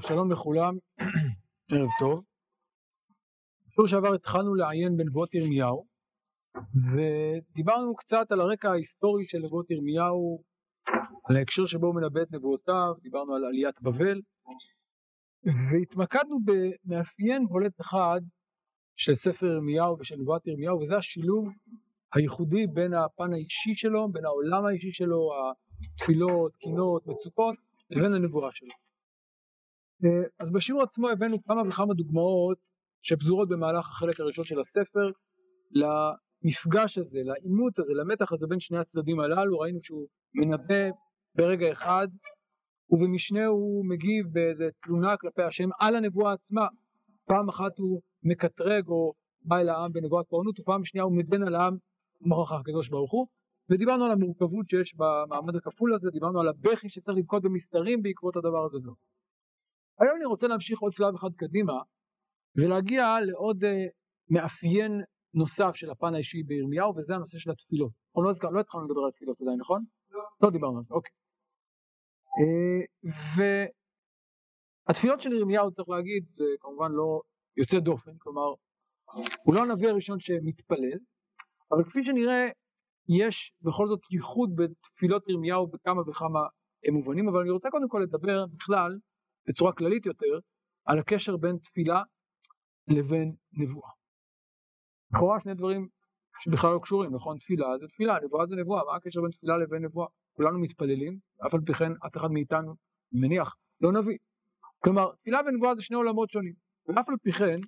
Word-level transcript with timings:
טוב, 0.00 0.08
שלום 0.08 0.32
לכולם, 0.32 0.78
ערב 1.72 1.88
טוב. 1.98 2.24
בשיעור 3.68 3.88
שעבר 3.88 4.14
התחלנו 4.14 4.54
לעיין 4.54 4.96
בנבואות 4.96 5.34
ירמיהו, 5.34 5.86
ודיברנו 6.92 7.96
קצת 7.96 8.32
על 8.32 8.40
הרקע 8.40 8.70
ההיסטורי 8.70 9.24
של 9.28 9.38
נבואות 9.38 9.70
ירמיהו, 9.70 10.42
על 11.24 11.36
ההקשר 11.36 11.66
שבו 11.66 11.86
הוא 11.86 11.94
מנבא 11.94 12.22
את 12.22 12.32
נבואותיו, 12.32 12.94
דיברנו 13.02 13.34
על 13.34 13.44
עליית 13.44 13.82
בבל, 13.82 14.20
והתמקדנו 15.44 16.38
במאפיין 16.44 17.46
בולט 17.46 17.80
אחד 17.80 18.20
של 18.96 19.14
ספר 19.14 19.46
ירמיהו 19.46 19.98
ושל 19.98 20.16
נבואת 20.16 20.46
ירמיהו, 20.46 20.80
וזה 20.80 20.96
השילוב 20.96 21.48
הייחודי 22.14 22.66
בין 22.66 22.94
הפן 22.94 23.32
האישי 23.32 23.74
שלו, 23.74 24.12
בין 24.12 24.24
העולם 24.24 24.66
האישי 24.66 24.92
שלו, 24.92 25.30
התפילות, 25.82 26.56
קינות, 26.56 27.06
מצוקות, 27.06 27.54
לבין 27.90 28.14
הנבואה 28.14 28.50
שלו. 28.52 28.79
אה, 30.04 30.22
אז 30.38 30.52
בשיעור 30.52 30.82
עצמו 30.82 31.08
הבאנו 31.08 31.42
כמה 31.42 31.62
וכמה 31.68 31.94
דוגמאות 31.94 32.58
שפזורות 33.02 33.48
במהלך 33.48 33.90
החלק 33.90 34.20
הראשון 34.20 34.44
של 34.44 34.60
הספר 34.60 35.10
למפגש 35.70 36.98
הזה, 36.98 37.20
לעימות 37.24 37.78
הזה, 37.78 37.92
למתח 37.94 38.32
הזה 38.32 38.46
בין 38.46 38.60
שני 38.60 38.78
הצדדים 38.78 39.20
הללו, 39.20 39.58
ראינו 39.58 39.78
שהוא 39.82 40.06
מנבא 40.34 40.90
ברגע 41.34 41.72
אחד 41.72 42.08
ובמשנה 42.90 43.46
הוא 43.46 43.86
מגיב 43.86 44.26
באיזה 44.32 44.68
תלונה 44.82 45.16
כלפי 45.16 45.42
השם 45.42 45.68
על 45.80 45.96
הנבואה 45.96 46.32
עצמה, 46.32 46.66
פעם 47.24 47.48
אחת 47.48 47.78
הוא 47.78 48.00
מקטרג 48.22 48.88
או 48.88 49.12
בא 49.42 49.56
אל 49.56 49.68
העם 49.68 49.92
בנבואת 49.92 50.26
פורענות 50.28 50.60
ופעם 50.60 50.84
שנייה 50.84 51.04
הוא 51.04 51.16
מגן 51.16 51.42
על 51.42 51.54
העם 51.54 51.76
נוכח 52.20 52.52
הקדוש 52.60 52.88
ברוך 52.88 53.12
הוא. 53.12 53.26
ודיברנו 53.70 54.04
על 54.04 54.10
המורכבות 54.10 54.68
שיש 54.68 54.94
במעמד 54.96 55.56
הכפול 55.56 55.94
הזה, 55.94 56.10
דיברנו 56.10 56.40
על 56.40 56.48
הבכי 56.48 56.88
שצריך 56.88 57.18
לבכות 57.18 57.42
במסתרים 57.42 58.02
בעקבות 58.02 58.36
הדבר 58.36 58.64
הזה. 58.64 58.78
היום 60.00 60.16
אני 60.16 60.24
רוצה 60.24 60.46
להמשיך 60.46 60.80
עוד 60.80 60.92
שלב 60.92 61.14
אחד 61.14 61.30
קדימה 61.36 61.72
ולהגיע 62.56 63.20
לעוד 63.20 63.64
uh, 63.64 63.68
מאפיין 64.30 65.00
נוסף 65.34 65.70
של 65.74 65.90
הפן 65.90 66.14
האישי 66.14 66.42
בירמיהו 66.42 66.96
וזה 66.96 67.14
הנושא 67.14 67.38
של 67.38 67.50
התפילות. 67.50 67.92
אנחנו 68.16 68.48
לא, 68.48 68.54
לא 68.54 68.60
התחלנו 68.60 68.84
לדבר 68.84 69.00
על 69.04 69.10
תפילות 69.10 69.40
עדיין, 69.40 69.60
נכון? 69.60 69.84
לא. 70.10 70.22
לא 70.42 70.50
דיברנו 70.50 70.78
על 70.78 70.84
זה, 70.84 70.94
אוקיי. 70.94 71.12
Uh, 72.40 73.10
והתפילות 74.88 75.20
של 75.20 75.32
ירמיהו 75.32 75.72
צריך 75.72 75.88
להגיד 75.88 76.26
זה 76.30 76.44
כמובן 76.60 76.92
לא 76.92 77.20
יוצא 77.56 77.78
דופן, 77.78 78.12
כלומר 78.18 78.54
הוא 79.44 79.54
לא 79.54 79.62
הנביא 79.62 79.88
הראשון 79.88 80.20
שמתפלל, 80.20 80.98
אבל 81.72 81.84
כפי 81.84 82.04
שנראה 82.04 82.48
יש 83.08 83.52
בכל 83.62 83.86
זאת 83.86 84.00
ייחוד 84.10 84.50
בתפילות 84.56 85.28
ירמיהו 85.28 85.66
בכמה 85.66 86.00
וכמה 86.08 86.40
מובנים, 86.92 87.28
אבל 87.28 87.40
אני 87.40 87.50
רוצה 87.50 87.70
קודם 87.70 87.88
כל 87.88 87.98
לדבר 87.98 88.46
בכלל 88.46 88.98
בצורה 89.50 89.72
כללית 89.72 90.06
יותר, 90.06 90.38
על 90.84 90.98
הקשר 90.98 91.36
בין 91.36 91.58
תפילה 91.58 92.02
לבין 92.88 93.34
נבואה. 93.52 93.90
לכאורה 95.12 95.40
שני 95.40 95.54
דברים 95.54 95.88
שבכלל 96.40 96.70
לא 96.74 96.78
קשורים, 96.82 97.14
נכון? 97.14 97.38
תפילה 97.38 97.66
זה 97.80 97.88
תפילה, 97.88 98.14
נבואה 98.24 98.46
זה 98.46 98.56
נבואה, 98.56 98.84
מה 98.84 98.96
הקשר 98.96 99.20
בין 99.20 99.30
תפילה 99.30 99.58
לבין 99.58 99.84
נבואה? 99.84 100.08
כולנו 100.36 100.60
מתפללים, 100.60 101.18
אף 101.46 101.54
על 101.54 101.60
פי 101.66 101.74
כן 101.74 101.92
אף 102.06 102.16
אחד 102.16 102.30
מאיתנו, 102.30 102.74
מניח, 103.12 103.56
לא 103.80 103.92
נביא. 103.92 104.18
כלומר, 104.78 105.12
תפילה 105.14 105.40
ונבואה 105.46 105.74
זה 105.74 105.82
שני 105.82 105.96
עולמות 105.96 106.30
שונים, 106.30 106.54
ואף 106.86 107.08
על 107.08 107.14
פי 107.22 107.32
כן, 107.32 107.60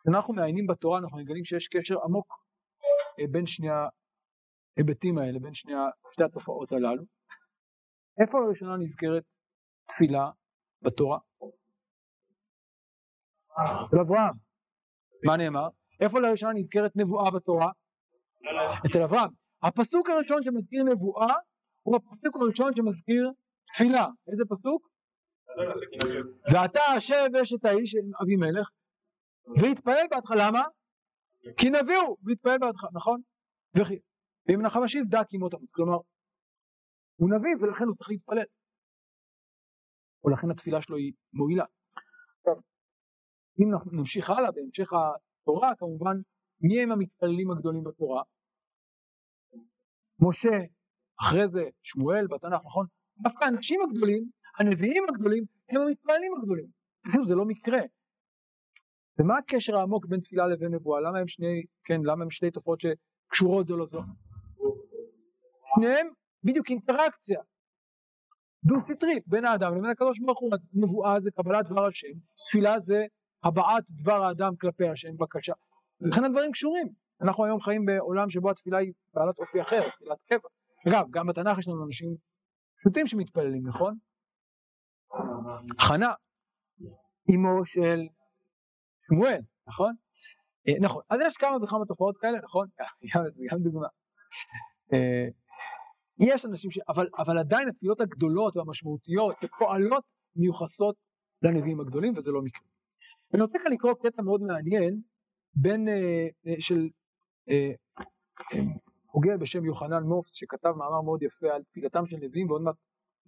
כשאנחנו 0.00 0.34
מעיינים 0.34 0.66
בתורה 0.66 0.98
אנחנו 0.98 1.18
מגלים 1.18 1.44
שיש 1.44 1.68
קשר 1.68 1.94
עמוק 2.04 2.26
אה, 3.20 3.24
בין 3.30 3.46
שני 3.46 3.68
ההיבטים 4.76 5.18
האלה, 5.18 5.38
בין 5.38 5.54
שני, 5.54 5.72
שתי 6.12 6.24
התופעות 6.24 6.72
הללו. 6.72 7.02
איפה 8.20 8.40
לראשונה 8.40 8.76
נזכרת 8.76 9.24
תפילה 9.88 10.30
בתורה? 10.84 11.18
אצל 13.84 14.00
אברהם. 14.00 14.34
מה 15.24 15.36
נאמר? 15.36 15.68
איפה 16.00 16.20
לראשונה 16.20 16.52
נזכרת 16.52 16.92
נבואה 16.96 17.30
בתורה? 17.30 17.70
אצל 18.86 19.02
אברהם. 19.02 19.30
הפסוק 19.62 20.08
הראשון 20.08 20.42
שמזכיר 20.42 20.82
נבואה 20.82 21.34
הוא 21.82 21.96
הפסוק 21.96 22.36
הראשון 22.36 22.74
שמזכיר 22.76 23.30
תפילה. 23.68 24.06
איזה 24.28 24.44
פסוק? 24.50 24.88
ואתה 26.52 26.80
השב 26.96 27.36
אשת 27.42 27.64
האיש 27.64 27.94
אבימלך 28.22 28.70
והתפלל 29.60 30.06
בהתחלה, 30.10 30.48
למה? 30.48 30.62
כי 31.56 31.70
נביא 31.70 31.96
הוא, 31.96 32.16
והתפלל 32.22 32.58
בהתחלה, 32.58 32.90
נכון? 32.94 33.20
וכי, 33.76 33.98
ואם 34.48 34.62
נחם 34.62 34.82
השיב 34.82 35.04
דע 35.08 35.24
כי 35.24 35.36
מות 35.36 35.54
כלומר, 35.70 35.98
הוא 37.16 37.30
נביא 37.30 37.50
ולכן 37.60 37.84
הוא 37.84 37.96
צריך 37.96 38.10
להתפלל. 38.10 38.44
ולכן 40.24 40.50
התפילה 40.50 40.82
שלו 40.82 40.96
היא 40.96 41.12
מועילה. 41.32 41.64
עכשיו, 42.38 42.62
אם 43.60 43.98
נמשיך 43.98 44.30
הלאה 44.30 44.52
בהמשך 44.52 44.88
התורה, 44.92 45.74
כמובן, 45.78 46.16
מי 46.60 46.82
הם 46.82 46.92
המתפללים 46.92 47.50
הגדולים 47.50 47.84
בתורה? 47.84 48.22
משה, 50.20 50.56
אחרי 51.20 51.46
זה 51.46 51.62
שמואל 51.82 52.26
בתנ"ך, 52.26 52.60
נכון? 52.64 52.86
דווקא 53.22 53.44
האנשים 53.44 53.80
הגדולים, 53.82 54.28
הנביאים 54.58 55.04
הגדולים, 55.08 55.44
הם 55.68 55.80
המתפללים 55.80 56.32
הגדולים. 56.38 56.66
שוב, 57.14 57.24
זה 57.24 57.34
לא 57.34 57.44
מקרה. 57.44 57.80
ומה 59.18 59.38
הקשר 59.38 59.76
העמוק 59.76 60.06
בין 60.06 60.20
תפילה 60.20 60.46
לבין 60.46 60.74
נבואה? 60.74 61.00
למה 61.00 61.18
הם 61.18 61.28
שני, 61.28 61.62
כן, 61.84 62.00
למה 62.04 62.24
הם 62.24 62.30
שתי 62.30 62.50
תופעות 62.50 62.80
שקשורות 62.80 63.66
זו 63.66 63.76
לזו? 63.76 64.00
שניהם 65.74 66.08
בדיוק 66.44 66.70
אינטראקציה. 66.70 67.40
דו 68.66 68.80
סטרית 68.80 69.28
בין 69.28 69.44
האדם 69.44 69.76
לבין 69.76 69.90
הקדוש 69.90 70.20
ברוך 70.20 70.40
הוא, 70.40 70.50
נבואה 70.74 71.20
זה 71.20 71.30
קבלת 71.30 71.66
דבר 71.68 71.86
השם, 71.86 72.08
תפילה 72.34 72.78
זה 72.78 73.06
הבעת 73.44 73.84
דבר 73.90 74.24
האדם 74.24 74.56
כלפי 74.56 74.88
השם, 74.88 75.16
בקשה. 75.16 75.52
ולכן 76.00 76.24
הדברים 76.24 76.52
קשורים. 76.52 76.88
אנחנו 77.22 77.44
היום 77.44 77.60
חיים 77.60 77.84
בעולם 77.84 78.30
שבו 78.30 78.50
התפילה 78.50 78.78
היא 78.78 78.92
בעלת 79.14 79.38
אופי 79.38 79.60
אחר, 79.60 79.90
תפילת 79.90 80.18
קבע. 80.28 80.48
אגב, 80.88 81.10
גם 81.10 81.26
בתנ"ך 81.26 81.58
יש 81.58 81.68
לנו 81.68 81.84
אנשים 81.86 82.16
פשוטים 82.78 83.06
שמתפללים, 83.06 83.66
נכון? 83.66 83.98
חנה, 85.80 86.12
אמו 87.34 87.64
של 87.64 88.00
שמואל, 89.06 89.40
נכון? 89.66 89.94
אה, 90.68 90.74
נכון, 90.80 91.02
אז 91.10 91.20
יש 91.26 91.36
כמה 91.36 91.56
וכמה 91.64 91.84
תופעות 91.88 92.16
כאלה, 92.18 92.38
נכון? 92.42 92.68
גם 93.50 93.58
דוגמה. 93.58 93.88
אה, 96.20 96.26
יש 96.34 96.46
אנשים 96.46 96.70
ש... 96.70 96.78
אבל, 96.88 97.08
אבל 97.18 97.38
עדיין 97.38 97.68
התפילות 97.68 98.00
הגדולות 98.00 98.56
והמשמעותיות 98.56 99.36
פועלות 99.58 100.04
מיוחסות 100.36 100.96
לנביאים 101.42 101.80
הגדולים 101.80 102.12
וזה 102.16 102.30
לא 102.32 102.42
מקרה. 102.42 102.66
אני 103.34 103.42
רוצה 103.42 103.58
כאן 103.58 103.72
לקרוא 103.72 103.94
קטע 104.02 104.22
מאוד 104.22 104.42
מעניין 104.42 105.00
בין 105.54 105.88
אה, 105.88 106.26
אה, 106.46 106.54
של 106.58 106.88
אה, 107.48 107.72
אה, 108.52 108.58
הוגה 109.10 109.36
בשם 109.36 109.64
יוחנן 109.64 110.02
מופס 110.02 110.32
שכתב 110.32 110.70
מאמר 110.76 111.02
מאוד 111.02 111.22
יפה 111.22 111.46
על 111.54 111.62
תפילתם 111.62 112.06
של 112.06 112.16
נביאים 112.16 112.50
ועוד 112.50 112.62
מעט 112.62 112.76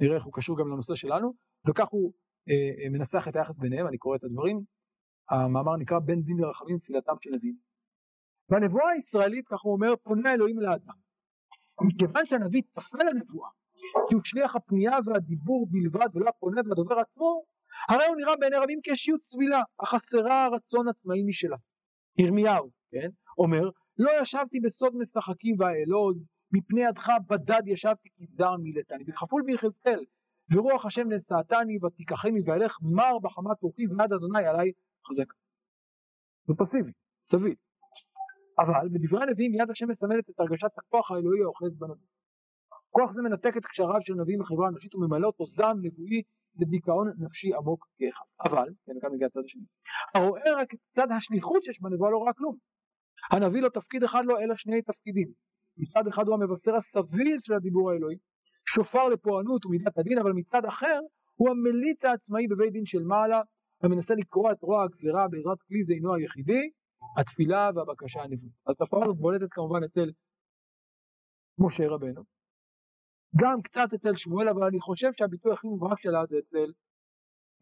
נראה 0.00 0.16
איך 0.16 0.24
הוא 0.24 0.32
קשור 0.32 0.58
גם 0.58 0.68
לנושא 0.68 0.94
שלנו 0.94 1.32
וכך 1.68 1.88
הוא 1.88 2.12
אה, 2.48 2.84
אה, 2.84 2.88
מנסח 2.90 3.28
את 3.28 3.36
היחס 3.36 3.58
ביניהם, 3.58 3.86
אני 3.86 3.98
קורא 3.98 4.16
את 4.16 4.24
הדברים. 4.24 4.60
המאמר 5.30 5.76
נקרא 5.76 5.98
בין 5.98 6.22
דין 6.22 6.36
לרחמים 6.38 6.78
תפילתם 6.78 7.14
של 7.20 7.30
נביאים. 7.30 7.56
והנבואה 8.50 8.90
הישראלית, 8.90 9.48
כך 9.48 9.60
הוא 9.62 9.72
אומר, 9.72 9.96
פונה 10.02 10.34
אלוהים 10.34 10.60
לאדם. 10.60 11.05
מכיוון 11.80 12.26
שהנביא 12.26 12.62
תפל 12.72 12.98
לנבואה, 13.10 13.50
כי 14.08 14.14
הוא 14.14 14.22
שליח 14.24 14.56
הפנייה 14.56 14.98
והדיבור 15.04 15.66
בלבד 15.70 16.08
ולא 16.14 16.28
הפונה 16.28 16.60
והדובר 16.68 16.98
עצמו, 16.98 17.44
הרי 17.88 18.06
הוא 18.06 18.16
נראה 18.16 18.36
בעיני 18.36 18.56
רבים 18.56 18.80
כאישיות 18.82 19.20
צבילה, 19.20 19.62
החסרה 19.80 20.48
רצון 20.52 20.88
עצמאי 20.88 21.22
משלה. 21.22 21.56
ירמיהו, 22.18 22.70
כן, 22.90 23.08
אומר, 23.38 23.70
לא 23.98 24.10
ישבתי 24.20 24.60
בסוד 24.60 24.96
משחקים 24.96 25.56
ואעלוז, 25.58 26.28
מפני 26.52 26.80
ידך 26.80 27.08
בדד 27.28 27.62
ישבתי 27.66 28.08
כי 28.14 28.24
זר 28.24 28.56
מילתני. 28.56 29.04
וכפול 29.08 29.42
ביחזקאל, 29.46 30.04
ורוח 30.54 30.86
השם 30.86 31.12
נשאתני 31.12 31.78
ותיקחני 31.84 32.40
ואלך 32.46 32.78
מר 32.82 33.18
בחמת 33.22 33.62
רוחי 33.62 33.86
ויד 33.86 34.12
אדוני 34.12 34.46
עלי 34.46 34.72
חזק. 35.08 35.32
זה 36.46 36.54
פסיבי, 36.58 36.92
סביל. 37.22 37.54
אבל 38.58 38.88
בדברי 38.88 39.22
הנביאים 39.22 39.54
יד 39.54 39.70
השם 39.70 39.88
מסמלת 39.88 40.30
את 40.30 40.40
הרגשת 40.40 40.78
הכוח 40.78 41.10
האלוהי 41.10 41.42
האוחז 41.42 41.78
בנביא. 41.78 42.06
כוח 42.90 43.12
זה 43.12 43.22
מנתק 43.22 43.56
את 43.56 43.66
קשריו 43.66 44.00
של 44.00 44.14
נביא 44.14 44.38
מחברה 44.38 44.68
אנושית 44.68 44.94
וממלא 44.94 45.26
אותו 45.26 45.44
זעם 45.44 45.76
נבואי 45.82 46.22
לדיכאון 46.60 47.12
נפשי 47.18 47.54
עמוק 47.54 47.86
כאחד. 47.98 48.24
אבל, 48.44 48.68
כן, 48.86 48.92
כאן 49.00 49.10
מגיע 49.12 49.26
הצד 49.26 49.40
השני, 49.44 49.62
הרואה 50.14 50.52
רק 50.56 50.74
את 50.74 50.78
צד 50.90 51.12
השליחות 51.12 51.62
שיש 51.62 51.80
בנבואה 51.82 52.10
לא 52.10 52.16
רואה 52.16 52.32
כלום. 52.32 52.56
הנביא 53.32 53.60
לו 53.60 53.70
תפקיד 53.70 54.04
אחד 54.04 54.22
לא 54.24 54.40
אלא 54.40 54.54
שני 54.56 54.82
תפקידים. 54.82 55.28
מצד 55.76 56.06
אחד 56.08 56.26
הוא 56.26 56.34
המבשר 56.34 56.74
הסביל 56.76 57.38
של 57.40 57.54
הדיבור 57.54 57.90
האלוהי, 57.90 58.16
שופר 58.68 59.08
לפורענות 59.08 59.66
ומידת 59.66 59.98
הדין, 59.98 60.18
אבל 60.18 60.32
מצד 60.32 60.64
אחר 60.64 61.00
הוא 61.34 61.50
המליץ 61.50 62.04
העצמאי 62.04 62.46
בבית 62.48 62.72
דין 62.72 62.86
של 62.86 63.02
מעלה, 63.02 63.40
ומנסה 63.82 64.14
לקרוע 64.14 64.52
את 64.52 64.62
רוע 64.62 64.84
הגזירה 64.84 65.28
בעזרת 65.28 65.62
כלי 65.68 65.82
זה 65.82 65.94
אינו 65.94 66.14
היחידי, 66.14 66.70
התפילה 67.16 67.70
והבקשה 67.74 68.22
הנבואית. 68.22 68.52
אז 68.66 68.74
התופעה 68.74 69.00
הזאת 69.02 69.16
בולטת 69.16 69.46
כמובן 69.50 69.84
אצל 69.84 70.10
משה 71.58 71.84
רבנו, 71.88 72.22
גם 73.40 73.62
קצת 73.62 73.88
אצל 73.94 74.16
שמואל, 74.16 74.48
אבל 74.48 74.62
אני 74.64 74.80
חושב 74.80 75.12
שהביטוי 75.12 75.52
הכי 75.52 75.66
מובהק 75.66 76.00
שלה 76.00 76.26
זה 76.26 76.36
אצל 76.38 76.72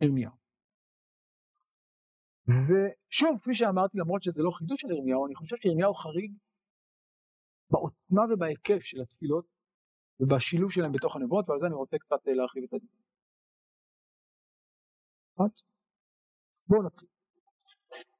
ירמיהו. 0.00 0.32
ושוב, 2.49 3.38
כפי 3.41 3.55
שאמרתי, 3.55 3.99
למרות 3.99 4.23
שזה 4.23 4.43
לא 4.43 4.50
חידוש 4.50 4.81
של 4.81 4.91
ירמיהו, 4.91 5.26
אני 5.26 5.35
חושב 5.35 5.56
שירמיהו 5.56 5.94
חריג 5.94 6.32
בעוצמה 7.70 8.23
ובהיקף 8.31 8.82
של 8.82 9.00
התפילות 9.00 9.47
ובשילוב 10.20 10.70
שלהם 10.70 10.93
בתוך 10.93 11.17
הנבואות, 11.17 11.49
ועל 11.49 11.58
זה 11.58 11.67
אני 11.67 11.75
רוצה 11.75 11.99
קצת 11.99 12.17
להרחיב 12.26 12.64
את 12.64 12.73
הדיון. 12.73 13.05
בואו 16.69 16.82
נתחיל. 16.82 17.13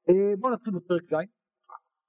אה, 0.09 0.35
בואו 0.39 0.53
נתחיל 0.53 0.73
בפרק 0.73 1.03
ז', 1.09 1.15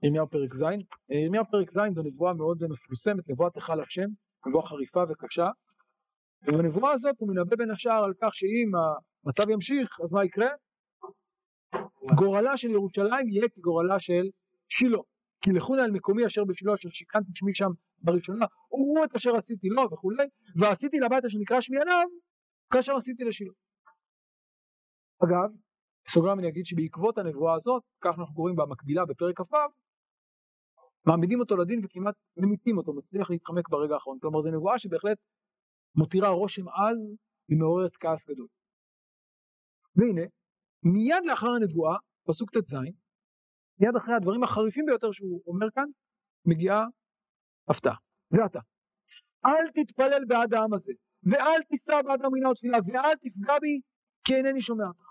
ירמיהו 0.03 0.31
פרק 0.31 0.55
ז', 0.55 0.63
אה, 0.63 1.17
ירמיהו 1.25 1.45
פרק 1.51 1.71
ז' 1.71 1.79
זו 1.95 2.03
נבואה 2.03 2.35
מאוד 2.35 2.63
מפורסמת, 2.71 3.31
נבואת 3.31 3.57
היכל 3.57 3.81
השם, 3.81 4.09
נבואה 4.47 4.67
חריפה 4.67 5.03
וקשה, 5.09 5.49
ובנבואה 6.47 6.93
הזאת 6.93 7.15
הוא 7.19 7.29
מנבא 7.29 7.57
בין 7.57 7.71
השאר 7.71 8.05
על 8.05 8.13
כך 8.23 8.35
שאם 8.35 8.71
המצב 9.25 9.51
ימשיך, 9.51 10.01
אז 10.03 10.13
מה 10.13 10.25
יקרה? 10.25 10.49
גורלה 12.19 12.57
של 12.57 12.71
ירושלים 12.71 13.29
יהיה 13.29 13.49
כגורלה 13.49 13.99
של 13.99 14.27
שילה. 14.69 14.99
כי 15.41 15.53
לכו 15.53 15.77
נא 15.77 15.81
אל 15.81 15.91
מקומי 15.91 16.27
אשר 16.27 16.45
בשילה 16.45 16.75
אשר 16.75 16.89
שיכנתי 16.89 17.31
שמי 17.35 17.55
שם 17.55 17.71
בראשונה, 17.99 18.47
וראו 18.73 19.05
את 19.05 19.15
אשר 19.15 19.37
עשיתי 19.37 19.69
לו 19.69 19.83
וכולי, 19.93 20.27
ועשיתי 20.61 20.97
לבית 20.97 21.25
אשר 21.25 21.39
נקרא 21.39 21.61
שמי 21.61 21.77
עליו, 21.81 22.07
כאשר 22.73 22.97
עשיתי 22.97 23.25
לשילה. 23.25 23.53
אגב, 25.25 25.51
בסוגריים 26.07 26.39
אני 26.39 26.49
אגיד 26.49 26.67
שבעקבות 26.67 27.19
הנבואה 27.19 27.55
הזאת, 27.55 27.83
כך 28.01 28.19
אנחנו 28.19 28.35
קוראים 28.35 28.57
במקבילה 28.57 29.05
בפרק 29.05 29.41
כ"ו, 29.41 29.57
מעמידים 31.07 31.41
אותו 31.41 31.57
לדין 31.57 31.85
וכמעט 31.85 32.15
ממיתים 32.37 32.79
אותו, 32.79 32.93
מצליח 32.93 33.31
להתחמק 33.31 33.69
ברגע 33.69 33.95
האחרון. 33.95 34.19
כלומר 34.21 34.41
זו 34.41 34.51
נבואה 34.51 34.79
שבהחלט 34.79 35.19
מותירה 35.95 36.29
רושם 36.29 36.69
עז 36.69 37.15
ומעוררת 37.49 37.97
כעס 37.97 38.29
גדול. 38.29 38.47
והנה, 39.97 40.23
מיד 40.83 41.25
לאחר 41.25 41.49
הנבואה, 41.49 41.97
פסוק 42.29 42.51
ט"ז, 42.51 42.75
מיד 43.81 43.97
אחרי 43.97 44.15
הדברים 44.15 44.43
החריפים 44.43 44.85
ביותר 44.87 45.13
שהוא 45.13 45.43
אומר 45.47 45.71
כאן, 45.75 45.89
מגיעה 46.47 46.85
הפתעה. 47.69 47.97
זה 48.31 48.45
אתה. 48.45 48.61
אל 49.47 49.71
תתפלל 49.75 50.25
בעד 50.29 50.55
העם 50.55 50.75
הזה, 50.75 50.93
ואל 51.23 51.63
תישא 51.69 52.03
בעד 52.03 52.25
המינה 52.25 52.51
ותפילה, 52.51 52.79
ואל 52.87 53.15
תפגע 53.15 53.59
בי, 53.61 53.81
כי 54.25 54.35
אינני 54.35 54.61
שומע 54.61 54.85
אותך. 54.89 55.06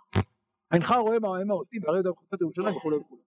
אינך 0.74 0.92
רואה 0.92 1.20
מה 1.20 1.28
הם 1.42 1.52
עושים 1.52 1.82
בערי 1.82 1.96
יהודה 1.96 2.12
וחוצות 2.12 2.42
ירושלים 2.42 2.76
וכולי 2.76 2.98
וכולי. 2.98 3.22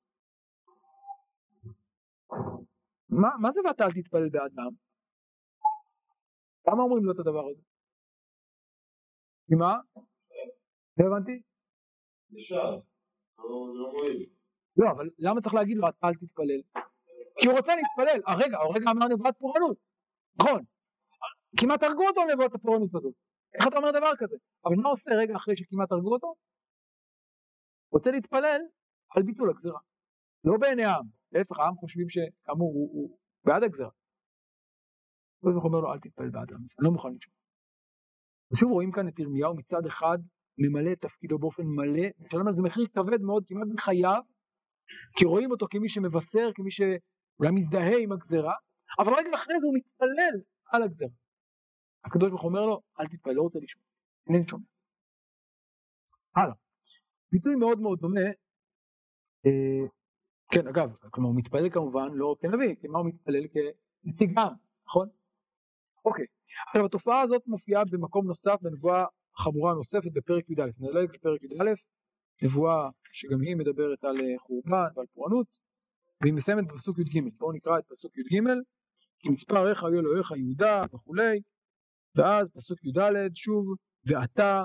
מה, 3.08 3.28
מה 3.40 3.52
זה 3.52 3.60
ואתה 3.64 3.84
אל 3.84 3.92
תתפלל 3.92 4.28
בעד 4.28 4.52
העם? 4.58 4.72
למה 6.68 6.82
אומרים 6.82 7.04
לו 7.04 7.12
את 7.12 7.18
הדבר 7.18 7.46
הזה? 7.50 7.62
כי 9.46 9.54
מה? 9.54 9.76
לא 10.98 11.06
הבנתי? 11.06 11.42
לא, 14.76 14.90
אבל 14.90 15.10
למה 15.18 15.40
צריך 15.40 15.54
להגיד 15.54 15.76
לו 15.76 15.86
אל 16.04 16.14
תתפלל? 16.14 16.62
כי 17.40 17.46
הוא 17.46 17.56
רוצה 17.56 17.72
להתפלל. 17.76 18.20
הרגע, 18.26 18.58
הרגע 18.58 18.90
אמר 18.90 19.08
נבואת 19.08 19.38
פורענות. 19.38 19.76
נכון. 20.40 20.64
כמעט 21.60 21.82
הרגו 21.82 22.06
אותו 22.06 22.20
נבואת 22.32 22.54
הפורענות 22.54 22.94
הזאת. 22.94 23.14
איך 23.54 23.68
אתה 23.68 23.76
אומר 23.76 23.90
דבר 23.90 24.16
כזה? 24.18 24.36
אבל 24.64 24.76
מה 24.76 24.88
עושה 24.88 25.10
רגע 25.14 25.36
אחרי 25.36 25.56
שכמעט 25.56 25.92
הרגו 25.92 26.12
אותו? 26.12 26.34
רוצה 27.92 28.10
להתפלל 28.10 28.60
על 29.16 29.22
ביטול 29.22 29.50
הגזרה. 29.50 29.80
לא 30.44 30.58
בעיני 30.60 30.84
העם. 30.84 31.06
להפך, 31.32 31.58
העם 31.58 31.76
חושבים 31.76 32.08
שכאמור 32.08 32.72
הוא, 32.74 32.90
הוא 32.92 33.18
בעד 33.44 33.62
הגזרה. 33.62 33.90
הקדוש 35.36 35.54
ברוך 35.54 35.64
אומר 35.64 35.80
לו 35.80 35.92
אל 35.92 35.98
תתפלל 35.98 36.30
בעד 36.30 36.52
העם 36.52 36.60
אני 36.60 36.84
לא 36.84 36.90
מוכן 36.90 37.08
לשמוע. 37.14 37.36
ושוב 38.52 38.70
רואים 38.70 38.92
כאן 38.92 39.08
את 39.08 39.18
ירמיהו 39.18 39.56
מצד 39.56 39.86
אחד 39.86 40.18
ממלא 40.58 40.92
את 40.92 41.00
תפקידו 41.00 41.38
באופן 41.38 41.62
מלא, 41.66 42.08
משלם 42.18 42.46
על 42.46 42.52
זה 42.52 42.62
מחיר 42.62 42.86
כבד 42.86 43.20
מאוד 43.22 43.44
כמעט 43.46 43.68
בחייו, 43.74 44.22
כי 45.16 45.24
רואים 45.24 45.50
אותו 45.50 45.66
כמי 45.70 45.88
שמבשר, 45.88 46.48
כמי 46.54 46.70
שאולי 46.70 47.50
מזדהה 47.54 47.98
עם 48.02 48.12
הגזרה, 48.12 48.54
אבל 48.98 49.12
רגע 49.12 49.30
אחרי 49.34 49.60
זה 49.60 49.66
הוא 49.66 49.74
מתפלל 49.76 50.40
על 50.72 50.82
הגזרה. 50.82 51.08
הקדוש 52.04 52.30
ברוך 52.30 52.44
אומר 52.44 52.66
לו 52.66 52.80
אל 53.00 53.06
תתפלל, 53.06 53.34
לא 53.34 53.42
רוצה 53.42 53.58
לשמוע, 53.62 53.84
אינני 54.26 54.48
שומע. 54.48 54.64
הלאה. 56.36 56.54
ביטוי 57.32 57.56
מאוד 57.56 57.80
מאוד 57.80 57.98
דומה, 57.98 58.20
אה, 59.46 59.86
כן 60.52 60.66
אגב, 60.66 60.94
כלומר 61.10 61.28
הוא 61.28 61.36
מתפלל 61.36 61.70
כמובן 61.70 62.08
לא 62.12 62.36
כנביא, 62.40 62.74
כי 62.80 62.88
מה 62.88 62.98
הוא 62.98 63.06
מתפלל? 63.06 63.46
כנציג 63.52 64.38
עם, 64.38 64.52
נכון? 64.86 65.08
אוקיי, 66.04 66.26
עכשיו 66.68 66.86
התופעה 66.86 67.20
הזאת 67.20 67.42
מופיעה 67.46 67.84
במקום 67.84 68.26
נוסף 68.26 68.56
בנבואה 68.62 69.04
חמורה 69.36 69.74
נוספת 69.74 70.12
בפרק 70.12 70.50
י"א, 70.50 70.66
נדלג 70.78 71.14
לפרק 71.14 71.42
י"א, 71.42 71.64
נבואה 72.42 72.90
שגם 73.12 73.40
היא 73.40 73.56
מדברת 73.56 74.04
על 74.04 74.20
אה, 74.20 74.38
חורבן 74.38 74.86
ועל 74.96 75.06
פורענות, 75.14 75.58
והיא 76.20 76.34
מסיימת 76.34 76.66
בפסוק 76.66 76.98
י"ג, 76.98 77.22
בואו 77.38 77.52
נקרא 77.52 77.78
את 77.78 77.84
פסוק 77.88 78.18
י"ג, 78.18 78.42
כי 79.18 79.28
מספר 79.28 79.70
איך 79.70 79.84
היו 79.84 80.00
אלוהיך 80.00 80.30
יהודה 80.30 80.84
וכולי, 80.94 81.40
ואז 82.14 82.50
פסוק 82.50 82.84
י"ד 82.84 83.34
שוב, 83.34 83.66
ואתה 84.06 84.64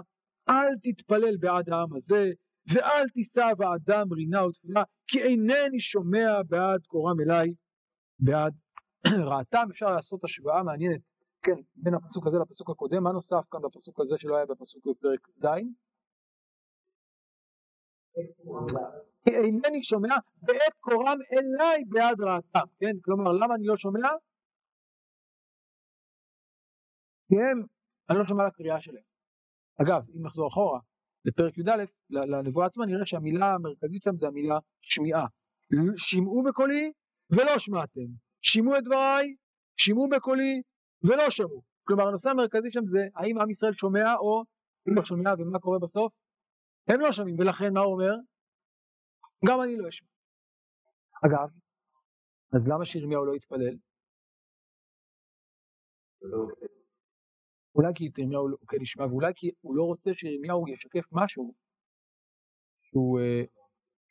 אל 0.50 0.77
תתפלל 0.83 1.38
בעד 1.38 1.69
העם 1.69 1.94
הזה, 1.95 2.31
ואל 2.68 3.10
תישא 3.13 3.54
בעדם 3.57 4.13
רינה 4.13 4.45
ותפילה, 4.45 4.83
כי 5.07 5.21
אינני 5.21 5.80
שומע 5.80 6.42
בעד 6.48 6.86
קורם 6.88 7.19
אליי, 7.19 7.54
בעד 8.19 8.54
רעתם. 9.30 9.68
אפשר 9.71 9.86
לעשות 9.86 10.24
השוואה 10.24 10.63
מעניינת 10.63 11.01
כן, 11.44 11.56
בין 11.75 11.94
הפסוק 11.94 12.27
הזה 12.27 12.38
לפסוק 12.38 12.69
הקודם, 12.69 13.04
מה 13.04 13.12
נוסף 13.12 13.45
כאן 13.51 13.62
בפסוק 13.62 14.00
הזה 14.00 14.18
שלא 14.18 14.36
היה 14.36 14.45
בפסוק 14.45 14.88
בפרק 14.88 15.27
ז'? 15.33 15.45
כי 19.24 19.36
אינני 19.36 19.83
שומע 19.83 20.16
ואת 20.48 20.74
קורם 20.80 21.18
אליי 21.31 21.83
בעד 21.88 22.21
רעתם, 22.21 22.68
כן? 22.80 22.95
כלומר, 23.01 23.31
למה 23.31 23.56
אני 23.56 23.66
לא 23.66 23.77
שומע? 23.77 24.09
כי 27.27 27.36
הם, 27.36 27.66
אני 28.09 28.18
לא 28.18 28.25
שומע 28.25 28.48
לקריאה 28.48 28.81
שלהם. 28.81 29.04
אגב, 29.81 30.09
אם 30.16 30.25
נחזור 30.25 30.48
אחורה 30.48 30.80
לפרק 31.25 31.58
י"א, 31.58 31.84
לנבואה 32.10 32.66
עצמה, 32.66 32.86
נראה 32.86 33.06
שהמילה 33.06 33.54
המרכזית 33.54 34.04
שם 34.04 34.18
זה 34.18 34.28
המילה 34.28 34.60
שמיעה. 34.81 35.25
שמעו 35.98 36.44
בקולי 36.44 36.92
ולא 37.31 37.57
שמעתם. 37.57 38.07
שמעו 38.42 38.78
את 38.78 38.83
דבריי, 38.83 39.36
שמעו 39.78 40.09
בקולי 40.09 40.62
ולא 41.04 41.30
שמעו. 41.30 41.62
כלומר 41.83 42.07
הנושא 42.07 42.30
המרכזי 42.30 42.71
שם 42.71 42.86
זה 42.86 43.00
האם 43.16 43.40
עם 43.42 43.50
ישראל 43.50 43.74
שומע 43.74 44.16
או 44.16 44.44
לא 44.86 45.06
שומע 45.06 45.33
ומה 45.40 45.59
קורה 45.59 45.80
בסוף? 45.80 46.14
הם 46.88 47.00
לא 47.00 47.12
שומעים 47.12 47.36
ולכן 47.40 47.74
מה 47.74 47.80
הוא 47.80 47.94
אומר? 47.94 48.14
גם 49.47 49.62
אני 49.62 49.78
לא 49.78 49.90
אשמע. 49.90 50.07
אגב, 51.26 51.50
אז 52.56 52.68
למה 52.68 52.86
שירמיהו 52.86 53.26
לא 53.26 53.36
יתפלל? 53.36 53.76
אולי 57.75 57.92
כי 57.95 58.11
ירמיהו 58.18 58.47
לא 58.47 58.57
כן 58.68 58.81
ישמע 58.81 59.06
ואולי 59.06 59.33
כי 59.35 59.51
הוא 59.61 59.75
לא 59.75 59.83
רוצה 59.83 60.13
שירמיהו 60.13 60.68
ישקף 60.68 61.06
משהו 61.11 61.53
שהוא, 62.81 63.19
אה, 63.19 63.44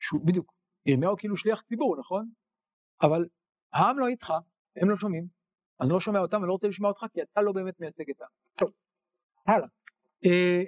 שהוא 0.00 0.26
בדיוק, 0.26 0.52
ירמיהו 0.86 1.16
כאילו 1.16 1.36
שליח 1.36 1.62
ציבור 1.62 1.96
נכון? 2.00 2.30
אבל 3.02 3.24
העם 3.72 3.98
לא 3.98 4.06
איתך, 4.06 4.32
הם 4.76 4.90
לא 4.90 4.96
שומעים, 4.96 5.26
אני 5.80 5.88
לא 5.90 6.00
שומע 6.00 6.18
אותם, 6.18 6.36
אני 6.36 6.46
לא 6.46 6.52
רוצה 6.52 6.68
לשמוע 6.68 6.90
אותך 6.90 7.04
כי 7.12 7.22
אתה 7.22 7.40
לא 7.42 7.52
באמת 7.52 7.80
מייצג 7.80 8.10
את 8.10 8.20
העם. 8.20 8.30
טוב, 8.56 8.70
הלאה. 9.46 9.68
אה, 10.24 10.62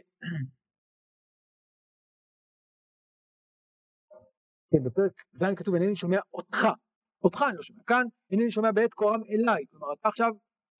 כן, 4.71 4.85
בפרק 4.85 5.23
ז' 5.33 5.45
כתוב 5.57 5.75
אינני 5.75 5.97
שומע 5.97 6.19
אותך, 6.33 6.59
אותך 7.25 7.45
אני 7.49 7.57
לא 7.57 7.63
שומע, 7.63 7.83
כאן 7.87 8.05
אינני 8.31 8.51
שומע 8.51 8.73
בעת 8.73 8.95
קורם 8.95 9.21
אליי, 9.29 9.65
כלומר 9.71 9.93
אתה 9.93 10.09
עכשיו 10.09 10.31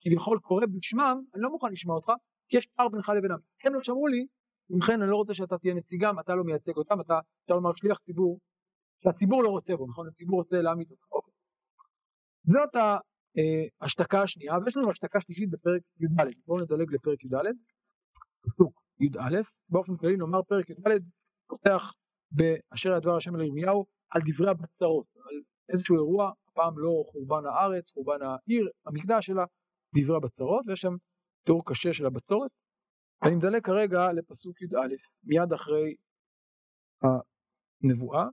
כביכול 0.01 0.39
קורא 0.39 0.65
בשמם, 0.65 1.21
אני 1.33 1.43
לא 1.43 1.49
מוכן 1.49 1.71
לשמוע 1.71 1.95
אותך, 1.95 2.11
כי 2.49 2.57
יש 2.57 2.65
פער 2.65 2.89
בינך 2.89 3.09
לבינם, 3.09 3.37
הם 3.63 3.73
לא 3.73 3.83
שמעו 3.83 4.07
לי, 4.07 4.27
ובכן 4.69 5.01
אני 5.01 5.11
לא 5.11 5.15
רוצה 5.15 5.33
שאתה 5.33 5.57
תהיה 5.57 5.73
נציגם, 5.73 6.19
אתה 6.19 6.35
לא 6.35 6.43
מייצג 6.43 6.77
אותם, 6.77 7.01
אתה 7.01 7.19
אפשר 7.43 7.55
לומר 7.55 7.75
שליח 7.75 7.99
ציבור, 7.99 8.39
שהציבור 9.03 9.43
לא 9.43 9.49
רוצה 9.49 9.75
בו, 9.75 9.87
נכון? 9.87 10.07
הציבור 10.07 10.39
רוצה 10.39 10.61
להעמיד 10.61 10.91
אותך, 10.91 11.11
אוקיי. 11.11 11.33
זאת 12.43 12.75
אה, 13.37 13.65
השתקה 13.81 14.21
השנייה, 14.21 14.53
ויש 14.65 14.77
לנו 14.77 14.91
השתקה 14.91 15.21
שלישית 15.21 15.49
בפרק 15.49 15.81
י"ד. 15.99 16.27
בואו 16.47 16.59
נדלג 16.59 16.93
לפרק 16.93 17.23
י"ד, 17.23 17.35
פסוק 18.41 18.81
י"א. 18.99 19.41
באופן 19.69 19.97
כללי 19.97 20.17
נאמר 20.17 20.43
פרק 20.43 20.69
י"ד 20.69 21.01
פותח 21.47 21.93
באשר 22.31 22.93
הדבר 22.93 23.15
השם 23.15 23.35
אל 23.35 23.41
ירמיהו 23.41 23.85
על 24.09 24.21
דברי 24.25 24.49
הבצרות, 24.49 25.05
על 25.15 25.41
איזשהו 25.69 25.95
אירוע, 25.95 26.31
הפעם 26.47 26.79
לא 26.79 27.03
חורבן 27.11 27.45
הארץ, 27.45 27.91
חורבן 27.91 28.21
העיר, 28.21 28.69
המקדש 28.85 29.25
שלה, 29.25 29.45
דברי 29.97 30.17
הבצרות, 30.17 30.65
ויש 30.67 30.81
שם 30.81 30.93
תיאור 31.45 31.63
קשה 31.65 31.93
של 31.93 32.05
הבצורת. 32.05 32.51
ואני 33.21 33.35
מדלג 33.35 33.65
כרגע 33.65 34.13
לפסוק 34.13 34.61
י"א, 34.61 34.95
מיד 35.23 35.53
אחרי 35.53 35.95
הנבואה. 37.83 38.25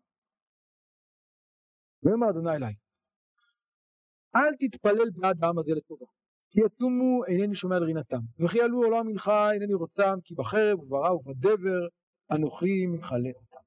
ויאמר 2.03 2.31
אדוני 2.31 2.57
אליי 2.57 2.75
אל 4.37 4.55
תתפלל 4.61 5.11
בעד 5.15 5.45
העם 5.45 5.59
הזה 5.59 5.73
לטובה 5.75 6.07
כי 6.51 6.61
יתומו 6.67 7.25
אינני 7.25 7.55
שומע 7.55 7.79
לרינתם 7.79 8.23
וכי 8.41 8.59
יעלו 8.59 8.83
עולם 8.83 9.07
מנחה 9.07 9.53
אינני 9.53 9.75
רוצם 9.75 10.15
כי 10.25 10.35
בחרב 10.35 10.79
וברע 10.79 11.15
ובדבר 11.15 11.81
אנוכי 12.33 12.87
מכלה 12.87 13.31
אותם 13.37 13.63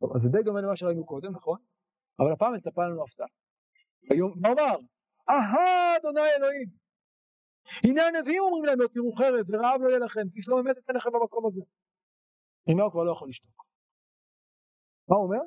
טוב, 0.00 0.14
אז 0.14 0.20
זה 0.20 0.28
די 0.28 0.42
דומה 0.44 0.60
למה 0.60 0.76
שראינו 0.76 1.06
קודם, 1.06 1.32
נכון? 1.32 1.58
אבל 2.20 2.32
הפעם 2.32 2.54
מצפה 2.54 2.86
לנו 2.86 3.02
הפתעה. 3.02 3.26
מה 4.36 4.52
אמר? 4.52 4.76
אהה, 5.28 5.96
אדוני 5.96 6.20
אלוהים! 6.36 6.68
הנה 7.84 8.02
הנביאים 8.06 8.42
אומרים 8.42 8.64
להם, 8.64 8.80
לא 8.80 8.88
תראו 8.88 9.12
חרב 9.12 9.46
ורעב 9.48 9.80
לא 9.82 9.88
יהיה 9.88 9.98
לכם, 9.98 10.28
כי 10.34 10.42
שלא 10.42 10.56
באמת 10.56 10.78
אצא 10.78 10.92
לכם 10.92 11.10
במקום 11.12 11.46
הזה. 11.46 11.62
ירמיהו 12.66 12.90
כבר 12.90 13.04
לא 13.04 13.12
יכול 13.12 13.28
לשתוק. 13.28 13.64
מה 15.08 15.16
הוא 15.16 15.24
אומר? 15.24 15.42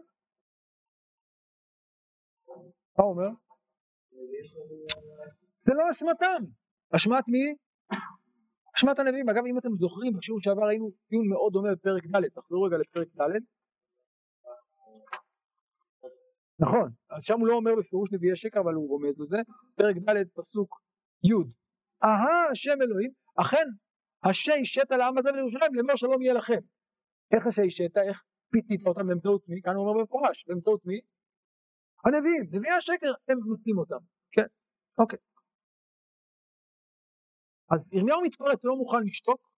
מה 2.97 3.03
הוא 3.03 3.09
אומר? 3.09 3.29
זה 5.57 5.73
לא 5.73 5.83
אשמתם. 5.91 6.43
אשמת 6.95 7.23
מי? 7.27 7.55
אשמת 8.75 8.99
הנביאים. 8.99 9.29
אגב, 9.29 9.45
אם 9.45 9.57
אתם 9.57 9.69
זוכרים, 9.77 10.13
בשיעור 10.13 10.41
שעבר 10.41 10.63
ראינו 10.67 10.91
טיעון 11.07 11.27
מאוד 11.29 11.53
דומה 11.53 11.75
בפרק 11.75 12.05
ד', 12.05 12.29
תחזרו 12.29 12.63
רגע 12.63 12.77
לפרק 12.77 13.07
ד'. 13.07 13.23
נכון, 16.63 16.91
אז 17.09 17.23
שם 17.23 17.39
הוא 17.39 17.47
לא 17.47 17.53
אומר 17.53 17.71
בפירוש 17.79 18.09
נביאי 18.11 18.35
שקר, 18.35 18.59
אבל 18.59 18.73
הוא 18.73 18.89
רומז 18.89 19.19
לזה. 19.19 19.37
פרק 19.75 19.95
ד', 19.95 20.29
פסוק 20.35 20.81
י' 21.23 21.33
אהה 22.03 22.49
השם 22.51 22.81
אלוהים, 22.81 23.11
אכן 23.41 23.67
השי 24.23 24.65
שתה 24.65 24.97
לעם 24.97 25.17
הזה 25.17 25.29
ולירושלים 25.29 25.75
לאמור 25.75 25.95
שלום 25.95 26.21
יהיה 26.21 26.33
לכם. 26.33 26.59
איך 27.35 27.47
השי 27.47 27.69
שתה? 27.69 28.01
איך 28.03 28.23
פיתית 28.51 28.87
אותם 28.87 29.07
באמצעות 29.07 29.43
מי? 29.47 29.61
כאן 29.61 29.75
הוא 29.75 29.89
אומר 29.89 29.99
במפורש, 29.99 30.45
באמצעות 30.47 30.85
מי? 30.85 30.99
הנביאים, 32.05 32.43
נביאי 32.51 32.71
השקר, 32.71 33.13
הם 33.27 33.37
נותנים 33.47 33.77
אותם, 33.77 33.97
כן, 34.31 34.45
אוקיי. 34.97 35.19
אז 37.71 37.93
ירמיהו 37.93 38.21
מתפרץ, 38.21 38.65
לא 38.65 38.75
מוכן 38.75 39.03
לשתוק, 39.05 39.49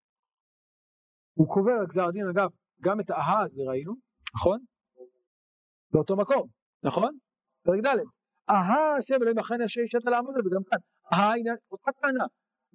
הוא 1.33 1.47
קובל 1.49 1.71
על 1.71 1.85
גזר 1.87 2.07
הדין, 2.07 2.27
אגב, 2.27 2.49
גם 2.81 2.99
את 2.99 3.09
האהה 3.09 3.43
הזה 3.43 3.61
ראינו, 3.67 3.93
נכון? 4.35 4.59
באותו 5.91 6.15
מקום, 6.15 6.47
נכון? 6.83 7.17
פרק 7.63 7.79
ד', 7.85 7.99
אהה 8.49 8.97
השם 8.97 9.15
אלוהים 9.21 9.39
אכן 9.39 9.61
אשר 9.61 9.81
על 10.07 10.13
העם 10.13 10.27
הזה, 10.29 10.39
וגם 10.39 10.63
כאן, 10.69 10.79
אהה, 11.13 11.33
הנה, 11.35 11.51
אותה 11.71 11.91
טענה, 11.91 12.25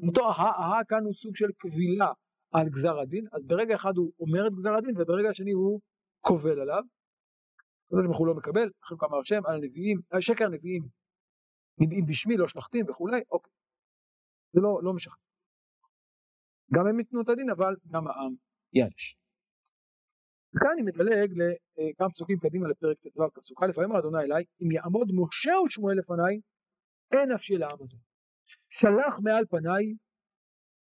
אותו 0.08 0.28
אהה, 0.28 0.50
אהה 0.60 0.84
כאן 0.84 1.04
הוא 1.04 1.14
סוג 1.14 1.36
של 1.36 1.50
קבילה 1.58 2.12
על 2.52 2.68
גזר 2.68 2.98
הדין, 2.98 3.24
אז 3.32 3.46
ברגע 3.46 3.74
אחד 3.76 3.96
הוא 3.96 4.12
אומר 4.20 4.46
את 4.46 4.52
גזר 4.52 4.74
הדין, 4.74 4.94
וברגע 4.98 5.28
השני 5.30 5.52
הוא 5.52 5.80
קובל 6.20 6.60
עליו, 6.60 6.82
הקדוש 7.86 8.06
ברוך 8.06 8.18
הוא 8.18 8.26
לא 8.26 8.34
מקבל, 8.34 8.70
אחרי 8.84 8.96
כמה 9.00 9.18
השם, 9.18 9.40
על 9.46 9.54
הנביאים, 9.54 9.98
שקר 10.20 10.44
הנביאים, 10.44 10.82
נביאים 11.80 12.06
בשמי, 12.06 12.36
לא 12.36 12.48
שלחתים 12.48 12.84
וכולי, 12.88 13.20
אוקיי. 13.30 13.52
זה 14.52 14.60
לא, 14.60 14.80
לא 14.82 14.92
משכנע. 14.92 15.24
גם 16.74 16.86
הם 16.86 16.98
ייתנו 16.98 17.22
את 17.22 17.28
הדין, 17.28 17.50
אבל 17.50 17.74
גם 17.92 18.08
העם 18.08 18.34
יענש. 18.72 19.19
וכאן 20.56 20.70
אני 20.72 20.82
מדלג 20.82 21.32
לכמה 21.38 22.10
פסוקים 22.10 22.38
קדימה 22.38 22.68
לפרק 22.68 22.98
ט"ו 22.98 23.30
פסוק 23.34 23.62
א', 23.62 23.78
ויאמר 23.78 23.98
אדוני 23.98 24.18
אליי, 24.18 24.44
אם 24.62 24.70
יעמוד 24.72 25.08
משה 25.14 25.52
ושמואל 25.66 25.96
לפניי, 25.98 26.40
אין 27.12 27.32
נפשי 27.32 27.56
לעם 27.56 27.78
הזה. 27.80 27.96
שלח 28.70 29.20
מעל 29.24 29.44
פניי 29.46 29.94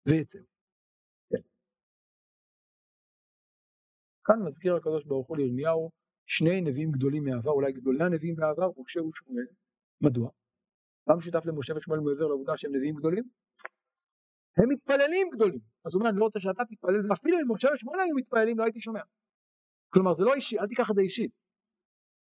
ויצא. 0.06 0.38
כן. 1.30 1.42
כאן 4.24 4.36
מזכיר 4.46 4.74
הקדוש 4.76 5.04
ברוך 5.04 5.28
הוא 5.28 5.36
לירמיהו 5.36 5.90
שני 6.26 6.60
נביאים 6.60 6.90
גדולים 6.90 7.24
מעבר, 7.24 7.50
אולי 7.50 7.72
גדולי 7.72 8.04
הנביאים 8.04 8.36
בעבר, 8.36 8.70
משה 8.78 9.00
ושמואל. 9.02 9.46
מדוע? 10.00 10.30
מה 11.06 11.16
משותף 11.16 11.46
למשה 11.46 11.76
ושמואל 11.76 12.00
מעבר 12.00 12.26
לעובדה 12.26 12.56
שהם 12.56 12.76
נביאים 12.76 12.94
גדולים? 12.94 13.24
הם 14.56 14.68
מתפללים 14.68 15.28
גדולים. 15.34 15.60
אז 15.84 15.94
הוא 15.94 16.00
אומר, 16.00 16.10
אני 16.10 16.18
לא 16.18 16.24
רוצה 16.24 16.40
שאתה 16.40 16.64
תתפלל, 16.64 17.10
ואפילו 17.10 17.36
אם 17.38 17.52
משה 17.52 17.68
ושמואל 17.74 18.00
היו 18.00 18.16
מתפללים, 18.16 18.58
לא 18.58 18.64
הייתי 18.64 18.80
שומע. 18.80 19.00
כלומר, 19.90 20.12
זה 20.12 20.24
לא 20.24 20.34
אישי, 20.34 20.58
אל 20.58 20.66
תיקח 20.66 20.90
את 20.90 20.94
זה 20.94 21.00
אישי. 21.00 21.28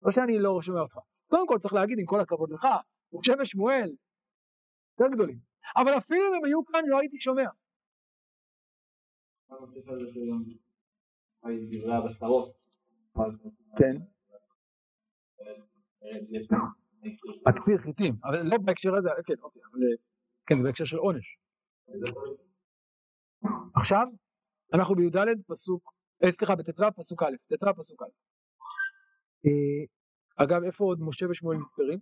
לא 0.03 0.11
שאני 0.11 0.39
לא 0.39 0.63
שומע 0.63 0.81
אותך. 0.81 0.99
קודם 1.29 1.47
כל 1.47 1.59
צריך 1.59 1.75
להגיד, 1.75 1.99
עם 1.99 2.07
כל 2.07 2.21
הכבוד 2.21 2.51
לך, 2.51 2.67
משה 3.13 3.33
ושמואל, 3.41 3.91
יותר 5.01 5.15
גדולים. 5.15 5.39
אבל 5.77 5.99
אפילו 5.99 6.21
אם 6.29 6.35
הם 6.35 6.45
היו 6.45 6.65
כאן, 6.65 6.83
לא 6.87 6.99
הייתי 6.99 7.21
שומע. 7.21 7.49
כן. 13.79 13.97
הקציר 17.47 17.79
חיטים, 17.79 18.15
אבל 18.25 18.43
לא 18.43 18.59
בהקשר 18.59 18.95
הזה, 18.97 19.09
כן, 19.27 19.35
אוקיי, 19.43 19.63
אבל 19.71 19.81
כן, 20.47 20.59
זה 20.59 20.65
בהקשר 20.65 20.85
של 20.85 20.97
עונש. 20.97 21.39
עכשיו, 23.75 24.07
אנחנו 24.75 24.95
בי"ד 24.95 25.19
פסוק, 25.47 25.83
אה, 25.87 25.98
סליחה, 26.27 26.55
בט"ו 26.57 26.85
פסוק 26.97 27.23
א', 27.23 27.57
ט"ו 27.57 27.75
פסוק 27.77 28.03
א'. 28.03 28.07
אה, 29.47 29.85
אגב, 30.45 30.63
איפה 30.63 30.85
עוד 30.85 30.99
משה 31.01 31.27
ושמואל 31.31 31.57
נספרים? 31.57 31.99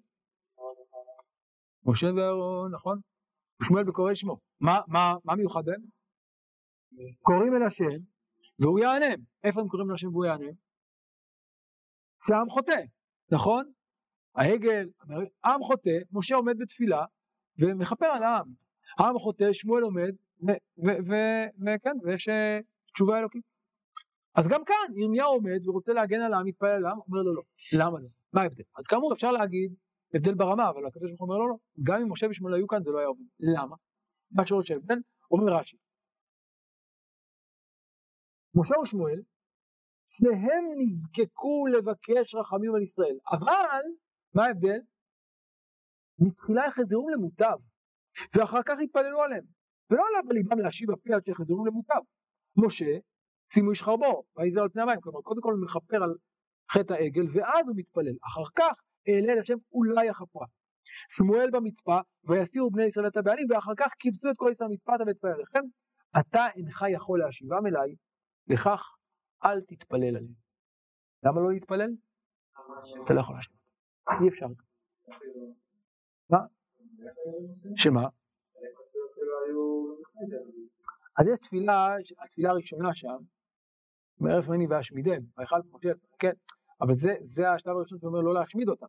משה 1.87 2.07
ואהרון, 2.17 2.75
נכון? 2.75 3.01
ושמואל 3.63 3.85
בקורא 3.85 4.15
שמו. 4.15 4.39
מה, 4.61 4.81
מה, 4.87 5.15
מה 5.25 5.35
מיוחד 5.35 5.63
בהם? 5.65 5.83
קוראים 7.23 7.55
אל 7.55 7.63
השם 7.63 7.99
והוא 8.59 8.79
יענם. 8.79 9.23
איפה 9.45 9.61
הם 9.61 9.69
קוראים 9.69 9.91
אל 9.91 9.95
השם 9.95 10.09
והוא 10.09 10.25
יענם? 10.25 10.53
כשהעם 12.23 12.49
חוטא, 12.49 12.81
נכון? 13.31 13.73
העגל, 14.35 14.89
עם 15.45 15.63
חוטא, 15.63 15.99
משה 16.13 16.35
עומד 16.35 16.59
בתפילה 16.59 17.05
ומכפר 17.59 18.07
על 18.07 18.23
העם. 18.23 18.47
העם 18.99 19.19
חוטא, 19.19 19.53
שמואל 19.53 19.83
עומד, 19.83 20.15
וכן, 21.67 21.97
ויש 22.05 22.29
אה, 22.29 22.59
תשובה 22.95 23.19
אלוקית. 23.19 23.56
אז 24.37 24.49
גם 24.49 24.65
כאן 24.65 24.99
ירמיהו 24.99 25.29
עומד 25.29 25.69
ורוצה 25.69 25.93
להגן 25.93 26.21
על 26.21 26.35
העם, 26.35 26.47
מתפלל 26.47 26.69
על 26.69 26.87
העם, 26.87 26.99
אומר 26.99 27.23
לו 27.23 27.35
לא. 27.35 27.43
למה 27.79 27.99
לא? 28.01 28.09
מה 28.33 28.43
ההבדל? 28.43 28.65
אז 28.79 28.87
כאמור 28.87 29.13
אפשר 29.13 29.33
להגיד 29.33 29.75
הבדל 30.15 30.35
ברמה, 30.35 30.69
אבל 30.71 30.87
הקדוש 30.87 31.11
ברוך 31.11 31.21
אומר 31.21 31.37
לו 31.37 31.49
לא. 31.49 31.57
גם 31.83 32.01
אם 32.01 32.13
משה 32.13 32.27
ושמואל 32.31 32.55
היו 32.55 32.67
כאן 32.67 32.83
זה 32.83 32.91
לא 32.91 32.99
היה 32.99 33.07
עובד. 33.07 33.25
למה? 33.39 33.77
מה 34.31 34.47
שואלת 34.47 34.67
שההבדל? 34.67 34.99
אומר 35.31 35.53
רש"י. 35.53 35.77
משה 38.55 38.79
ושמואל, 38.79 39.23
שניהם 40.09 40.65
נזקקו 40.79 41.67
לבקש 41.67 42.35
רחמים 42.35 42.75
על 42.75 42.83
ישראל, 42.83 43.19
אבל, 43.33 43.83
מה 44.35 44.45
ההבדל? 44.45 44.81
מתחילה 46.19 46.67
יחזרו 46.67 47.09
למוטב, 47.09 47.59
ואחר 48.35 48.63
כך 48.67 48.79
התפללו 48.85 49.23
עליהם, 49.23 49.45
ולא 49.91 50.03
עלה 50.09 50.29
בליבם 50.29 50.59
להשיב 50.59 50.91
הפי 50.91 51.13
עד 51.13 51.25
שיחזרו 51.25 51.67
למוטב. 51.67 52.01
משה, 52.57 52.99
שימו 53.53 53.71
איש 53.71 53.83
חרבו, 53.83 54.23
ויזר 54.37 54.63
על 54.63 54.69
פני 54.69 54.83
המים, 54.83 55.01
כלומר 55.01 55.21
קודם 55.21 55.41
כל 55.41 55.53
הוא 55.53 55.65
מכפר 55.65 56.03
על 56.03 56.15
חטא 56.73 56.93
העגל, 56.93 57.25
ואז 57.33 57.69
הוא 57.69 57.77
מתפלל, 57.77 58.17
אחר 58.27 58.51
כך 58.55 58.83
אעלה 59.09 59.41
לשם 59.41 59.57
אולי 59.73 60.09
הכפרה. 60.09 60.47
שמואל 61.11 61.51
במצפה, 61.51 61.99
ויסירו 62.25 62.71
בני 62.71 62.85
ישראל 62.85 63.07
את 63.07 63.17
הבעלים, 63.17 63.47
ואחר 63.51 63.73
כך 63.77 63.95
קיבצו 63.95 64.31
את 64.31 64.37
כל 64.37 64.49
ישראל 64.51 64.71
מצפת 64.71 64.99
ויתפלל 65.07 65.41
לכם, 65.43 65.61
אתה 66.21 66.47
אינך 66.57 66.85
יכול 66.93 67.19
להשיבם 67.19 67.67
אליי, 67.67 67.95
לכך 68.49 68.97
אל 69.45 69.61
תתפלל 69.61 70.17
עליהם. 70.17 70.35
למה 71.23 71.41
לא 71.41 71.53
להתפלל? 71.53 71.91
אתה 73.05 73.15
לא 73.15 73.21
יכול 73.21 73.35
להשיב. 73.37 73.57
אי 74.23 74.29
אפשר. 74.29 74.47
מה? 76.31 76.39
שמה? 77.77 78.09
אז 81.19 81.27
יש 81.33 81.39
תפילה, 81.39 81.95
התפילה 82.25 82.51
הראשונה 82.51 82.95
שם, 82.95 83.17
מערף 84.21 84.49
מני 84.49 84.67
ואשמידם, 84.67 85.23
ויכל 85.39 85.57
משה, 85.73 85.89
כן, 86.19 86.33
אבל 86.81 86.95
זה, 86.95 87.13
זה 87.21 87.51
השלב 87.51 87.77
הראשון 87.77 87.99
שאומר 87.99 88.21
לא 88.21 88.35
להשמיד 88.35 88.69
אותם, 88.69 88.87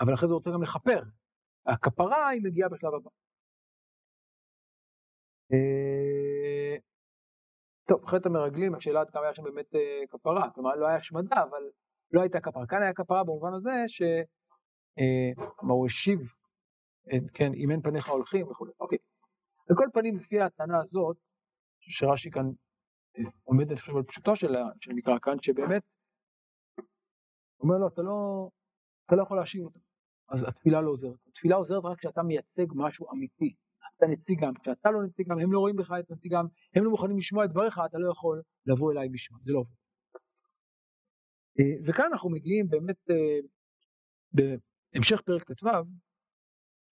אבל 0.00 0.14
אחרי 0.14 0.28
זה 0.28 0.34
הוא 0.34 0.38
רוצה 0.38 0.50
גם 0.50 0.62
לכפר, 0.62 1.02
הכפרה 1.66 2.28
היא 2.28 2.42
מגיעה 2.44 2.68
בשלב 2.68 2.94
הבא. 2.94 3.10
אה, 5.52 6.76
טוב, 7.88 8.06
חטא 8.06 8.28
המרגלים, 8.28 8.74
השאלה 8.74 9.00
עד 9.00 9.10
כמה 9.10 9.22
היה 9.22 9.34
שם 9.34 9.42
באמת 9.42 9.74
אה, 9.74 10.02
כפרה, 10.10 10.50
כלומר 10.50 10.74
לא 10.74 10.86
היה 10.86 10.96
השמדה, 10.96 11.42
אבל 11.42 11.62
לא 12.12 12.20
הייתה 12.20 12.40
כפרה. 12.40 12.66
כאן 12.66 12.82
היה 12.82 12.94
כפרה 12.94 13.24
במובן 13.24 13.54
הזה 13.54 13.70
ש... 13.86 14.02
אה, 14.98 15.44
מה 15.62 15.72
הוא 15.72 15.86
השיב, 15.86 16.18
כן, 17.34 17.54
אם 17.54 17.70
אין 17.70 17.82
פניך 17.82 18.08
הולכים 18.08 18.48
וכו'. 18.50 18.66
אוקיי. 18.80 18.98
על 19.70 19.76
כל 19.76 19.88
פנים, 19.92 20.16
לפי 20.16 20.40
הטענה 20.40 20.80
הזאת, 20.80 21.16
שרש"י 21.80 22.30
כאן 22.30 22.46
עומד, 23.44 23.68
אני 23.68 23.80
חושב, 23.80 23.96
על 23.96 24.02
פשוטו 24.02 24.36
של 24.36 24.54
המקרא 24.90 25.18
כאן, 25.18 25.36
שבאמת, 25.42 25.94
הוא 27.56 27.68
אומר 27.68 27.78
לו, 27.78 27.88
אתה 27.88 28.02
לא, 28.02 28.48
אתה 29.06 29.16
לא 29.16 29.22
יכול 29.22 29.36
להשיב 29.36 29.64
אותו. 29.64 29.80
אז 30.28 30.44
התפילה 30.48 30.80
לא 30.80 30.90
עוזרת. 30.90 31.18
התפילה 31.26 31.56
עוזרת 31.56 31.84
רק 31.84 31.98
כשאתה 31.98 32.22
מייצג 32.22 32.66
משהו 32.74 33.12
אמיתי. 33.12 33.54
אתה 33.96 34.06
נציגם, 34.06 34.54
כשאתה 34.54 34.90
לא 34.90 35.02
נציגם, 35.02 35.38
הם 35.38 35.52
לא 35.52 35.58
רואים 35.58 35.76
בך 35.76 35.92
את 36.00 36.10
נציגם, 36.10 36.46
הם 36.74 36.84
לא 36.84 36.90
מוכנים 36.90 37.18
לשמוע 37.18 37.44
את 37.44 37.50
דבריך, 37.50 37.80
אתה 37.86 37.98
לא 37.98 38.10
יכול 38.10 38.42
לבוא 38.66 38.92
אליי 38.92 39.08
בשמם, 39.08 39.38
זה 39.40 39.52
לא 39.52 39.58
עובד. 39.58 39.74
אה, 41.60 41.64
וכאן 41.86 42.04
אנחנו 42.12 42.30
מגיעים 42.30 42.68
באמת 42.68 43.10
אה, 43.10 43.38
בהמשך 44.32 45.20
פרק 45.20 45.52
ט"ו, 45.52 45.68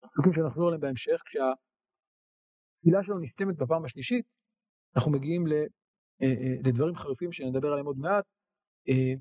פסוקים 0.00 0.32
שנחזור 0.32 0.68
אליהם 0.68 0.80
בהמשך, 0.80 1.22
כשהתפילה 1.24 3.02
שלנו 3.02 3.20
נסתמת 3.20 3.56
בפעם 3.56 3.84
השלישית, 3.84 4.26
אנחנו 4.96 5.10
מגיעים 5.10 5.44
אה, 6.22 6.26
אה, 6.26 6.54
לדברים 6.64 6.94
חריפים 6.94 7.32
שנדבר 7.32 7.68
עליהם 7.68 7.86
עוד 7.86 7.98
מעט. 7.98 8.24
אה, 8.88 9.14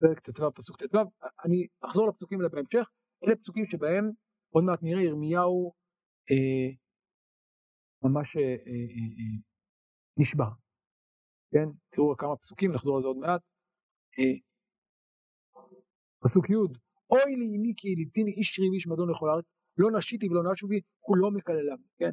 פרק 0.00 0.20
ט"ו, 0.20 0.54
פסוק 0.54 0.76
ט"ו, 0.76 0.98
אני 1.44 1.66
אחזור 1.80 2.08
לפסוקים 2.08 2.38
האלה 2.38 2.48
בהמשך, 2.48 2.90
אלה 3.24 3.36
פסוקים 3.36 3.64
שבהם 3.66 4.10
עוד 4.50 4.64
מעט 4.64 4.78
נראה 4.82 5.02
ירמיהו 5.02 5.72
אה, 6.30 6.68
ממש 8.02 8.36
אה, 8.36 8.42
אה, 8.42 9.38
נשבע, 10.16 10.44
כן? 11.52 11.68
תראו 11.90 12.16
כמה 12.16 12.36
פסוקים, 12.36 12.72
נחזור 12.72 12.98
לזה 12.98 13.06
עוד 13.06 13.16
מעט. 13.16 13.40
אה, 14.18 14.34
פסוק 16.24 16.50
י' 16.50 16.54
אוי 17.10 17.36
לי 17.36 17.56
אמי 17.56 17.72
כי 17.76 17.88
ילידתיני 17.88 18.30
איש 18.30 18.48
שרים 18.54 18.72
איש 18.74 18.86
מדון 18.86 19.10
לכל 19.10 19.28
הארץ, 19.30 19.54
לא 19.78 19.90
נשיתי 19.90 20.28
ולא 20.28 20.52
נשובי, 20.52 20.80
הוא 21.00 21.16
לא 21.16 21.30
מקלליו, 21.30 21.76
כן? 21.98 22.10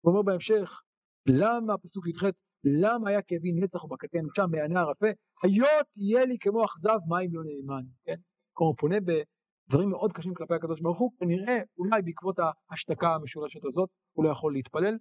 הוא 0.00 0.12
אומר 0.12 0.22
בהמשך, 0.22 0.82
למה, 1.26 1.78
פסוק 1.78 2.06
י"ח, 2.08 2.22
למה 2.64 3.10
היה 3.10 3.22
כאבי 3.22 3.52
נצח 3.52 3.84
ובקתי 3.84 4.18
אנושה 4.18 4.46
מענה 4.46 4.80
ערפה, 4.80 5.06
היות 5.42 5.96
יהיה 5.96 6.24
לי 6.24 6.38
כמו 6.38 6.64
אכזב 6.64 6.98
מים 7.08 7.30
לא 7.32 7.42
נאמן, 7.44 7.84
כן? 8.04 8.16
כלומר 8.52 8.70
הוא 8.70 8.76
פונה 8.78 8.96
בדברים 9.00 9.90
מאוד 9.90 10.12
קשים 10.12 10.34
כלפי 10.34 10.54
הקדוש 10.54 10.80
ברוך 10.80 10.98
הוא, 10.98 11.12
כנראה 11.18 11.58
אולי 11.78 12.02
בעקבות 12.02 12.36
ההשתקה 12.70 13.14
המשולשת 13.14 13.64
הזאת 13.64 13.90
הוא 14.12 14.24
לא 14.24 14.30
יכול 14.30 14.52
להתפלל, 14.52 14.96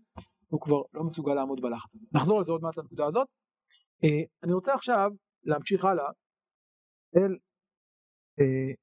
הוא 0.47 0.61
כבר 0.61 0.81
לא 0.93 1.03
מסוגל 1.03 1.33
לעמוד 1.33 1.61
בלחץ 1.61 1.95
הזה. 1.95 2.05
נחזור 2.13 2.39
לזה 2.39 2.51
עוד 2.51 2.61
מעט 2.61 2.77
לנקודה 2.77 3.05
הזאת. 3.05 3.27
אה, 4.03 4.23
אני 4.43 4.53
רוצה 4.53 4.73
עכשיו 4.73 5.11
להמשיך 5.43 5.85
הלאה 5.85 6.09
אל 7.15 7.37
אה, 8.39 8.73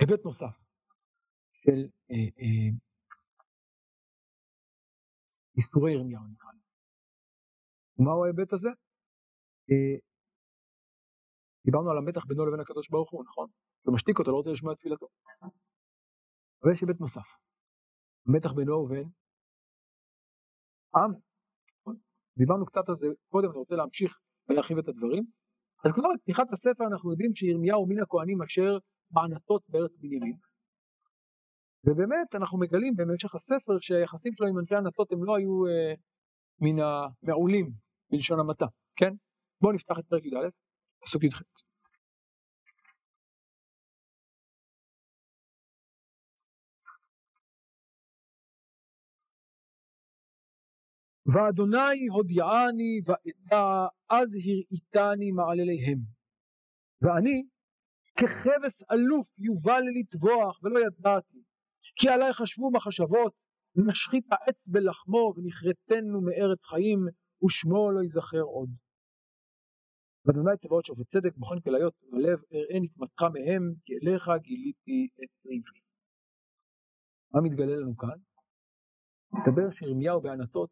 היבט 0.00 0.24
נוסף 0.24 0.67
של 1.62 1.78
אה, 2.10 2.28
אה, 2.40 2.70
איסורי 5.56 5.92
ירמיהו 5.92 6.24
נקרא 6.32 6.50
לזה. 6.54 6.72
ומהו 7.98 8.24
ההיבט 8.24 8.52
הזה? 8.52 8.68
אה, 9.70 9.96
דיברנו 11.64 11.90
על 11.90 11.98
המתח 11.98 12.24
בינו 12.28 12.46
לבין 12.46 12.60
הקדוש 12.60 12.88
ברוך 12.90 13.10
הוא, 13.12 13.24
נכון? 13.24 13.48
אתה 13.82 13.90
משתיק 13.90 14.18
אותו, 14.18 14.30
לא 14.30 14.36
רוצה 14.36 14.50
לשמוע 14.50 14.72
את 14.72 14.78
תפילתו. 14.78 15.06
אבל 16.62 16.72
יש 16.72 16.80
היבט 16.80 17.00
נוסף, 17.00 17.28
המתח 18.26 18.52
בינו 18.52 18.74
ובין 18.74 19.08
העם. 20.94 21.12
דיברנו 22.38 22.66
קצת 22.66 22.88
על 22.88 22.96
זה 22.96 23.06
קודם, 23.28 23.48
אני 23.50 23.58
רוצה 23.58 23.74
להמשיך 23.76 24.18
ולהרחיב 24.48 24.78
את 24.78 24.88
הדברים. 24.88 25.24
אז 25.84 25.92
כבר 25.92 26.08
בפתיחת 26.14 26.52
הספר 26.52 26.84
אנחנו 26.92 27.10
יודעים 27.10 27.34
שירמיהו 27.34 27.86
מן 27.88 28.02
הכהנים 28.02 28.42
אשר 28.42 28.70
מענתות 29.10 29.62
בארץ 29.68 29.98
בנימין. 29.98 30.36
ובאמת 31.88 32.34
אנחנו 32.34 32.58
מגלים 32.58 32.94
במשך 32.96 33.34
הספר 33.34 33.78
שהיחסים 33.80 34.32
שלו 34.32 34.46
עם 34.46 34.58
אנשי 34.58 34.74
ענתות 34.74 35.12
הם 35.12 35.24
לא 35.24 35.36
היו 35.36 35.66
אה, 35.66 35.94
מן 36.60 36.76
המעולים 36.82 37.70
בלשון 38.10 38.40
המעטה, 38.40 38.66
כן? 38.96 39.12
בואו 39.60 39.72
נפתח 39.72 39.98
את 39.98 40.06
פרק 40.06 40.24
י"א, 40.24 40.48
פסוק 41.04 41.24
י"ח. 41.24 41.42
ואדוני 51.32 52.06
הודיעני 52.12 53.00
ואדע 53.06 53.86
אז 54.08 54.34
הראיתני 54.34 55.30
מעלליהם. 55.30 55.98
ואני 57.02 57.42
ככבש 58.20 58.82
אלוף 58.92 59.38
יובל 59.38 59.82
לטבוח 60.00 60.60
ולא 60.62 60.78
ידעתי 60.86 61.37
כי 61.96 62.08
עלי 62.08 62.32
חשבו 62.32 62.70
מחשבות 62.70 63.32
נשחית 63.76 64.26
העץ 64.32 64.68
בלחמו 64.68 65.32
ונכרתנו 65.36 66.20
מארץ 66.20 66.66
חיים 66.66 67.00
ושמו 67.44 67.92
לא 67.92 68.00
ייזכר 68.00 68.42
עוד. 68.42 68.70
ואדוני 70.24 70.56
צבאות 70.56 70.84
שופט 70.84 71.06
צדק 71.06 71.36
בוחן 71.36 71.60
כליות 71.60 71.94
ולב 72.12 72.38
אראה 72.52 72.80
נקמתך 72.80 73.22
מהם 73.22 73.62
כי 73.84 73.92
אליך 74.02 74.30
גיליתי 74.42 75.08
את 75.24 75.46
ריבי. 75.46 75.80
מה 77.34 77.40
מתגלה 77.40 77.76
לנו 77.76 77.96
כאן? 77.96 78.18
מסתבר 79.32 79.70
שירמיהו 79.70 80.20
בענתות 80.20 80.70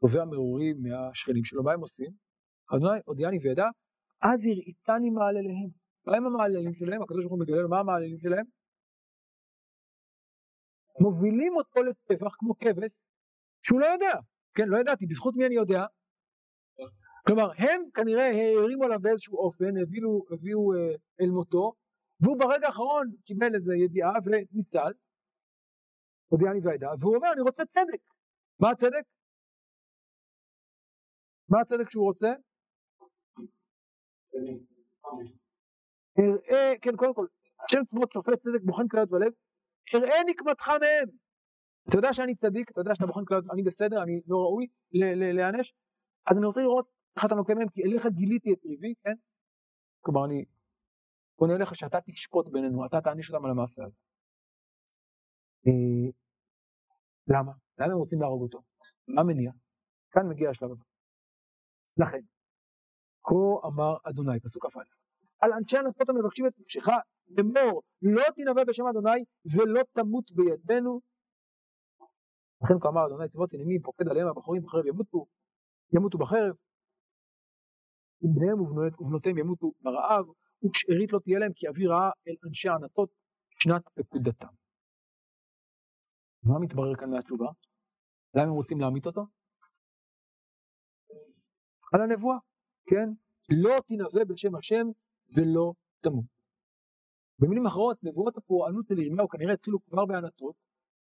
תובע 0.00 0.24
מרורים 0.24 0.76
מהשכנים 0.82 1.44
שלו, 1.44 1.62
מה 1.62 1.72
הם 1.72 1.80
עושים? 1.80 2.10
אדוני 2.76 3.00
הודיעני 3.04 3.38
וידע, 3.42 3.66
אז 4.22 4.40
הראיתני 4.46 5.10
מעלליהם. 5.10 5.70
מה 6.06 6.16
הם 6.16 6.26
המעללים 6.26 6.74
שלהם? 6.74 7.02
הקדוש 7.02 7.24
ברוך 7.24 7.32
הוא 7.32 7.40
מגלה 7.40 7.62
לו 7.62 7.68
מה 7.68 7.78
המעללים 7.80 8.18
שלהם? 8.18 8.46
מובילים 11.00 11.56
אותו 11.56 11.82
לטבח 11.82 12.36
כמו 12.38 12.58
כבש 12.58 13.08
שהוא 13.62 13.80
לא 13.80 13.86
יודע, 13.86 14.12
כן, 14.54 14.68
לא 14.68 14.78
ידעתי, 14.78 15.06
בזכות 15.06 15.34
מי 15.36 15.46
אני 15.46 15.54
יודע? 15.54 15.84
כלומר, 17.26 17.50
הם 17.58 17.82
כנראה 17.94 18.26
הערימו 18.26 18.84
עליו 18.84 19.00
באיזשהו 19.00 19.38
אופן, 19.38 19.76
הביאו, 19.82 20.24
הביאו 20.30 20.74
אה, 20.74 20.94
אל 21.20 21.30
מותו, 21.30 21.72
והוא 22.20 22.38
ברגע 22.38 22.66
האחרון 22.66 23.10
קיבל 23.24 23.54
איזו 23.54 23.72
ידיעה 23.72 24.12
וניצל, 24.24 24.92
הודיעני 26.28 26.60
והעדה, 26.62 26.88
והוא 27.00 27.16
אומר, 27.16 27.32
אני 27.32 27.40
רוצה 27.40 27.64
צדק. 27.64 28.00
מה 28.60 28.70
הצדק? 28.70 29.04
מה 31.48 31.60
הצדק 31.60 31.90
שהוא 31.90 32.04
רוצה? 32.04 32.28
אראה, 36.18 36.72
כן, 36.82 36.96
קודם 36.96 37.14
כל, 37.14 37.26
השם 37.64 37.84
צבאות 37.84 38.12
שופט 38.12 38.38
צדק 38.40 38.60
בוחן 38.64 38.88
כליות 38.88 39.12
ולב, 39.12 39.32
אראה 39.94 40.16
נקמתך 40.26 40.68
מהם. 40.68 41.08
אתה 41.88 41.98
יודע 41.98 42.12
שאני 42.12 42.34
צדיק, 42.34 42.70
אתה 42.70 42.80
יודע 42.80 42.94
שאתה 42.94 43.06
בוחן 43.06 43.24
כליות, 43.24 43.44
אני 43.52 43.62
בסדר, 43.62 44.02
אני 44.02 44.20
לא 44.26 44.36
ראוי 44.36 44.66
להיענש, 45.34 45.74
אז 46.30 46.38
אני 46.38 46.46
רוצה 46.46 46.60
לראות 46.60 46.88
איך 47.16 47.24
אתה 47.24 47.34
נוקם 47.34 47.58
מהם, 47.58 47.68
כי 47.68 47.82
אליך 47.82 48.06
גיליתי 48.06 48.52
את 48.52 48.64
ריבי, 48.64 48.94
כן? 49.04 49.14
כלומר, 50.00 50.24
אני 50.24 50.44
פונה 51.36 51.54
אליך 51.54 51.74
שאתה 51.74 51.98
תשפוט 52.00 52.48
בינינו, 52.48 52.86
אתה 52.86 53.00
תעניש 53.00 53.30
אותם 53.30 53.44
על 53.44 53.50
המעשה 53.50 53.84
הזה. 53.84 53.96
אה, 55.66 56.10
למה? 57.28 57.52
למה 57.78 57.92
הם 57.92 57.98
רוצים 57.98 58.20
להרוג 58.20 58.42
אותו? 58.42 58.62
מה 59.08 59.22
מניע? 59.22 59.50
כאן 60.10 60.28
מגיע 60.28 60.50
השלב 60.50 60.70
הבא. 60.70 60.84
לכן, 61.96 62.20
כה 63.22 63.66
אמר 63.66 63.96
אדוני, 64.04 64.40
פסוק 64.40 64.66
כ"א, 64.66 64.80
על 65.40 65.52
אנשי 65.52 65.78
הנתות 65.78 66.08
המבקשים 66.08 66.46
את 66.46 66.52
נפשך 66.58 66.88
לאמור 67.28 67.82
לא 68.02 68.22
תנבא 68.36 68.64
בשם 68.64 68.86
אדוני 68.90 69.24
ולא 69.56 69.82
תמות 69.92 70.32
בידינו. 70.32 71.00
לכן 72.62 72.74
כה 72.80 72.88
אמר 72.88 73.06
אדוני 73.06 73.28
צבאות 73.28 73.54
עניינים 73.54 73.82
פוקד 73.82 74.08
עליהם 74.08 74.28
הבחורים 74.28 74.62
בחרב 74.62 74.86
ימותו, 74.86 75.26
ימותו 75.96 76.18
בחרב, 76.18 76.54
ובניהם 78.22 78.60
ובנותיהם 78.60 79.38
ימותו 79.38 79.72
ברעב, 79.80 80.24
ושארית 80.64 81.12
לא 81.12 81.18
תהיה 81.24 81.38
להם 81.38 81.52
כי 81.56 81.68
אבי 81.68 81.86
רעה 81.86 82.10
אל 82.28 82.34
אנשי 82.48 82.68
הענתות 82.68 83.10
שנת 83.62 83.88
פקודתם. 83.94 84.52
מה 86.48 86.58
מתברר 86.60 86.94
כאן 87.00 87.10
מהתשובה? 87.10 87.46
למה 88.34 88.44
הם 88.44 88.52
רוצים 88.52 88.80
להמית 88.80 89.06
אותו? 89.06 89.22
על 91.92 92.00
הנבואה, 92.02 92.38
כן? 92.86 93.08
לא 93.62 93.74
תנבא 93.86 94.24
בשם 94.24 94.54
השם 94.54 94.86
ולא 95.36 95.72
תמות. 96.00 96.37
במילים 97.38 97.66
אחרות, 97.66 97.96
נבואות 98.02 98.36
הפורענות 98.36 98.86
של 98.86 98.98
ירמיהו 98.98 99.28
כנראה 99.28 99.54
התחילו 99.54 99.78
כבר 99.84 100.04
בענתות, 100.04 100.54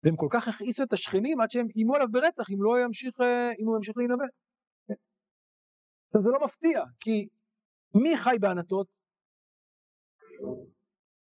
והם 0.03 0.17
כל 0.17 0.27
כך 0.31 0.49
הכעיסו 0.49 0.83
את 0.83 0.93
השכנים 0.93 1.41
עד 1.41 1.51
שהם 1.51 1.67
איימו 1.77 1.95
עליו 1.95 2.09
ברצח 2.11 2.51
אם 2.51 2.63
לא 2.63 2.85
ימשיך, 2.85 3.21
אה, 3.21 3.51
אם 3.61 3.67
הוא 3.67 3.77
ימשיך 3.77 3.97
להינבא. 3.97 4.25
עכשיו 6.07 6.21
זה 6.21 6.31
לא 6.31 6.45
מפתיע, 6.45 6.85
כי 7.01 7.29
מי 7.95 8.17
חי 8.17 8.37
בענתות? 8.41 8.89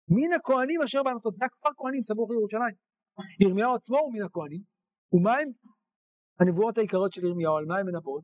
מן 0.07 0.33
הכהנים 0.35 0.81
אשר 0.81 1.03
בענתות, 1.03 1.35
זה 1.35 1.45
הכפר 1.45 1.69
כהנים 1.77 2.03
סמוך 2.03 2.31
לירושלים. 2.31 2.75
ירמיהו 3.39 3.75
עצמו 3.75 3.97
הוא 3.99 4.13
מן 4.13 4.23
הכהנים, 4.25 4.61
ומה 5.13 5.33
הם 5.33 5.49
הנבואות 6.39 6.77
העיקריות 6.77 7.13
של 7.13 7.25
ירמיהו, 7.25 7.57
על 7.57 7.65
מה 7.65 7.77
הן 7.77 7.85
מנבאות? 7.85 8.23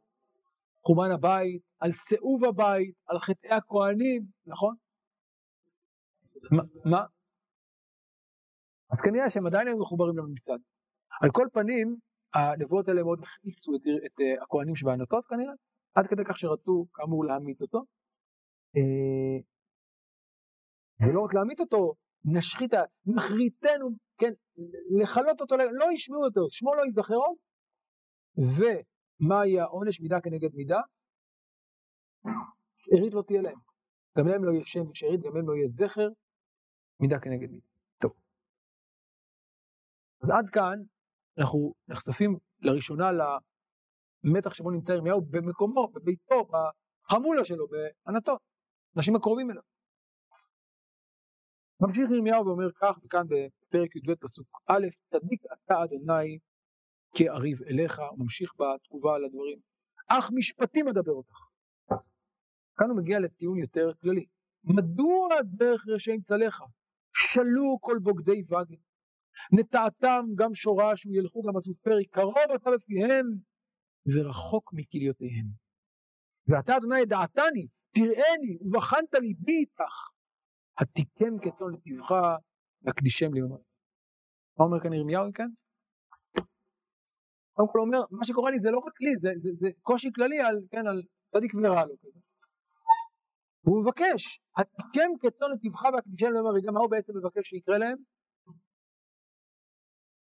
חורבן 0.85 1.11
הבית, 1.11 1.61
על 1.79 1.91
סיאוב 1.91 2.45
הבית, 2.45 2.95
על 3.07 3.19
חטאי 3.19 3.49
הכהנים, 3.49 4.21
נכון? 4.45 4.75
מה? 6.85 7.05
אז 8.91 9.01
כנראה 9.01 9.29
שהם 9.29 9.47
עדיין 9.47 9.67
היו 9.67 9.77
מחוברים 9.77 10.17
לממסד. 10.17 10.57
על 11.21 11.29
כל 11.33 11.47
פנים, 11.53 11.97
הנבואות 12.33 12.87
האלה 12.87 13.03
מאוד 13.03 13.19
הכניסו 13.23 13.75
את, 13.75 13.81
את 14.05 14.19
uh, 14.19 14.43
הכהנים 14.43 14.75
שבענתות 14.75 15.25
כנראה, 15.25 15.53
עד 15.95 16.07
כדי 16.07 16.23
כך 16.25 16.37
שרצו 16.37 16.85
כאמור 16.93 17.25
להמית 17.25 17.61
אותו. 17.61 17.79
Uh, 18.77 19.43
ולא 21.07 21.19
רק 21.21 21.33
להמית 21.33 21.59
אותו, 21.59 21.93
נשחית, 22.25 22.73
נחריתנו, 23.05 23.89
כן, 24.17 24.33
לכלות 25.01 25.41
אותו, 25.41 25.57
לא 25.57 25.85
ישמעו 25.93 26.25
יותר, 26.25 26.41
שמו 26.47 26.75
לא 26.75 26.81
ייזכר 26.81 27.15
עוד. 27.15 27.37
ומה 28.37 29.45
יהיה 29.45 29.63
העונש 29.63 30.01
מידה 30.01 30.21
כנגד 30.21 30.53
מידה? 30.53 30.81
שארית 32.75 33.13
לא 33.13 33.23
תהיה 33.27 33.41
להם. 33.41 33.59
גם 34.17 34.27
להם 34.27 34.43
לא 34.43 34.51
יהיה 34.51 34.65
שם 34.65 34.89
ושארית, 34.89 35.21
גם 35.21 35.35
להם 35.35 35.47
לא 35.47 35.53
יהיה 35.53 35.67
זכר, 35.67 36.09
מידה 37.01 37.19
כנגד 37.19 37.51
מידה. 37.51 37.65
טוב. 38.01 38.13
אז 40.23 40.29
עד 40.29 40.49
כאן 40.49 40.83
אנחנו 41.37 41.73
נחשפים 41.87 42.37
לראשונה 42.59 43.09
למתח 44.23 44.53
שבו 44.53 44.71
נמצא 44.71 44.91
ירמיהו 44.91 45.21
במקומו, 45.21 45.87
בביתו, 45.87 46.45
בחמולה 46.45 47.45
שלו, 47.45 47.67
בענתו, 47.67 48.37
אנשים 48.97 49.15
הקרובים 49.15 49.51
אליו. 49.51 49.61
ממשיך 51.81 52.11
ירמיהו 52.11 52.45
ואומר 52.45 52.71
כך, 52.81 52.97
וכאן 53.03 53.27
בפרק 53.27 53.95
י"ב 53.95 54.15
פסוק 54.15 54.47
א', 54.67 54.87
צדיק 55.03 55.43
אתה 55.45 55.83
אדוני 55.83 56.39
כאריב 57.15 57.61
אליך, 57.61 57.99
הוא 58.09 58.19
ממשיך 58.19 58.53
בתגובה 58.59 59.15
על 59.15 59.25
הדברים, 59.25 59.59
אך 60.07 60.31
משפטים 60.33 60.87
אדבר 60.87 61.11
אותך. 61.11 61.37
כאן 62.77 62.89
הוא 62.89 62.97
מגיע 62.97 63.19
לטיעון 63.19 63.57
יותר 63.57 63.91
כללי. 64.01 64.25
מדוע 64.63 65.27
דרך 65.43 65.87
רשעים 65.87 66.21
צלחה? 66.21 66.65
שלו 67.13 67.77
כל 67.81 67.97
בוגדי 68.03 68.43
וגן. 68.43 68.81
נטעתם 69.59 70.25
גם 70.35 70.53
שורש 70.53 71.05
וילכו 71.05 71.41
גם 71.41 71.57
עצוב 71.57 71.75
פרי, 71.81 72.05
קרוב 72.05 72.51
אתה 72.55 72.69
בפיהם 72.71 73.25
ורחוק 74.13 74.73
מכליותיהם. 74.73 75.47
ואתה 76.47 76.77
אדוני 76.77 76.99
ידעתני, 76.99 77.67
תראני 77.91 78.57
ובחנת 78.61 79.13
ליבי 79.13 79.57
איתך, 79.57 80.09
התיקם 80.79 81.39
כצאן 81.41 81.67
לטבך 81.73 82.15
והקדישם 82.81 83.33
ליום 83.33 83.51
מה 84.57 84.65
אומר 84.65 84.79
כאן 84.79 84.93
ירמיהו 84.93 85.33
כאן? 85.33 85.47
קודם 87.53 87.67
כל 87.71 87.79
אומר, 87.79 87.99
מה 88.11 88.25
שקורה 88.25 88.51
לי 88.51 88.59
זה 88.59 88.71
לא 88.71 88.79
רק 88.79 89.01
לי, 89.01 89.15
זה, 89.15 89.29
זה, 89.35 89.49
זה 89.53 89.69
קושי 89.81 90.09
כללי 90.15 90.39
על, 90.39 90.55
כן, 90.71 90.87
על 90.87 91.01
צדיק 91.25 91.53
ורע 91.53 91.85
לו 91.85 91.95
כזה. 92.01 92.19
והוא 93.63 93.81
מבקש, 93.81 94.41
התיקם 94.57 95.09
כצאן 95.19 95.47
לטבך 95.51 95.83
והקדישם 95.93 96.31
ליום 96.33 96.47
הרגע, 96.47 96.71
מה 96.71 96.79
הוא 96.79 96.89
בעצם 96.89 97.13
מבקש 97.17 97.49
שיקרה 97.49 97.77
להם? 97.77 97.97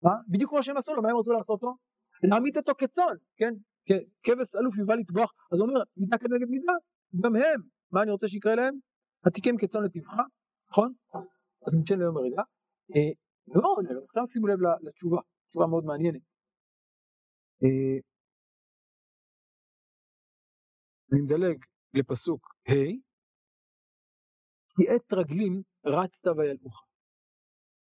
מה? 0.04 0.12
בדיוק 0.28 0.50
כמו 0.50 0.64
שהם 0.64 0.78
עשו 0.78 0.96
לו, 0.96 1.02
מה 1.02 1.10
הם 1.10 1.18
רצו 1.18 1.32
לעשות 1.32 1.64
לו? 1.64 1.76
להמית 2.24 2.58
אותו 2.58 2.72
כצאן, 2.78 3.16
כן? 3.38 3.54
ככבש 3.86 4.56
אלוף 4.56 4.78
יובל 4.78 4.96
לטבוח, 4.96 5.34
אז 5.52 5.60
הוא 5.60 5.70
אומר, 5.70 5.82
מידה 5.98 6.18
כנגד 6.18 6.50
מידה, 6.50 6.74
גם 7.24 7.36
הם, 7.36 7.62
מה 7.92 8.02
אני 8.02 8.12
רוצה 8.12 8.28
שיקרה 8.28 8.56
להם? 8.56 8.76
התיקם 9.26 9.58
כצאן 9.58 9.84
לטבחה, 9.84 10.24
נכון? 10.70 10.94
אז 11.68 11.74
ניתן 11.78 12.00
ליום 12.00 12.18
הרגע. 12.18 12.42
אה, 12.96 13.12
לא, 13.48 13.76
עכשיו 14.08 14.24
שימו 14.30 14.48
לב 14.48 14.60
לתשובה, 14.82 15.18
תשובה 15.50 15.68
מאוד 15.68 15.86
מעניינת. 15.86 16.22
אה, 17.64 17.98
אני 21.12 21.22
מדלג 21.22 21.58
לפסוק 21.94 22.56
ה' 22.70 23.13
כי 24.76 24.84
עת 24.90 25.14
רגלים 25.14 25.62
רצת 25.86 26.28
וילאוך, 26.28 26.86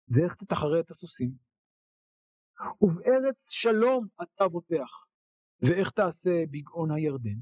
ואיך 0.09 0.35
תתחרה 0.35 0.81
את 0.81 0.91
הסוסים? 0.91 1.31
ובארץ 2.81 3.51
שלום 3.51 4.07
אתה 4.23 4.49
בוטח, 4.49 5.07
ואיך 5.63 5.91
תעשה 5.91 6.31
בגאון 6.51 6.91
הירדן? 6.91 7.41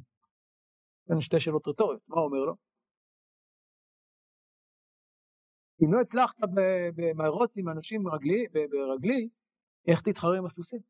כאן 1.09 1.21
שתי 1.21 1.41
שאלות 1.41 1.69
רטוריות, 1.69 2.03
מה 2.09 2.21
אומר 2.21 2.39
לו? 2.39 2.55
אם 5.83 5.93
לא 5.93 6.01
הצלחת 6.01 6.37
במרוץ 6.97 7.57
עם 7.59 7.69
אנשים 7.69 8.03
ברגלי, 8.03 8.45
ברגלי, 8.53 9.29
איך 9.89 10.03
תתחרה 10.03 10.39
עם 10.39 10.47
הסוסים? 10.47 10.81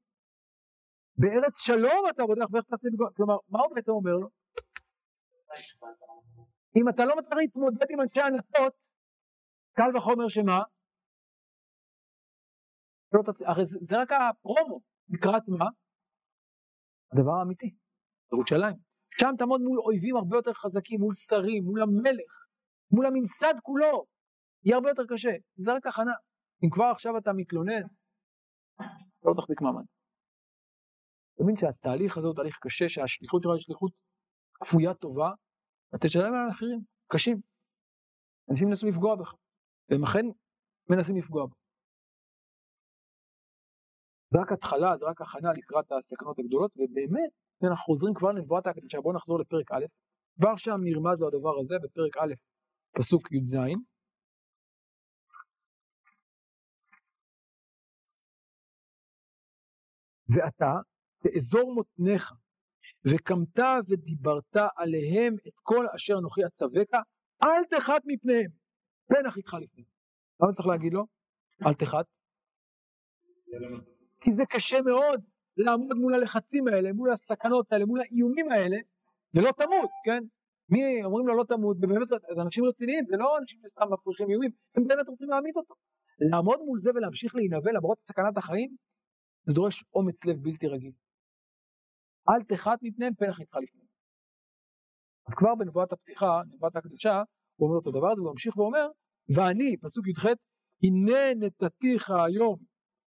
בארץ 1.17 1.59
שלום 1.59 2.03
אתה 2.11 2.23
בוטח 2.27 2.53
ואיך 2.53 2.65
תעשה 2.65 2.89
בגאון, 2.93 3.13
כלומר, 3.17 3.37
מה 3.49 3.59
הוא 3.59 3.75
בעצם 3.75 3.91
אומר 3.91 4.17
לו? 4.17 4.29
אם 6.79 6.89
אתה 6.89 7.05
לא 7.05 7.17
מצליח 7.17 7.37
להתמודד 7.37 7.87
עם 7.91 8.01
אנשי 8.01 8.21
ענתות, 8.21 8.89
קל 9.73 9.97
וחומר 9.97 10.29
שמה? 10.29 10.59
לא 13.13 13.23
תצ... 13.23 13.43
הרי 13.43 13.65
זה, 13.65 13.79
זה 13.83 13.97
רק 13.99 14.13
הפרומו, 14.13 14.81
לקראת 15.09 15.43
מה? 15.49 15.67
הדבר 17.13 17.33
האמיתי, 17.39 17.75
ירושלים. 18.33 18.77
שם 19.21 19.31
תעמוד 19.39 19.61
מול 19.61 19.81
אויבים 19.81 20.17
הרבה 20.17 20.37
יותר 20.37 20.53
חזקים, 20.53 21.01
מול 21.01 21.15
שרים, 21.15 21.65
מול 21.65 21.83
המלך, 21.83 22.33
מול 22.91 23.07
הממסד 23.07 23.55
כולו. 23.63 24.05
יהיה 24.65 24.77
הרבה 24.77 24.89
יותר 24.89 25.03
קשה, 25.09 25.35
זה 25.57 25.73
רק 25.73 25.87
הכנה. 25.87 26.13
אם 26.65 26.71
כבר 26.71 26.85
עכשיו 26.85 27.19
אתה 27.19 27.31
מתלונן, 27.37 27.83
לא 29.25 29.33
תחזיק 29.37 29.61
מעמד. 29.61 29.85
אתה 31.35 31.43
מבין 31.43 31.57
שהתהליך 31.57 32.19
הזה 32.19 32.27
הוא 32.27 32.37
תהליך 32.37 32.59
קשה, 32.63 32.89
שהשליחות 32.89 33.43
שלך 33.43 33.53
היא 33.53 33.61
שליחות 33.61 34.01
כפויה 34.55 34.95
טובה, 34.95 35.31
אתה 35.89 35.99
תשלם 35.99 36.35
על 36.35 36.47
המחירים, 36.47 36.81
קשים. 37.13 37.41
אנשים 38.51 38.69
מנסים 38.69 38.89
לפגוע 38.89 39.17
בך, 39.17 39.35
והם 39.89 40.03
אכן 40.05 40.27
מנסים 40.91 41.17
לפגוע 41.17 41.47
בך. 41.47 41.57
זה 44.31 44.39
רק 44.43 44.53
התחלה, 44.53 44.97
זה 44.97 45.07
רק 45.07 45.21
הכנה 45.21 45.53
לקראת 45.53 45.93
הסכנות 45.93 46.39
הגדולות, 46.39 46.73
ובאמת, 46.77 47.31
אנחנו 47.63 47.85
חוזרים 47.85 48.15
כבר 48.15 48.33
לנבואת 48.33 48.67
ההקדשה, 48.67 49.01
בואו 49.01 49.17
נחזור 49.17 49.39
לפרק 49.41 49.73
א', 49.73 49.85
כבר 50.41 50.57
שם 50.57 50.81
נרמז 50.83 51.21
לו 51.21 51.29
הדבר 51.29 51.59
הזה 51.61 51.75
בפרק 51.83 52.17
א', 52.17 52.35
פסוק 52.97 53.33
י"ז. 53.33 53.57
ואתה 60.35 60.73
תאזור 61.23 61.75
מותניך, 61.75 62.33
וקמת 63.05 63.59
ודיברת 63.89 64.57
עליהם 64.77 65.35
את 65.49 65.61
כל 65.63 65.87
אשר 65.97 66.15
אנוכי 66.19 66.47
אצווך, 66.47 66.89
אל 67.43 67.65
תחת 67.71 68.03
מפניהם, 68.07 68.51
פן 69.09 69.27
אחיך 69.27 69.55
לפניהם. 69.55 69.91
למה 70.43 70.53
צריך 70.53 70.69
להגיד 70.69 70.93
לו? 70.93 71.07
אל 71.67 71.73
תחת. 71.73 72.05
כי 74.21 74.33
זה 74.33 74.43
קשה 74.47 74.83
מאוד 74.83 75.21
לעמוד 75.57 75.97
מול 75.97 76.15
הלחצים 76.15 76.69
האלה, 76.69 76.93
מול 76.93 77.11
הסכנות 77.11 77.73
האלה, 77.73 77.85
מול 77.85 78.01
האיומים 78.01 78.53
האלה, 78.53 78.77
ולא 79.35 79.51
תמות, 79.51 79.91
כן? 80.05 80.23
מי 80.69 81.05
אומרים 81.05 81.27
לו 81.27 81.37
לא 81.37 81.45
תמות, 81.45 81.77
ובאמת, 81.77 82.09
זה 82.09 82.43
אנשים 82.43 82.65
רציניים, 82.65 83.07
זה 83.07 83.17
לא 83.17 83.39
אנשים 83.39 83.59
שסתם 83.67 83.93
מפריחים 83.93 84.31
איומים, 84.31 84.51
הם 84.77 84.87
באמת 84.87 85.09
רוצים 85.09 85.29
להעמיד 85.29 85.57
אותו. 85.57 85.75
לעמוד 86.31 86.59
מול 86.61 86.81
זה 86.81 86.91
ולהמשיך 86.95 87.35
להינבא 87.35 87.71
למרות 87.71 88.01
סכנת 88.01 88.37
החיים, 88.37 88.77
זה 89.45 89.55
דורש 89.55 89.85
אומץ 89.95 90.25
לב 90.25 90.37
בלתי 90.43 90.67
רגיל. 90.67 90.93
אל 92.31 92.43
תחת 92.43 92.79
מפניהם 92.83 93.15
פלח 93.15 93.41
איתך 93.41 93.57
לפניהם. 93.57 93.89
אז 95.29 95.35
כבר 95.35 95.55
בנבואת 95.55 95.93
הפתיחה, 95.93 96.41
נבואת 96.51 96.77
הקדושה, 96.77 97.23
הוא 97.57 97.69
אומר 97.69 97.79
אותו 97.79 97.91
דבר 97.91 98.11
הזה, 98.13 98.23
הוא 98.23 98.31
ממשיך 98.31 98.57
ואומר, 98.57 98.87
ואני, 99.37 99.77
פסוק 99.77 100.09
י"ח, 100.09 100.27
הנה 100.83 101.35
נתתיך 101.47 102.11
היום 102.11 102.59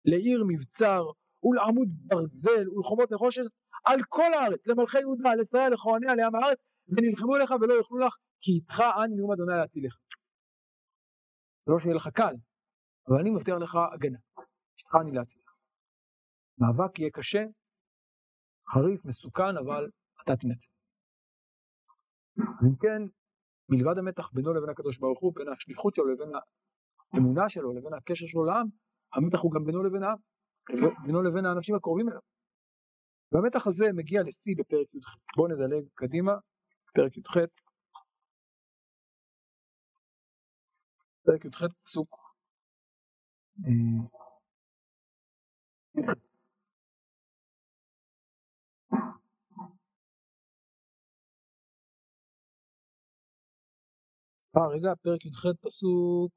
לעיר 0.04 0.44
מבצר 0.48 1.02
ולעמוד 1.42 1.88
ברזל 2.06 2.68
ולחומות 2.68 3.12
נחושת 3.12 3.42
על 3.84 4.00
כל 4.08 4.34
הארץ, 4.34 4.66
למלכי 4.66 4.98
יהודה, 4.98 5.34
לישראל, 5.34 5.72
לכהניה, 5.72 6.14
לעם 6.14 6.34
הארץ, 6.34 6.58
ונלחמו 6.88 7.36
לך 7.36 7.50
ולא 7.50 7.74
יאכלו 7.74 7.98
לך, 7.98 8.16
כי 8.40 8.52
איתך 8.52 8.82
אני 9.04 9.14
נאום 9.16 9.32
אדוני 9.32 9.52
להצילך. 9.60 9.96
זה 11.66 11.72
לא 11.72 11.78
שיהיה 11.78 11.94
לך 11.94 12.08
קל, 12.08 12.34
אבל 13.08 13.20
אני 13.20 13.30
מבטיח 13.30 13.56
לך 13.56 13.78
הגנה, 13.94 14.18
איתך 14.78 14.94
אני 15.00 15.12
להצילך. 15.12 15.54
מאבק 16.58 16.98
יהיה 16.98 17.10
קשה, 17.10 17.44
חריף, 18.68 19.04
מסוכן, 19.04 19.56
אבל 19.64 19.90
אתה 20.22 20.36
תנצל. 20.36 20.68
אז 22.60 22.68
אם 22.68 22.76
כן, 22.80 23.02
מלבד 23.68 23.98
המתח 23.98 24.30
בינו 24.32 24.54
לבין 24.54 24.70
הקדוש 24.70 24.98
ברוך 24.98 25.20
הוא, 25.20 25.32
בין 25.34 25.48
השליחות 25.48 25.94
שלו 25.94 26.06
לבין 26.06 26.28
האמונה 27.12 27.48
שלו, 27.48 27.74
לבין 27.74 27.94
הקשר 27.94 28.26
שלו 28.26 28.44
לעם, 28.44 28.66
המתח 29.14 29.38
הוא 29.38 29.52
גם 29.52 29.64
בינו 29.64 29.82
לבין 29.82 30.02
העם, 30.02 30.18
בינו 31.06 31.22
לבין 31.22 31.46
האנשים 31.46 31.74
הקרובים 31.74 32.08
אליו. 32.08 32.20
והמתח 33.32 33.66
הזה 33.66 33.84
מגיע 33.94 34.22
לשיא 34.22 34.54
בפרק 34.58 34.94
י"ח. 34.94 35.16
בואו 35.36 35.48
נדלג 35.48 35.88
קדימה, 35.94 36.32
פרק 36.94 37.16
י"ח. 37.16 37.36
פרק 41.24 41.44
י"ח 41.44 41.62
פסוק 41.82 42.18
אה, 43.66 44.22
אה, 54.56 54.68
רגע, 54.68 54.94
פרק 55.02 55.24
י"ח 55.26 55.46
פסוק. 55.60 56.32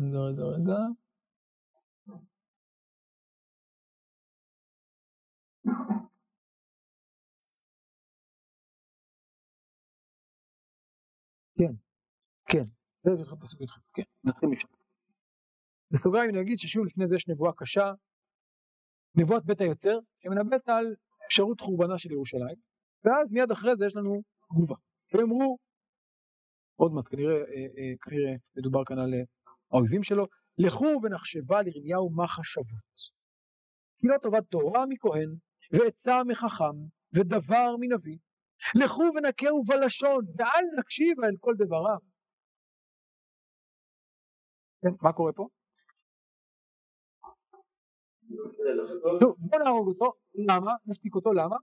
רגע, 0.00 0.18
רגע, 0.18 0.42
רגע. 0.42 0.78
כן, 11.58 11.74
כן, 12.48 12.64
פרק 13.02 13.18
י"ח 13.20 13.34
פסוק 13.40 13.60
י"ח, 13.60 13.78
כן, 13.94 14.02
נתחיל 14.24 14.48
משם. 14.48 14.68
בסוגריים 15.90 16.30
אני 16.30 16.40
אגיד 16.40 16.58
ששוב 16.58 16.84
לפני 16.84 17.06
זה 17.08 17.16
יש 17.16 17.28
נבואה 17.28 17.52
קשה, 17.56 17.92
נבואת 19.14 19.44
בית 19.44 19.60
היוצר, 19.60 19.98
שמנבאת 20.22 20.68
על 20.68 20.94
אפשרות 21.26 21.60
חורבנה 21.60 21.98
של 21.98 22.12
ירושלים, 22.12 22.56
ואז 23.04 23.32
מיד 23.32 23.50
אחרי 23.50 23.76
זה 23.76 23.86
יש 23.86 23.96
לנו 23.96 24.22
תגובה. 24.48 24.74
הם 25.12 25.20
אמרו, 25.20 25.58
עוד 26.76 26.92
מעט 26.92 27.08
כנראה, 27.08 27.34
אה, 27.34 27.66
אה, 27.78 27.92
כנראה 28.02 28.34
מדובר 28.56 28.84
כאן 28.84 28.98
על 28.98 29.14
אה, 29.14 29.22
האויבים 29.72 30.02
שלו, 30.02 30.26
לכו 30.58 31.00
ונחשבה 31.02 31.62
לירמיהו 31.62 32.10
מה 32.10 32.26
חשבות. 32.26 32.96
כי 33.98 34.06
לא 34.06 34.18
טובת 34.22 34.44
תורה 34.50 34.86
מכהן, 34.88 35.30
ועצה 35.72 36.24
מחכם, 36.24 36.76
ודבר 37.14 37.76
מנביא, 37.80 38.18
לכו 38.74 39.02
ונקהו 39.14 39.62
בלשון, 39.64 40.24
ואל 40.38 40.64
נקשיבה 40.78 41.26
אל 41.26 41.36
כל 41.40 41.54
דבריו. 41.58 41.98
כן, 44.82 44.94
מה 45.02 45.12
קורה 45.12 45.32
פה? 45.32 45.48
טוב, 49.20 49.36
בוא 49.38 49.58
נהרוג 49.58 49.88
אותו, 49.88 50.12
למה? 50.48 50.72
נשתיק 50.86 51.14
אותו, 51.14 51.32
למה? 51.32 51.56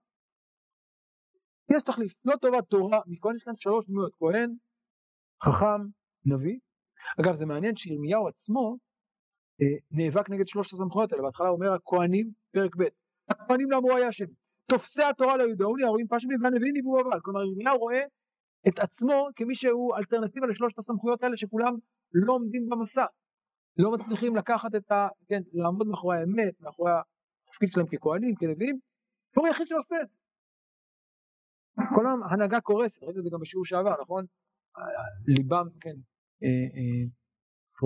יש 1.76 1.84
תחליף, 1.84 2.14
לא 2.26 2.36
טובת 2.36 2.68
תורה 2.70 3.00
מכהן, 3.08 3.36
יש 3.36 3.44
כאן 3.44 3.54
שלוש 3.58 3.86
דמויות, 3.88 4.16
כהן, 4.20 4.56
חכם, 5.44 5.82
נביא. 6.26 6.60
אגב 7.22 7.34
זה 7.34 7.46
מעניין 7.46 7.76
שירמיהו 7.76 8.28
עצמו 8.28 8.78
אה, 9.62 9.78
נאבק 9.92 10.30
נגד 10.30 10.48
שלושת 10.48 10.74
הסמכויות 10.74 11.12
האלה, 11.12 11.24
בהתחלה 11.24 11.50
אומר 11.50 11.74
הכהנים, 11.74 12.32
פרק 12.52 12.76
ב', 12.76 12.84
הכהנים 13.30 13.72
לא 13.72 13.78
אמרו 13.78 13.96
היה 13.96 14.08
השם, 14.08 14.26
תופסי 14.66 15.04
התורה 15.04 15.38
לא 15.38 15.44
ידעו 15.44 15.76
לי, 15.76 15.84
ההורים 15.84 16.08
פשבי 16.08 16.34
והנביאים 16.44 16.74
ניבאו 16.74 17.02
אבל, 17.02 17.20
כלומר 17.24 17.44
ירמיהו 17.44 17.78
רואה 17.78 18.02
את 18.68 18.80
עצמו 18.80 19.28
כמי 19.36 19.56
שהוא 19.56 19.96
אלטרנטיבה 19.98 20.48
לשלושת 20.48 20.78
הסמכויות 20.78 21.24
האלה 21.24 21.38
שכולם 21.38 21.74
לא 22.14 22.34
עומדים 22.34 22.70
במסע, 22.70 23.06
לא 23.78 23.92
מצליחים 23.92 24.36
לקחת 24.36 24.76
את 24.76 24.92
ה... 24.92 25.08
כן, 25.28 25.42
לעמוד 25.54 25.88
מאחורי 25.88 26.18
האמת, 26.18 26.62
מאחורי 26.62 26.92
התפקיד 27.48 27.72
שלהם 27.72 27.88
ככהנים, 27.88 28.36
כנביאים, 28.36 28.80
הוא 29.36 29.48
היחיד 29.48 29.68
שעושה 29.68 29.96
את 30.02 30.10
זה. 30.10 30.21
כל 31.76 32.06
העם 32.08 32.24
הנהגה 32.24 32.62
קורסת, 32.62 33.04
ראינו 33.04 33.20
את 33.20 33.24
זה 33.24 33.30
גם 33.34 33.40
בשיעור 33.42 33.66
שעבר, 33.66 34.02
נכון? 34.02 34.26
ליבם, 35.28 35.68
כן, 35.80 35.96
אה, 36.44 36.68
אה, 36.76 37.04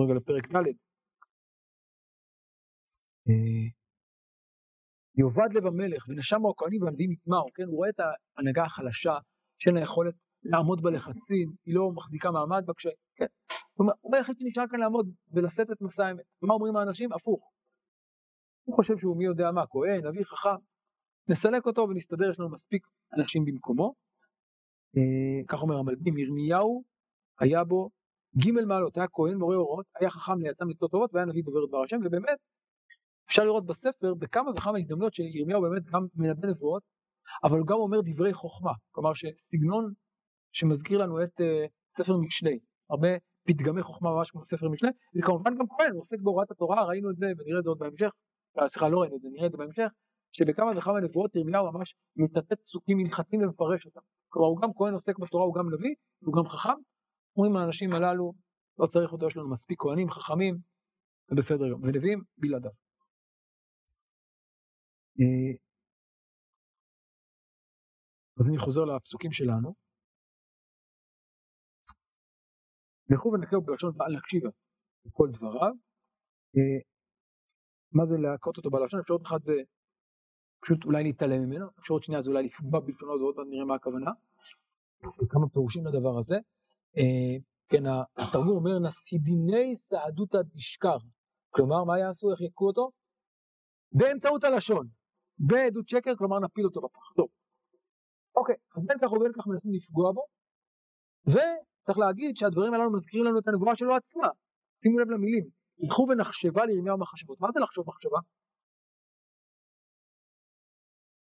רגע 0.04 0.14
לפרק 0.14 0.46
ד', 0.52 0.66
אה, 3.28 3.66
יאבד 5.18 5.52
לב 5.54 5.66
המלך 5.66 6.08
ונשמו 6.08 6.50
הכהנים 6.50 6.82
והנביאים 6.82 7.12
יטמעו, 7.12 7.46
כן? 7.54 7.62
הוא 7.62 7.76
רואה 7.76 7.88
את 7.88 8.00
ההנהגה 8.00 8.64
החלשה 8.64 9.18
שאין 9.58 9.74
לה 9.74 9.80
יכולת 9.80 10.14
לעמוד 10.42 10.82
בלחצים, 10.82 11.52
היא 11.66 11.74
לא 11.74 11.90
מחזיקה 11.94 12.30
מעמד 12.30 12.64
כש... 12.76 12.86
כן? 13.16 13.26
הוא 13.74 14.16
היחיד 14.16 14.36
שנשאר 14.38 14.64
כאן 14.70 14.80
לעמוד 14.80 15.10
ולשאת 15.32 15.70
את 15.70 15.80
מסע 15.80 16.06
האמת. 16.06 16.24
מה 16.42 16.54
אומרים 16.54 16.76
האנשים? 16.76 17.12
הפוך. 17.12 17.50
הוא 18.64 18.76
חושב 18.76 18.96
שהוא 18.96 19.16
מי 19.16 19.24
יודע 19.24 19.50
מה, 19.50 19.66
כהן, 19.66 20.06
נביא 20.06 20.24
חכם. 20.24 20.60
נסלק 21.28 21.66
אותו 21.66 21.86
ונסתדר, 21.88 22.30
יש 22.30 22.40
לנו 22.40 22.50
מספיק 22.50 22.86
אנשים 23.18 23.44
במקומו. 23.44 23.94
אה, 24.96 25.46
כך 25.48 25.62
אומר 25.62 25.76
המלבים, 25.76 26.18
ירמיהו 26.18 26.84
היה 27.40 27.64
בו 27.64 27.90
ג' 28.44 28.50
מעלות, 28.50 28.96
היה 28.96 29.06
כהן 29.12 29.36
מורה 29.36 29.56
אורות, 29.56 29.86
היה 30.00 30.10
חכם 30.10 30.38
ליצם 30.38 30.68
לצלות 30.68 30.90
טובות 30.90 31.14
והיה 31.14 31.26
נביא 31.26 31.42
דובר 31.44 31.66
דבר 31.66 31.82
השם, 31.82 31.96
ובאמת 32.04 32.38
אפשר 33.28 33.44
לראות 33.44 33.66
בספר 33.66 34.14
בכמה 34.14 34.50
וכמה 34.50 34.78
הזדמנויות 34.78 35.14
שירמיהו 35.14 35.62
באמת 35.62 35.84
גם 35.84 36.06
מנבא 36.14 36.48
נבואות, 36.48 36.82
אבל 37.44 37.58
הוא 37.58 37.66
גם 37.66 37.76
אומר 37.76 38.00
דברי 38.04 38.32
חוכמה, 38.34 38.72
כלומר 38.90 39.14
שסגנון 39.14 39.92
שמזכיר 40.52 40.98
לנו 40.98 41.22
את 41.22 41.40
uh, 41.40 41.44
ספר 41.92 42.16
משלי, 42.16 42.58
הרבה 42.90 43.08
פתגמי 43.46 43.82
חוכמה 43.82 44.10
ממש 44.10 44.30
כמו 44.30 44.44
ספר 44.44 44.68
משלי, 44.68 44.88
וכמובן 45.18 45.54
גם 45.58 45.64
כהן, 45.68 45.90
הוא 45.92 46.00
עוסק 46.00 46.20
בהוראת 46.22 46.50
התורה, 46.50 46.84
ראינו 46.84 47.10
את 47.10 47.16
זה 47.16 47.26
ונראה 47.38 47.58
את 47.58 47.64
זה 47.64 47.70
עוד 47.70 47.78
בהמשך, 47.78 48.10
אה, 48.58 48.68
סליחה 48.68 48.88
לא 48.88 48.98
ראינו 48.98 49.16
את 49.16 49.20
זה, 49.20 49.28
נראה 49.32 49.46
את 49.46 49.52
זה 49.52 49.58
בהמשך, 49.58 49.88
שבכמה 50.36 50.70
וכמה 50.78 51.00
נבואות 51.00 51.36
ירמיהו 51.36 51.72
ממש 51.72 51.96
מצטט 52.16 52.60
פסוקים 52.64 52.96
הלכתיים 52.98 53.42
ומפרש 53.42 53.86
אותם, 53.86 54.00
כלומר 54.28 54.48
הוא 54.48 54.60
גם 54.62 54.68
כהן 54.76 54.94
עוסק 54.94 55.18
בתורה, 55.18 55.44
הוא 55.44 55.54
גם 55.54 55.66
נביא, 55.74 55.94
הוא 56.26 56.34
גם 56.36 56.48
חכם, 56.48 56.78
אומרים 57.36 57.56
האנשים 57.56 57.92
הללו, 57.92 58.32
לא 58.78 58.86
צריך 58.86 59.12
אותו, 59.12 59.26
יש 59.26 59.36
לנו 59.36 59.50
מספיק 59.50 59.78
כהנים 59.82 60.10
חכמים, 60.10 60.54
זה 61.28 61.34
בסדר 61.36 61.66
גם, 61.72 61.82
ונביאים 61.82 62.20
בלעדיו. 62.38 62.70
אה, 65.20 65.52
אז 68.38 68.48
אני 68.48 68.58
חוזר 68.58 68.84
לפסוקים 68.84 69.32
שלנו. 69.32 69.74
לכו 73.10 73.32
ונקראו 73.32 73.62
בלשון 73.62 73.92
ואל 73.96 74.16
נקשיבה 74.16 74.50
לכל 75.06 75.28
דבריו. 75.32 75.72
אה, 76.56 76.78
מה 77.92 78.04
זה 78.04 78.16
להכות 78.22 78.56
אותו 78.56 78.70
בלשון? 78.70 79.00
אפשרות 79.00 79.22
אחת 79.26 79.42
זה 79.42 79.52
פשוט 80.66 80.84
אולי 80.84 81.02
להתעלם 81.02 81.42
ממנו, 81.42 81.66
אפשרות 81.80 82.02
שנייה 82.02 82.20
זה 82.20 82.30
אולי 82.30 82.42
לפגוע 82.42 82.80
בלשונו, 82.80 83.12
ועוד 83.12 83.34
מעט 83.36 83.46
נראה 83.50 83.64
מה 83.64 83.74
הכוונה. 83.74 84.10
כמה 85.28 85.48
פירושים 85.48 85.86
לדבר 85.86 86.18
הזה. 86.18 86.36
אה, 86.98 87.36
כן, 87.68 87.82
התרגום 88.16 88.56
אומר 88.56 88.78
נסידיני 88.78 89.76
סעדותא 89.76 90.38
דשקר. 90.42 90.96
כלומר, 91.50 91.84
מה 91.84 91.98
יעשו? 91.98 92.30
איך 92.30 92.40
יכו 92.40 92.66
אותו? 92.66 92.90
באמצעות 93.92 94.44
הלשון. 94.44 94.86
בעדות 95.38 95.88
שקר, 95.88 96.16
כלומר 96.16 96.38
נפיל 96.38 96.64
אותו 96.64 96.80
בפח. 96.80 97.12
טוב. 97.16 97.28
אוקיי, 98.36 98.54
אז 98.76 98.86
בין 98.86 98.98
כך 99.02 99.12
ובין 99.12 99.32
כך 99.32 99.46
מנסים 99.46 99.72
לפגוע 99.74 100.12
בו, 100.12 100.22
וצריך 101.26 101.98
להגיד 101.98 102.36
שהדברים 102.36 102.74
הללו 102.74 102.92
מזכירים 102.92 103.26
לנו 103.26 103.38
את 103.38 103.48
הנבואה 103.48 103.76
שלו 103.76 103.96
עצמה. 103.96 104.28
שימו 104.80 104.98
לב 104.98 105.10
למילים, 105.10 105.44
ילכו 105.78 106.06
ונחשבה 106.10 106.66
לירמיהו 106.66 106.98
מחשבות. 106.98 107.40
מה 107.40 107.48
זה 107.50 107.60
לחשוב 107.60 107.84
מחשבה? 107.88 108.18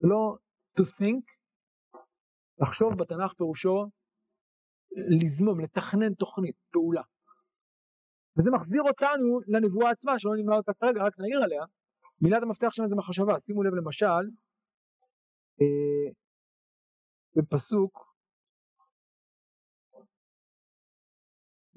לא 0.06 0.38
to 0.80 0.84
think, 0.84 1.26
לחשוב 2.62 2.90
בתנ"ך 3.00 3.34
פירושו 3.38 3.90
לזמום, 5.22 5.60
לתכנן 5.60 6.14
תוכנית, 6.14 6.56
פעולה. 6.72 7.02
וזה 8.38 8.52
מחזיר 8.52 8.82
אותנו 8.82 9.40
לנבואה 9.48 9.92
עצמה, 9.92 10.20
שלא 10.20 10.32
נמנע 10.38 10.56
אותה 10.56 10.74
כרגע, 10.74 11.04
רק 11.04 11.20
נעיר 11.20 11.44
עליה, 11.44 11.64
מילת 12.22 12.44
המפתח 12.44 12.68
שלנו 12.72 12.90
זה 12.90 12.96
מחשבה, 12.96 13.40
שימו 13.40 13.64
לב 13.64 13.74
למשל, 13.74 14.26
אה, 15.62 16.12
בפסוק 17.36 18.16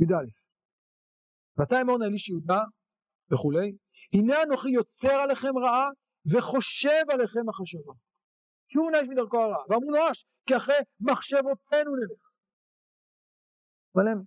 י"א, 0.01 0.25
ואתה 1.57 1.81
אמור 1.83 1.99
נא 1.99 2.05
איש 2.05 2.29
יהודה 2.29 2.61
וכולי, 3.33 3.77
הנה 4.13 4.43
אנוכי 4.43 4.71
יוצר 4.71 5.17
עליכם 5.23 5.59
רעה 5.59 5.89
וחושב 6.33 7.05
עליכם 7.11 7.41
מחשבה. 7.47 8.08
שוב 8.73 8.91
נאש 8.93 9.09
מדרכו 9.09 9.39
הרע, 9.39 9.63
ואמרו 9.69 9.91
נואש, 9.91 10.25
כי 10.47 10.57
אחרי 10.57 10.75
מחשבותינו 11.01 11.91
נלך. 11.97 12.23
אבל 13.95 14.09
הם, 14.09 14.19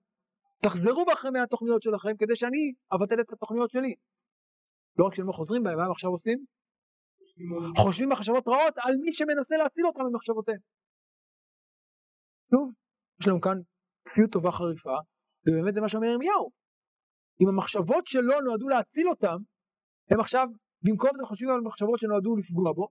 תחזרו 0.63 1.05
בכם 1.05 1.33
מהתוכניות 1.33 1.81
שלכם 1.81 2.17
כדי 2.19 2.35
שאני 2.35 2.73
אבטל 2.95 3.21
את 3.21 3.33
התוכניות 3.33 3.69
שלי. 3.69 3.95
לא 4.97 5.05
רק 5.05 5.13
שהם 5.15 5.27
לא 5.27 5.31
חוזרים 5.31 5.63
בהם, 5.63 5.77
מה 5.77 5.85
הם 5.85 5.91
עכשיו 5.91 6.09
עושים? 6.09 6.45
חושבים 7.77 8.09
מחשבות 8.09 8.47
רעות 8.47 8.73
על 8.77 8.93
מי 9.01 9.13
שמנסה 9.13 9.55
להציל 9.57 9.85
אותם 9.87 10.01
ממחשבותיהם. 10.11 10.59
שוב, 12.51 12.71
יש 13.21 13.27
לנו 13.27 13.41
כאן 13.41 13.57
כפיות 14.05 14.31
טובה 14.31 14.51
חריפה, 14.51 14.97
ובאמת 15.43 15.73
זה 15.73 15.81
מה 15.81 15.89
שאומר 15.89 16.07
ירמיהו. 16.07 16.51
אם 17.41 17.47
המחשבות 17.49 18.07
שלו 18.07 18.41
נועדו 18.45 18.67
להציל 18.67 19.07
אותם, 19.09 19.37
הם 20.11 20.19
עכשיו 20.19 20.47
במקום 20.81 21.09
זה 21.17 21.23
חושבים 21.25 21.49
על 21.49 21.61
מחשבות 21.61 21.99
שנועדו 21.99 22.35
לפגוע 22.35 22.73
בו, 22.73 22.87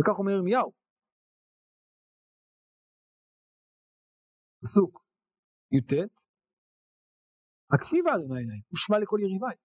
וכך 0.00 0.18
אומר 0.18 0.32
ירמיהו. 0.32 0.72
פסוק 4.62 5.04
י"ט 5.72 5.92
הקשיבה 7.74 8.14
אדוני 8.14 8.40
אליי 8.40 8.60
ושמע 8.72 8.98
לכל 8.98 9.18
יריביי 9.20 9.56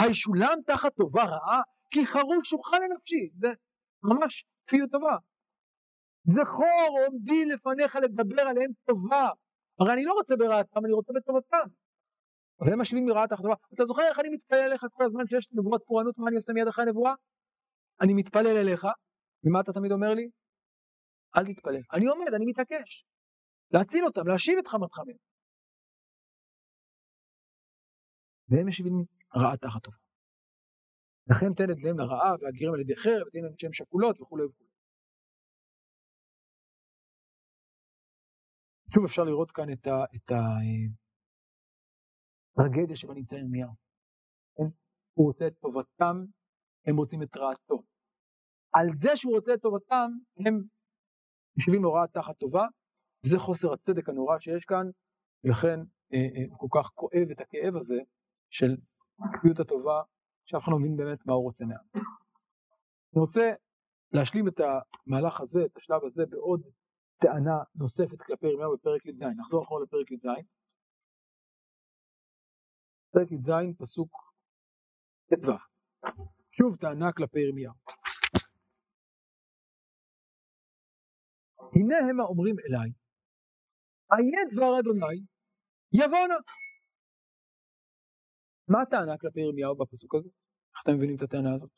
הישולם 0.00 0.58
תחת 0.66 0.94
טובה 0.94 1.24
רעה, 1.24 1.60
כי 1.90 2.06
חרוף 2.06 2.44
שוחה 2.44 2.76
לנפשי. 2.78 3.30
זה 3.40 3.48
ממש 4.02 4.44
כפיות 4.66 4.90
טובה. 4.90 5.16
זכור 6.24 6.98
עומדי 7.04 7.44
לפניך 7.44 7.96
לדבר 7.96 8.42
עליהם 8.42 8.70
טובה. 8.84 9.28
הרי 9.80 9.92
אני 9.92 10.04
לא 10.04 10.12
רוצה 10.12 10.36
ברעתם, 10.36 10.84
אני 10.84 10.92
רוצה 10.92 11.12
בטובתם. 11.16 11.66
אבל 12.60 12.72
הם 12.72 12.80
משווים 12.80 13.04
מרעה 13.06 13.28
תחת 13.28 13.42
טובה. 13.42 13.54
אתה 13.74 13.84
זוכר 13.84 14.02
איך 14.02 14.18
אני 14.18 14.28
מתפלל 14.28 14.58
אליך 14.58 14.86
כל 14.92 15.04
הזמן 15.04 15.26
כשיש 15.26 15.48
נבואות 15.52 15.82
פורענות, 15.86 16.18
מה 16.18 16.28
אני 16.28 16.36
עושה 16.36 16.52
מיד 16.52 16.68
אחרי 16.68 16.84
הנבואה? 16.84 17.14
אני 18.00 18.14
מתפלל 18.14 18.56
אליך, 18.56 18.86
ומה 19.44 19.60
אתה 19.60 19.72
תמיד 19.72 19.92
אומר 19.92 20.14
לי? 20.14 20.30
אל 21.36 21.44
תתפלל. 21.46 21.82
אני 21.92 22.06
עומד, 22.06 22.34
אני 22.36 22.44
מתעקש. 22.46 23.04
להציל 23.74 24.04
אותם, 24.04 24.26
להשיב 24.30 24.54
את 24.58 24.66
חמתך 24.66 24.98
מהם. 25.06 25.16
והם 28.48 28.66
משיבים 28.68 28.92
רעה 29.36 29.56
תחת 29.56 29.82
טובה. 29.84 29.96
לכן 31.30 31.54
תן 31.56 31.70
את 31.72 31.76
בניהם 31.76 31.98
לרעה 31.98 32.32
והגרים 32.40 32.74
על 32.74 32.80
ידי 32.80 32.96
חרב 32.96 33.26
ותן 33.26 33.38
להם 33.44 33.54
שם 33.58 33.72
שכולות 33.72 34.20
וכולי 34.20 34.44
וכולי. 34.44 34.68
שוב 38.94 39.04
אפשר 39.04 39.22
לראות 39.22 39.50
כאן 39.52 39.72
את 40.16 40.30
הטרגדיה 42.52 42.96
שבה 42.96 43.14
נמצא 43.14 43.36
ירמיהו. 43.36 43.72
הוא 45.14 45.26
רוצה 45.26 45.46
את 45.46 45.58
טובתם, 45.60 46.16
הם 46.86 46.96
רוצים 46.96 47.22
את 47.22 47.36
רעתו. 47.36 47.91
על 48.72 48.86
זה 48.90 49.16
שהוא 49.16 49.34
רוצה 49.34 49.54
את 49.54 49.60
טובתם, 49.60 50.10
הם 50.46 50.62
יושבים 51.56 51.82
להוראה 51.82 52.06
תחת 52.06 52.38
טובה, 52.38 52.66
וזה 53.24 53.38
חוסר 53.38 53.72
הצדק 53.72 54.08
הנורא 54.08 54.38
שיש 54.38 54.64
כאן, 54.64 54.86
ולכן 55.44 55.80
אה, 56.12 56.18
אה, 56.18 56.44
הוא 56.48 56.70
כל 56.70 56.78
כך 56.78 56.90
כואב 56.94 57.30
את 57.32 57.40
הכאב 57.40 57.76
הזה 57.76 57.98
של 58.50 58.76
הכפיות 59.18 59.60
הטובה, 59.60 60.02
שאף 60.44 60.62
אחד 60.62 60.72
לא 60.72 60.78
מבין 60.78 60.96
באמת 60.96 61.26
מה 61.26 61.32
הוא 61.32 61.42
רוצה 61.42 61.64
מהם. 61.64 61.78
אני 63.14 63.20
רוצה 63.20 63.52
להשלים 64.12 64.48
את 64.48 64.60
המהלך 64.60 65.40
הזה, 65.40 65.64
את 65.64 65.76
השלב 65.76 66.04
הזה, 66.04 66.26
בעוד 66.26 66.68
טענה 67.18 67.58
נוספת 67.74 68.22
כלפי 68.22 68.46
ירמיהו 68.46 68.76
בפרק 68.76 69.06
י"ז, 69.06 69.22
נחזור 69.22 69.64
אחורה 69.64 69.82
לפרק 69.82 70.10
י"ז. 70.10 70.26
פרק 73.10 73.32
י"ז, 73.32 73.50
פסוק 73.78 74.32
ט"ו. 75.26 75.52
שוב 76.50 76.76
טענה 76.76 77.12
כלפי 77.12 77.40
ירמיהו. 77.40 77.72
הנה 81.76 81.96
הם 82.10 82.20
האומרים 82.20 82.56
אליי, 82.58 82.90
איה 84.12 84.40
דבר 84.52 84.80
אדוני, 84.80 85.20
יבונה. 85.92 86.34
מה 88.68 88.82
הטענה 88.82 89.18
כלפי 89.18 89.40
ירמיהו 89.40 89.76
בפסוק 89.76 90.14
הזה? 90.14 90.28
איך 90.74 90.82
אתם 90.82 90.92
מבינים 90.96 91.16
את 91.16 91.22
הטענה 91.22 91.54
הזאת? 91.54 91.70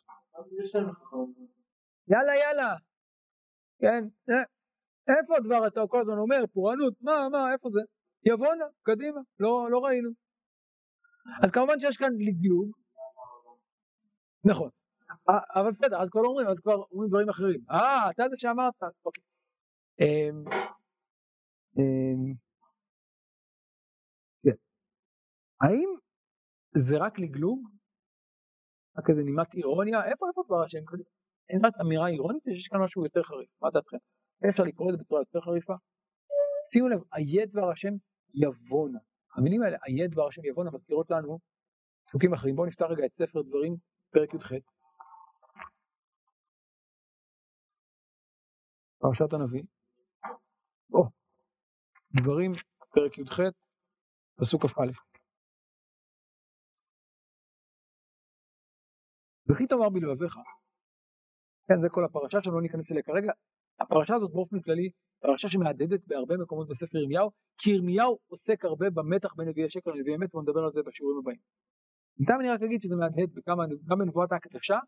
יאללה 2.09 2.37
יאללה, 2.37 2.75
כן, 3.81 4.05
אה, 4.31 4.45
איפה 5.19 5.37
הדבר 5.37 5.67
אתה 5.67 5.81
כל 5.89 6.01
הזמן 6.01 6.19
אומר 6.19 6.47
פורענות, 6.53 6.95
מה 7.01 7.29
מה 7.33 7.53
איפה 7.53 7.69
זה? 7.69 7.81
יבונה, 8.27 8.65
קדימה, 8.83 9.21
לא, 9.41 9.67
לא 9.71 9.79
ראינו. 9.79 10.11
אז 11.43 11.51
כמובן 11.51 11.81
שיש 11.81 11.97
כאן 11.97 12.13
לגלוג, 12.19 12.77
נכון, 14.45 14.71
אבל 15.29 15.71
בסדר, 15.71 16.03
אז 16.03 16.09
כבר 16.11 16.21
אומרים, 16.21 16.49
אז 16.49 16.61
כבר 16.61 16.83
אומרים 16.93 17.09
דברים 17.09 17.29
אחרים. 17.29 17.61
אה, 17.71 18.11
אתה 18.11 18.23
זה 18.31 18.37
שאמרת, 18.37 18.75
אוקיי. 19.05 19.23
כן. 24.43 24.51
האם 25.61 25.89
זה 26.77 26.97
רק 26.99 27.19
לגלוג? 27.19 27.69
רק 28.99 29.11
איזה 29.11 29.23
נימת 29.23 29.55
אירוניה? 29.55 30.05
איפה 30.05 30.29
איפה 30.29 30.43
דבר 30.47 30.63
השם? 30.65 30.79
אין 31.49 31.59
רק 31.65 31.73
אמירה 31.81 32.09
אירונית, 32.09 32.47
יש 32.47 32.69
כאן 32.69 32.81
משהו 32.81 33.05
יותר 33.05 33.23
חריף, 33.23 33.51
מה 33.63 33.71
דעתכם? 33.71 33.97
אפשר 34.49 34.63
לקרוא 34.63 34.91
את 34.91 34.97
זה 34.97 35.03
בצורה 35.03 35.21
יותר 35.21 35.41
חריפה? 35.41 35.75
שימו 36.73 36.89
לב, 36.89 37.01
איה 37.17 37.47
דבר 37.47 37.71
השם 37.71 37.93
יבונה. 38.35 38.99
המילים 39.37 39.63
האלה, 39.63 39.79
איה 39.89 40.09
דבר 40.09 40.29
השם 40.29 40.45
יבונה, 40.45 40.71
מזכירות 40.71 41.11
לנו 41.11 41.39
פסוקים 42.07 42.33
אחרים. 42.33 42.57
בואו 42.57 42.67
נפתח 42.67 42.87
רגע 42.91 43.07
את 43.07 43.15
ספר 43.15 43.43
דברים, 43.43 43.77
פרק 44.11 44.35
י"ח. 44.35 44.53
פרשת 48.99 49.33
הנביא. 49.33 49.63
דברים, 52.23 52.53
פרק 52.95 53.19
י"ח, 53.19 53.41
פסוק 54.41 54.67
כ"א. 54.67 54.91
וכי 59.51 59.67
תאמר 59.67 59.89
בלבביך, 59.89 60.35
כן, 61.69 61.81
זה 61.81 61.89
כל 61.91 62.05
הפרשה 62.05 62.39
שלא 62.43 62.63
ניכנס 62.63 62.93
אליה 62.93 63.03
כרגע, 63.03 63.33
הפרשה 63.81 64.15
הזאת 64.15 64.33
באופן 64.33 64.61
כללי, 64.61 64.91
פרשה 65.21 65.49
שמהדהדת 65.49 66.07
בהרבה 66.07 66.35
מקומות 66.43 66.69
בספר 66.69 66.99
ירמיהו, 66.99 67.31
כי 67.59 67.71
ירמיהו 67.71 68.19
עוסק 68.27 68.65
הרבה 68.65 68.87
במתח 68.91 69.35
בין 69.37 69.49
נביאי 69.49 69.71
שקר 69.71 69.91
לנביאי 69.91 70.17
אמת, 70.17 70.35
ונדבר 70.35 70.61
על 70.65 70.73
זה 70.73 70.81
בשיעורים 70.87 71.19
הבאים. 71.19 71.41
בינתיים 72.19 72.41
אני 72.41 72.51
רק 72.51 72.63
אגיד 72.63 72.83
שזה 72.83 72.97
מהדהד 72.97 73.31
בכמה, 73.35 73.65
גם 73.89 73.99
בנבואת 73.99 74.33
ההקדשה 74.33 74.79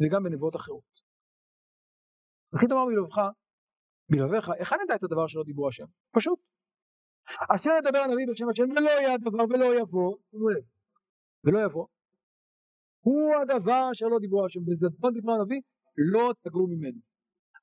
וגם 0.00 0.22
בנבואות 0.22 0.56
אחרות. 0.56 0.92
וכי 2.54 2.66
תאמר 2.66 2.86
בלבבך, 2.86 3.18
בלבביך, 4.10 4.48
היכן 4.48 4.76
נדע 4.84 4.94
את 4.94 5.02
הדבר 5.02 5.26
שלא 5.26 5.42
דיברו 5.44 5.68
השם? 5.68 5.86
פשוט. 6.16 6.51
אשר 7.54 7.70
ידבר 7.78 7.98
הנביא 7.98 8.26
בשם 8.32 8.48
השם 8.48 8.70
ולא 8.70 8.90
יהיה 8.90 9.14
הדבר 9.14 9.44
ולא 9.50 9.80
יבוא, 9.80 10.16
שימו 10.24 10.48
לב, 10.48 10.62
ולא 11.44 11.64
יבוא, 11.64 11.86
הוא 13.00 13.34
הדבר 13.34 13.88
אשר 13.92 14.06
לא 14.06 14.18
דיברו 14.18 14.44
השם, 14.44 14.60
בזדון 14.64 15.14
דיבר 15.14 15.32
הנביא, 15.32 15.60
לא 15.96 16.32
תגרו 16.42 16.66
ממנו. 16.66 16.98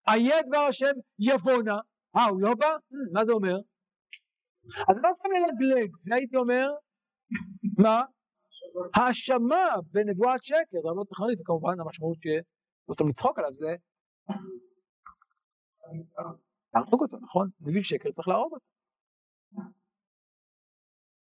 איה 0.08 0.42
דבר 0.48 0.58
השם 0.58 0.92
יבונה, 1.20 1.78
אה 2.16 2.26
הוא 2.26 2.42
לא 2.42 2.56
בא? 2.56 2.76
מה 3.14 3.26
זה 3.26 3.32
אומר? 3.32 3.58
אז 4.90 5.04
לא 5.04 5.10
סתם 5.14 5.30
ללגלג, 5.32 5.92
זה 5.98 6.16
הייתי 6.16 6.38
אומר, 6.38 6.68
מה? 7.78 8.02
האשמה 8.96 9.66
בנבואת 9.92 10.44
שקר, 10.44 10.78
זה 10.82 10.90
לא 10.96 11.04
תחרית, 11.10 11.42
וכמובן 11.42 11.80
המשמעות 11.80 12.18
שלא 12.22 12.94
סתם 12.94 13.08
לצחוק 13.08 13.40
עליו 13.40 13.54
זה 13.54 13.76
להרוג 16.76 17.02
אותו, 17.02 17.18
נכון? 17.20 17.50
מביא 17.62 17.84
שקר 17.84 18.12
צריך 18.12 18.28
להרוג 18.28 18.54
אותו. 18.54 18.69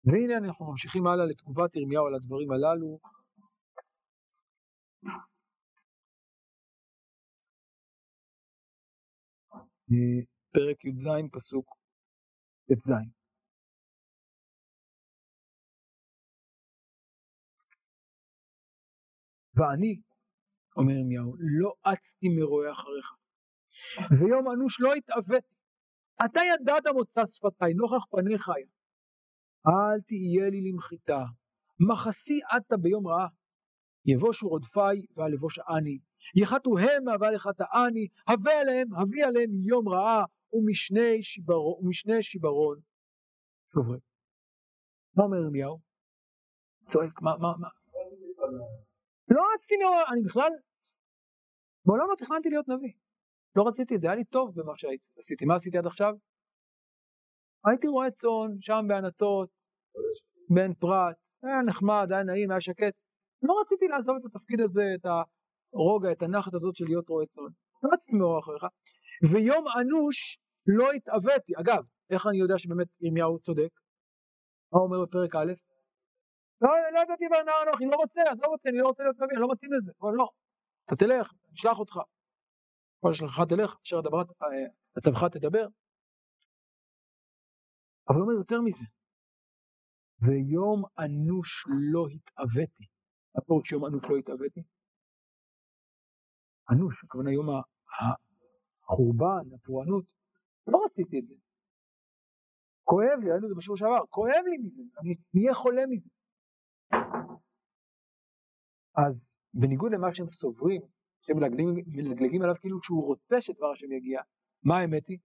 והנה 0.05 0.37
אנחנו 0.37 0.71
ממשיכים 0.71 1.07
הלאה 1.07 1.27
לתגובת 1.27 1.77
ירמיהו 1.77 2.07
על 2.07 2.15
הדברים 2.15 2.51
הללו. 2.51 2.99
פרק 10.53 10.85
י"ז 10.85 11.09
פסוק 11.33 11.77
ט"ז. 12.67 12.93
ואני, 19.55 20.01
אומר 20.77 20.93
ירמיהו, 20.93 21.35
לא 21.39 21.75
אצתי 21.93 22.29
מרועה 22.29 22.73
אחריך, 22.73 23.13
ויום 24.21 24.49
אנוש 24.49 24.81
לא 24.81 24.95
התעוויתי. 24.95 25.55
אתה 26.25 26.41
ידעת 26.55 26.87
מוצא 26.95 27.27
שפתיי, 27.27 27.75
נוכח 27.75 28.05
פניך 28.11 28.49
היה. 28.49 28.80
אל 29.67 30.01
תהיה 30.01 30.51
לי 30.51 30.61
למחיתה, 30.71 31.25
מחסי 31.89 32.41
עתה 32.51 32.77
ביום 32.77 33.07
רעה. 33.07 33.29
יבושו 34.05 34.49
רודפיי 34.49 35.03
ואל 35.17 35.35
יבושעני, 35.35 35.99
יחתו 36.35 36.79
המה 36.79 37.13
ואל 37.21 37.35
יחתעני, 37.35 38.09
הווה 38.29 38.61
עליהם, 38.61 38.95
הביא 38.95 39.25
עליהם 39.27 39.51
יום 39.69 39.89
רעה 39.89 40.25
ומשני 40.53 41.23
שיברון, 41.23 41.87
ומשני 41.87 42.23
שיברון 42.23 42.81
שוברים. 43.73 44.01
מה 45.17 45.25
אומר 45.25 45.37
ירמיהו? 45.37 45.79
צועק, 46.89 47.23
מה, 47.23 47.37
מה, 47.37 47.53
מה? 47.59 47.69
לא 49.31 49.43
רציתי 49.55 49.77
מאוד, 49.77 50.05
אני 50.13 50.23
בכלל, 50.23 50.51
מעולם 51.87 52.07
לא 52.11 52.17
תכננתי 52.17 52.49
להיות 52.49 52.69
נביא. 52.69 52.93
לא 53.57 53.69
רציתי 53.69 53.95
את 53.95 54.01
זה, 54.01 54.07
היה 54.07 54.17
לי 54.17 54.25
טוב 54.25 54.53
במה 54.55 54.73
שעשיתי. 54.77 55.45
מה 55.45 55.55
עשיתי 55.55 55.79
עד 55.79 55.87
עכשיו? 55.87 56.15
הייתי 57.67 57.89
רואה 57.89 58.11
צאן, 58.11 58.51
שם 58.61 58.85
בענתות, 58.89 59.49
בן 60.55 60.75
פרת, 60.75 61.17
היה 61.43 61.63
נחמד, 61.67 62.09
היה 62.11 62.23
נעים, 62.23 62.51
היה 62.51 62.61
שקט. 62.61 62.95
לא 63.43 63.61
רציתי 63.61 63.89
לעזוב 63.89 64.17
את 64.17 64.25
התפקיד 64.25 64.61
הזה, 64.61 64.83
את 64.95 65.07
הרוגע, 65.75 66.13
את 66.13 66.23
הנחת 66.23 66.55
הזאת 66.55 66.77
של 66.77 66.85
להיות 66.85 67.09
רועה 67.09 67.27
צאן. 67.27 67.53
לא 67.83 67.91
רציתי 67.93 68.17
מאור 68.17 68.39
אחריך. 68.41 68.65
ויום 69.33 69.65
אנוש 69.81 70.39
לא 70.67 70.93
התעוויתי. 70.93 71.53
אגב, 71.57 71.85
איך 72.11 72.27
אני 72.27 72.39
יודע 72.39 72.59
שבאמת 72.59 72.87
ירמיהו 73.01 73.39
צודק? 73.39 73.71
מה 74.73 74.79
הוא 74.81 74.87
אומר 74.87 75.07
בפרק 75.07 75.35
א'? 75.35 75.53
לא, 76.63 76.71
לא 76.95 76.99
ידעתי 76.99 77.25
בנער 77.29 77.63
אנוכי, 77.63 77.85
לא 77.87 77.97
רוצה, 77.97 78.23
עזוב 78.31 78.49
אותי, 78.49 78.69
אני 78.69 78.79
לא 78.79 78.87
רוצה 78.87 79.03
להיות 79.03 79.17
נביא, 79.17 79.33
אני 79.33 79.43
לא 79.43 79.49
מתאים 79.53 79.73
לזה. 79.73 79.93
אבל 80.03 80.13
לא, 80.13 80.29
אתה 80.87 80.97
תלך, 80.97 81.33
נשלח 81.53 81.79
אותך. 81.79 82.01
כל 83.01 83.13
שלך 83.13 83.41
תלך, 83.49 83.77
אשר 83.87 84.01
הצווך 84.97 85.25
תדבר. 85.25 85.67
אבל 88.11 88.19
הוא 88.19 88.29
אומר 88.29 88.39
יותר 88.39 88.61
מזה, 88.61 88.85
ויום 90.25 90.85
אנוש 90.99 91.67
לא 91.93 92.07
התאוויתי. 92.15 92.87
מה 93.35 93.41
פירוש 93.47 93.73
יום 93.73 93.87
אנוש 93.87 94.05
לא 94.11 94.17
התאוויתי? 94.17 94.63
אנוש, 96.73 97.05
הכוונה 97.05 97.31
יום 97.33 97.47
החורבן, 97.99 99.55
הפורענות, 99.55 100.05
לא 100.67 100.85
רציתי 100.85 101.19
את 101.19 101.27
זה. 101.27 101.35
כואב 102.85 103.19
לי, 103.23 103.31
ראינו 103.31 103.45
את 103.45 103.49
זה 103.49 103.55
בשיעור 103.57 103.77
שעבר, 103.77 104.07
כואב 104.09 104.45
לי 104.51 104.59
מזה, 104.65 104.83
אני 105.01 105.15
נהיה 105.35 105.55
חולה 105.55 105.83
מזה. 105.91 106.11
אז 109.07 109.41
בניגוד 109.55 109.93
למה 109.93 110.15
שהם 110.15 110.31
סוברים, 110.31 110.83
מלגלגים 111.87 112.43
עליו 112.43 112.55
כאילו 112.61 112.83
שהוא 112.83 113.07
רוצה 113.07 113.41
שדבר 113.41 113.71
השם 113.73 113.93
יגיע, 113.93 114.21
מה 114.63 114.79
האמת 114.79 115.09
היא? 115.09 115.19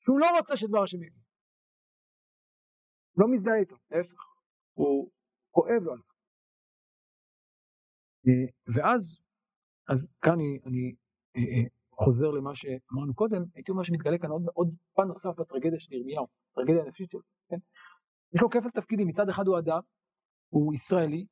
שהוא 0.00 0.18
לא 0.18 0.26
רוצה 0.38 0.56
שדבר 0.56 0.82
השם 0.82 1.02
יגיע. 1.02 1.23
לא 3.16 3.26
מזדהה 3.32 3.56
איתו, 3.56 3.76
להפך, 3.90 4.24
הוא 4.74 5.10
כואב 5.50 5.82
לו 5.82 5.92
עליו. 5.92 6.04
אה, 8.26 8.46
ואז, 8.74 9.22
אז 9.88 10.08
כאן 10.22 10.32
אני, 10.32 10.58
אני 10.66 10.94
אה, 11.36 11.42
אה, 11.42 11.68
חוזר 12.04 12.30
למה 12.30 12.54
שאמרנו 12.54 13.14
קודם, 13.14 13.42
הייתי 13.54 13.70
אומר 13.70 13.82
שמתגלה 13.82 14.18
כאן 14.18 14.30
עוד, 14.30 14.42
עוד 14.54 14.68
פן 14.94 15.08
נוסף 15.08 15.30
בטרגדיה 15.38 15.80
של 15.80 15.92
ירמיהו, 15.92 16.26
טרגדיה 16.54 16.82
הנפשית 16.82 17.10
שלו, 17.10 17.20
כן? 17.48 17.56
יש 18.34 18.42
לו 18.42 18.50
כפל 18.50 18.70
תפקידים, 18.70 19.08
מצד 19.08 19.28
אחד 19.28 19.46
הוא 19.46 19.58
אדם, 19.58 19.80
הוא 20.48 20.74
ישראלי, 20.74 21.26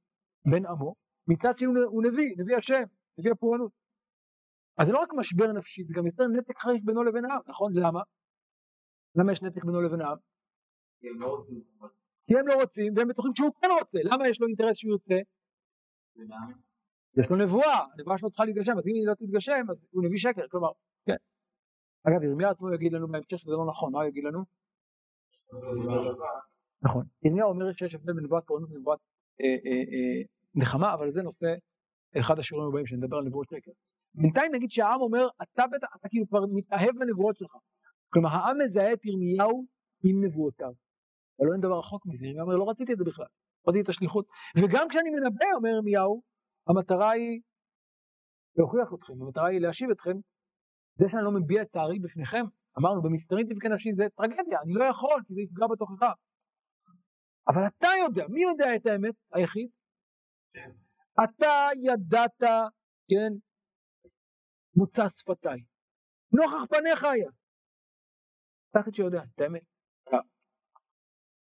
בן 0.44 0.66
עמו, 0.66 0.94
מצד 1.28 1.56
שני 1.56 1.68
הוא 1.86 2.02
נביא, 2.02 2.34
נביא 2.38 2.56
השם, 2.56 2.82
נביא 3.18 3.32
הפורענות. 3.32 3.72
אז 4.78 4.86
זה 4.86 4.92
לא 4.92 4.98
רק 4.98 5.08
משבר 5.16 5.52
נפשי, 5.52 5.82
זה 5.82 5.94
גם 5.96 6.06
יותר 6.06 6.24
נתק 6.26 6.58
חריף 6.58 6.84
בינו 6.84 7.04
לבין 7.04 7.24
העם, 7.24 7.40
נכון? 7.46 7.72
למה? 7.74 8.00
למה 9.14 9.32
יש 9.32 9.42
נתק 9.42 9.64
בינו 9.64 9.80
לבין 9.80 10.00
העם? 10.00 10.16
כי 12.24 12.38
הם 12.38 12.46
לא 12.46 12.54
רוצים, 12.54 12.92
והם 12.96 13.08
בטוחים 13.08 13.32
שהוא 13.34 13.50
כן 13.60 13.68
רוצה. 13.80 13.98
למה 14.04 14.28
יש 14.28 14.40
לו 14.40 14.46
אינטרס 14.46 14.76
שהוא 14.76 14.92
יוצא? 14.92 15.14
יש 17.18 17.30
לו 17.30 17.36
נבואה, 17.36 17.78
הנבואה 17.94 18.18
שלו 18.18 18.30
צריכה 18.30 18.44
להתגשם, 18.44 18.78
אז 18.78 18.88
אם 18.88 18.94
היא 18.94 19.06
לא 19.06 19.14
תתגשם, 19.14 19.64
אז 19.70 19.86
הוא 19.90 20.04
נביא 20.04 20.18
שקר, 20.18 20.48
כלומר, 20.50 20.68
כן. 21.06 21.16
אגב, 22.04 22.22
ירמיה 22.22 22.50
עצמו 22.50 22.74
יגיד 22.74 22.92
לנו 22.92 23.08
בהמשך 23.08 23.38
שזה 23.38 23.52
לא 23.52 23.66
נכון, 23.66 23.92
מה 23.92 23.98
הוא 23.98 24.08
יגיד 24.08 24.24
לנו? 24.24 24.44
נכון. 26.82 27.04
ירמיה 27.22 27.44
אומר 27.44 27.72
שיש 27.72 27.94
הבדל 27.94 28.12
בין 28.12 28.24
נבואת 28.24 28.42
פורענות 28.46 28.70
לנבואת 28.70 28.98
אה, 29.40 29.46
אה, 29.46 29.72
אה, 29.72 30.22
נחמה, 30.54 30.94
אבל 30.94 31.10
זה 31.10 31.22
נושא 31.22 31.46
אחד 32.20 32.38
השיעורים 32.38 32.68
הבאים 32.68 32.86
שנדבר 32.86 33.16
על 33.16 33.24
נבואות 33.24 33.48
שקר. 33.50 33.70
בינתיים 34.14 34.52
נגיד 34.54 34.70
שהעם 34.70 35.00
אומר, 35.00 35.28
אתה 35.42 35.62
בטח, 35.72 35.88
אתה 35.96 36.08
כאילו 36.08 36.26
כבר 36.28 36.40
מתאהב 36.54 36.98
בנבואות 36.98 37.36
שלך. 37.36 37.56
כלומר, 38.12 38.28
העם 38.28 38.58
מזהה 38.64 38.92
את 38.92 39.04
ירמיהו 39.04 39.66
עם 40.04 40.24
נבואותיו. 40.24 40.72
אבל 41.42 41.48
לא 41.48 41.52
אין 41.52 41.60
דבר 41.60 41.78
רחוק 41.78 42.06
מזה, 42.06 42.26
ירמיה 42.26 42.42
אומר, 42.42 42.56
לא 42.56 42.70
רציתי 42.70 42.92
את 42.92 42.98
זה 42.98 43.04
בכלל, 43.04 43.26
רציתי 43.68 43.84
את 43.84 43.88
השליחות. 43.88 44.26
וגם 44.56 44.88
כשאני 44.88 45.10
מנבא, 45.10 45.46
אומר 45.56 45.68
ירמיהו, 45.68 46.22
המטרה 46.68 47.10
היא 47.10 47.40
להוכיח 48.56 48.94
אתכם, 48.94 49.22
המטרה 49.22 49.48
היא 49.48 49.60
להשיב 49.60 49.90
אתכם. 49.90 50.16
זה 50.94 51.08
שאני 51.08 51.24
לא 51.24 51.30
מביע 51.30 51.62
את 51.62 51.68
צערי 51.68 51.98
בפניכם, 51.98 52.44
אמרנו, 52.78 53.02
במסתרין 53.02 53.46
תבכה 53.46 53.68
נפשי 53.68 53.92
זה 53.92 54.04
טרגדיה, 54.16 54.60
אני 54.64 54.72
לא 54.74 54.84
יכול, 54.84 55.22
כי 55.26 55.34
זה 55.34 55.40
יפגע 55.40 55.66
בתוכך. 55.66 56.06
אבל 57.48 57.62
אתה 57.66 57.88
יודע, 58.04 58.24
מי 58.28 58.42
יודע 58.42 58.76
את 58.76 58.86
האמת 58.86 59.14
היחיד? 59.32 59.70
אתה 61.24 61.68
ידעת, 61.76 62.42
כן, 63.08 63.32
מוצא 64.76 65.08
שפתיי. 65.08 65.60
נוכח 66.32 66.66
פניך 66.70 67.04
היה. 67.04 67.30
אתה 68.70 68.78
היחיד 68.78 68.94
שיודע 68.94 69.22
את 69.22 69.40
האמת. 69.40 69.71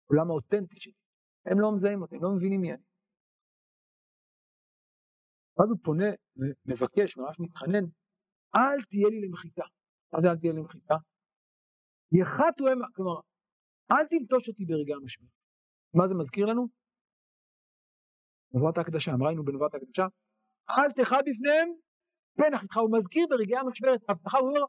העולם 0.05 0.31
האותנטי 0.31 0.81
שלי. 0.81 0.93
הם 1.47 1.61
לא 1.61 1.77
מזהים 1.77 2.03
אותי, 2.03 2.17
הם 2.17 2.23
לא 2.23 2.31
מבינים 2.37 2.61
מי 2.61 2.73
אני. 2.73 2.83
ואז 5.57 5.71
הוא 5.71 5.79
פונה 5.85 6.11
ומבקש, 6.37 7.17
ממש 7.17 7.37
מתחנן, 7.41 7.85
אל 8.57 8.79
תהיה 8.91 9.09
לי 9.09 9.21
למחיתה. 9.27 9.65
מה 10.13 10.21
זה 10.21 10.29
אל 10.31 10.39
תהיה 10.39 10.53
לי 10.53 10.59
למחיתה? 10.59 10.95
יחתו 12.21 12.69
הם, 12.69 12.79
כלומר, 12.95 13.21
אל 13.93 14.07
תנטוש 14.11 14.49
אותי 14.49 14.65
ברגע 14.65 14.95
המשבר. 14.97 15.27
מה 15.95 16.09
זה 16.09 16.15
מזכיר 16.15 16.47
לנו? 16.47 16.69
נבואת 18.55 18.79
ההקדשה, 18.79 19.13
ראינו 19.21 19.45
בנבואת 19.45 19.75
ההקדשה? 19.75 20.07
אל 20.71 20.93
תחד 20.97 21.23
בפניהם 21.29 21.69
פן 22.37 22.55
אחיך, 22.55 22.77
הוא 22.77 22.99
מזכיר 22.99 23.27
ברגעי 23.31 23.57
המשבר 23.57 23.95
את 23.95 24.03
הוא 24.11 24.49
אומר, 24.49 24.65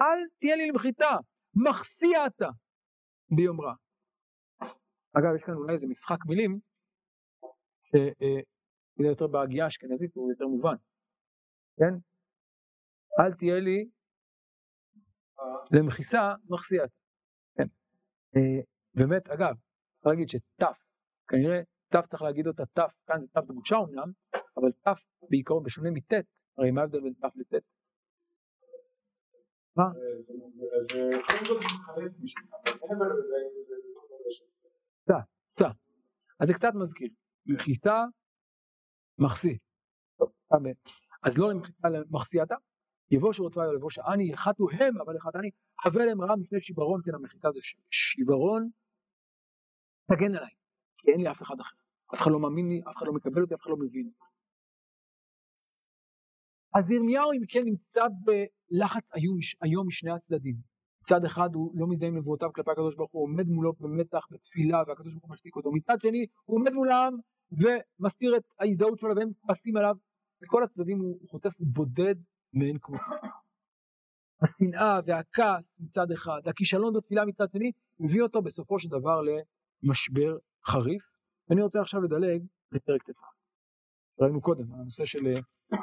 אל 0.00 0.18
תהיה 0.38 0.56
לי 0.56 0.68
למחיתה, 0.68 1.12
מחסיא 1.64 2.16
אתה 2.26 2.48
ביום 3.30 3.60
רע. 3.60 3.74
אגב, 5.12 5.34
יש 5.34 5.44
כאן 5.44 5.54
אולי 5.54 5.72
איזה 5.72 5.86
משחק 5.86 6.18
מילים, 6.26 6.58
שזה 7.82 9.08
יותר 9.08 9.26
בהגייה 9.26 9.64
האשכנזית, 9.64 10.14
הוא 10.14 10.32
יותר 10.32 10.46
מובן, 10.46 10.74
כן? 11.76 11.94
אל 13.20 13.34
תהיה 13.34 13.60
לי 13.60 13.88
למחיסה, 15.72 16.34
מחסיא 16.48 16.84
אתה. 16.84 16.94
כן. 17.54 17.66
אה, 18.36 18.60
באמת, 18.94 19.28
אגב, 19.28 19.54
צריך 19.92 20.06
להגיד 20.06 20.28
שת', 20.28 20.62
כנראה 21.28 21.60
ת' 21.88 22.06
צריך 22.08 22.22
להגיד 22.22 22.46
אותה 22.46 22.66
ת', 22.66 22.92
כאן 23.06 23.20
זה 23.20 23.28
ת' 23.28 23.46
דגושה 23.48 23.76
אומנם, 23.76 24.12
אבל 24.56 24.70
ת' 24.70 25.00
בעיקרון 25.30 25.62
בשונה 25.62 25.90
מט', 25.90 26.12
הרי 26.58 26.70
מה 26.70 26.80
ההבדל 26.80 27.00
בין 27.00 27.12
ת' 27.12 27.36
לט'? 27.36 27.62
מה? 29.76 29.84
ת', 35.10 35.12
ת', 35.54 35.62
אז 36.40 36.48
זה 36.48 36.54
קצת 36.54 36.72
מזכיר, 36.74 37.08
מחיתה, 37.46 38.04
מחסיא. 39.18 39.56
אז 41.22 41.38
לא 41.38 41.50
למחיתה 41.50 41.88
למחסייתה, 41.88 42.54
שורתווי 43.32 43.66
או 43.66 43.72
לבוא 43.72 43.90
שעני, 43.90 44.32
יחתו 44.32 44.66
הם, 44.70 45.00
אבל 45.00 45.16
יחתני, 45.16 45.50
הווה 45.84 46.04
להם 46.04 46.20
רע 46.20 46.36
מפני 46.36 46.60
שיברון, 46.60 47.00
כן 47.04 47.14
המחיתה 47.14 47.50
זה 47.50 47.60
שיברון, 47.90 48.70
תגן 50.12 50.34
עליי, 50.34 50.50
כי 50.98 51.10
אין 51.10 51.20
לי 51.20 51.30
אף 51.30 51.42
אחד 51.42 51.60
אחר. 51.60 51.76
אף 52.14 52.20
אחד 52.20 52.30
לא 52.30 52.40
מאמין 52.40 52.68
לי, 52.68 52.80
אף 52.90 52.96
אחד 52.96 53.06
לא 53.06 53.12
מקבל 53.12 53.42
אותי, 53.42 53.54
אף 53.54 53.60
אחד 53.60 53.70
לא 53.70 53.76
מבין 53.76 54.06
אותי. 54.06 54.29
אז 56.74 56.90
ירמיהו 56.90 57.32
אם 57.32 57.42
כן 57.48 57.62
נמצא 57.64 58.04
בלחץ 58.24 59.14
איום 59.16 59.38
היום 59.60 59.86
משני 59.86 60.10
הצדדים. 60.10 60.56
מצד 61.02 61.24
אחד 61.24 61.54
הוא 61.54 61.72
לא 61.74 61.86
מזדהה 61.86 62.08
עם 62.08 62.16
נבואותיו 62.16 62.52
כלפי 62.52 62.70
הקדוש 62.70 62.96
ברוך 62.96 63.12
הוא 63.12 63.22
עומד 63.22 63.48
מולו 63.48 63.72
במתח, 63.80 64.26
בתפילה, 64.30 64.82
והקדוש 64.86 65.12
ברוך 65.12 65.24
הוא 65.24 65.32
משתיק 65.32 65.56
אותו. 65.56 65.72
מצד 65.72 66.00
שני 66.00 66.26
הוא 66.44 66.58
עומד 66.58 66.72
מולם 66.72 67.12
ומסתיר 67.52 68.36
את 68.36 68.42
ההזדהות 68.60 68.98
שלו 68.98 69.16
והם 69.16 69.30
כועסים 69.40 69.76
עליו. 69.76 69.96
בכל 70.42 70.62
הצדדים 70.62 70.98
הוא 70.98 71.28
חוטף, 71.28 71.50
הוא 71.58 71.66
בודד 71.70 72.14
מאין 72.52 72.78
כמותו. 72.78 73.04
השנאה 74.42 75.00
והכעס 75.06 75.80
מצד 75.80 76.10
אחד, 76.12 76.40
הכישלון 76.46 76.94
בתפילה 76.94 77.24
מצד 77.24 77.50
שני, 77.52 77.72
מביא 78.00 78.22
אותו 78.22 78.42
בסופו 78.42 78.78
של 78.78 78.88
דבר 78.88 79.20
למשבר 79.82 80.38
חריף. 80.66 81.10
ואני 81.48 81.62
רוצה 81.62 81.80
עכשיו 81.80 82.00
לדלג 82.00 82.42
לפרק 82.72 83.02
ט"ו. 83.02 83.39
ראינו 84.20 84.40
קודם, 84.40 84.72
הנושא 84.74 85.04
של 85.04 85.26
אה, 85.26 85.40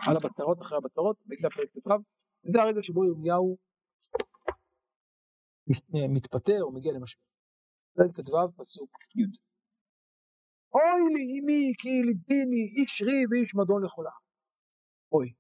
על 0.08 0.18
הבצרות 0.18 0.62
אחרי 0.62 0.78
הבצרות, 0.78 1.18
בגלל 1.26 1.50
פרק 1.50 1.70
ט"ו, 1.70 1.90
וזה 2.46 2.62
הרגע 2.62 2.84
שבו 2.84 3.06
ירמיהו 3.06 3.58
אה, 5.72 6.08
מתפטר 6.16 6.62
או 6.62 6.72
מגיע 6.72 6.92
למשבר. 6.94 7.22
פרק 7.96 8.12
ט"ו, 8.16 8.52
פסוק 8.58 8.90
י' 9.16 9.48
אוי 10.74 11.02
לי 11.14 11.40
אמי 11.40 11.74
כי 11.78 11.90
ליביני 11.90 12.64
איש 12.78 13.02
רי 13.02 13.26
ואיש 13.30 13.56
מדון 13.56 13.84
לכל 13.86 14.06
הארץ. 14.06 14.56
אוי. 15.12 15.34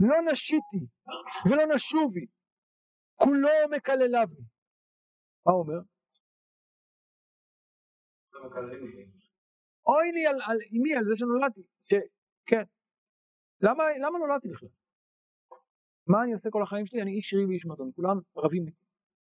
לא 0.00 0.16
נשיתי 0.32 0.86
ולא 1.48 1.74
נשובי, 1.74 2.26
כולו 3.14 3.48
מקלליו 3.76 4.28
לי. 4.38 4.44
מה 5.46 5.52
אומר? 5.52 5.80
אוי 9.86 10.12
לי 10.12 10.26
על 10.26 10.58
אמי, 10.78 10.94
על 10.96 11.04
זה 11.04 11.16
שנולדתי, 11.16 11.62
כן. 12.46 12.62
למה, 13.60 13.84
למה 14.00 14.18
נולדתי 14.18 14.48
בכלל? 14.48 14.68
מה 16.06 16.22
אני 16.22 16.32
עושה 16.32 16.50
כל 16.50 16.62
החיים 16.62 16.86
שלי? 16.86 17.02
אני 17.02 17.10
איש 17.10 17.34
ריב 17.34 17.48
ואיש 17.48 17.66
מדון, 17.66 17.90
כולם 17.96 18.16
רבים 18.36 18.66
איתי. 18.66 18.84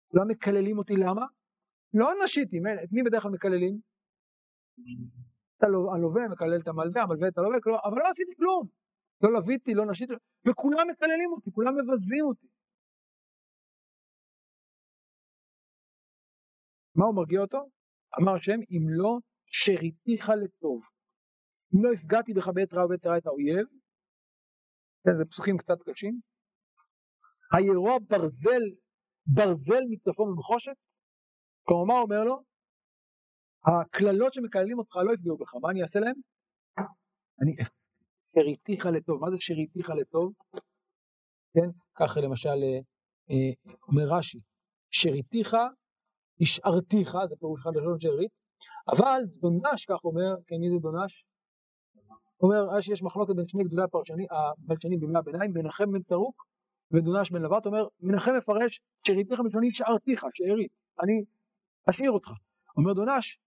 כולם 0.08 0.28
מקללים 0.28 0.78
אותי, 0.78 0.94
למה? 0.96 1.26
לא 1.94 2.10
נשיתי, 2.24 2.56
את 2.84 2.92
מי 2.92 3.02
בדרך 3.02 3.22
כלל 3.22 3.30
מקללים? 3.30 3.80
הלווה 5.94 6.28
מקלל 6.28 6.60
את 6.62 6.68
המלווה, 6.68 7.02
המלווה 7.02 7.28
את 7.28 7.38
הלווה, 7.38 7.56
אבל 7.84 7.98
לא 7.98 8.08
עשיתי 8.08 8.32
כלום. 8.36 8.68
לא 9.22 9.32
לוויתי, 9.32 9.74
לא 9.74 9.86
נשיתי, 9.86 10.12
וכולם 10.48 10.88
מקללים 10.90 11.32
אותי, 11.32 11.50
כולם 11.52 11.74
מבזים 11.78 12.24
אותי. 12.24 12.46
מה 16.94 17.04
הוא 17.06 17.14
מרגיע 17.14 17.40
אותו? 17.40 17.58
אמר 18.20 18.34
השם, 18.34 18.58
אם 18.70 18.82
לא 18.88 19.18
שריתיך 19.46 20.28
לטוב. 20.44 20.82
אם 21.74 21.84
לא 21.84 21.92
הפגעתי 21.92 22.34
בך 22.34 22.48
בעת 22.48 22.74
רע 22.74 22.84
ובעת 22.84 23.00
צרה 23.00 23.18
את 23.18 23.26
האויב, 23.26 23.66
כן, 25.04 25.16
זה 25.18 25.24
פסוקים 25.24 25.56
קצת 25.58 25.82
קשים, 25.82 26.20
הירוע 27.52 27.98
ברזל, 28.08 28.62
ברזל 29.26 29.82
מצפון 29.90 30.32
ובחושת, 30.32 30.76
כלומר 31.62 31.84
מה 31.84 32.00
אומר 32.00 32.24
לו? 32.24 32.42
הקללות 33.66 34.32
שמקללים 34.32 34.78
אותך 34.78 34.96
לא 34.96 35.14
יפגעו 35.14 35.36
בך, 35.36 35.54
מה 35.62 35.70
אני 35.70 35.82
אעשה 35.82 36.00
להם? 36.00 36.14
אני 37.42 37.56
שריתיך 38.34 38.86
לטוב, 38.86 39.20
מה 39.20 39.30
זה 39.30 39.36
שריתיך 39.40 39.90
לטוב? 39.90 40.32
כן, 41.54 41.70
ככה 41.94 42.20
למשל 42.20 42.48
אה, 42.48 42.78
אה, 43.30 43.72
אומר 43.88 44.18
רש"י, 44.18 44.38
שריתיך 44.90 45.56
השארתיך, 46.42 47.16
זה 47.28 47.36
פירוש 47.36 47.60
אחד 47.60 47.70
לשון 47.76 48.00
שארית, 48.00 48.32
אבל 48.92 49.20
דונש, 49.40 49.84
כך 49.88 50.04
אומר, 50.04 50.34
כן, 50.46 50.56
מי 50.60 50.70
זה 50.70 50.76
דונש? 50.78 51.24
אומר, 52.42 52.80
שיש 52.80 53.02
מחלוקת 53.02 53.36
בין 53.36 53.48
שני 53.48 53.64
גדולי 53.64 53.82
הבלשנים 54.30 55.00
בימי 55.00 55.18
הביניים, 55.18 55.52
מנחם 55.54 55.92
בן 55.92 56.02
צרוק 56.02 56.46
ודונש 56.92 57.30
בן 57.30 57.42
לבט, 57.42 57.66
אומר, 57.66 57.86
מנחם 58.00 58.30
מפרש, 58.38 58.80
שאריתיך 59.06 59.40
מלשוני 59.40 59.68
שארתיך, 59.72 60.22
שארית, 60.34 60.72
אני 61.02 61.24
אשאיר 61.90 62.10
אותך. 62.10 62.30
אומר 62.76 62.92
דונש, 62.92 63.38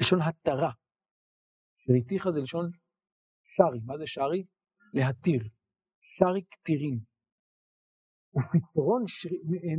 לשון 0.00 0.18
התרה. 0.22 0.70
שאריתיך 1.78 2.30
זה 2.34 2.40
לשון 2.40 2.70
שרי, 3.44 3.80
מה 3.84 3.98
זה 3.98 4.06
שרי? 4.06 4.44
להתיר. 4.94 5.48
שרי 6.00 6.42
כתירין. 6.50 6.98
ופתרון 8.36 9.02
שר... 9.06 9.28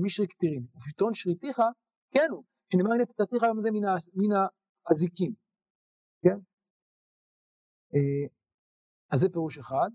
משרי 0.04 0.28
כתירין, 0.28 0.64
ופתרון 0.76 1.14
שריתיך, 1.14 1.58
כן 2.12 2.28
הוא, 2.32 2.44
שנאמר 2.72 2.94
הנה 2.94 3.06
פתתיך 3.06 3.44
היום 3.44 3.60
הזה 3.60 3.70
מן 4.14 4.32
האזיקים, 4.88 5.34
כן? 6.24 6.38
אז 9.12 9.20
זה 9.20 9.30
פירוש 9.30 9.58
אחד, 9.58 9.90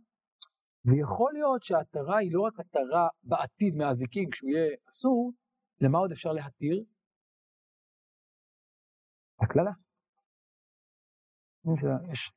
ויכול 0.84 1.32
להיות 1.32 1.62
שההתרה 1.62 2.16
היא 2.18 2.30
לא 2.32 2.40
רק 2.42 2.60
התרה 2.60 3.08
בעתיד 3.22 3.74
מהאזיקים 3.74 4.30
כשהוא 4.30 4.50
יהיה 4.50 4.76
אסור, 4.90 5.32
למה 5.80 5.98
עוד 5.98 6.12
אפשר 6.12 6.32
להתיר? 6.32 6.84
הקללה. 9.40 9.72
יש 12.12 12.32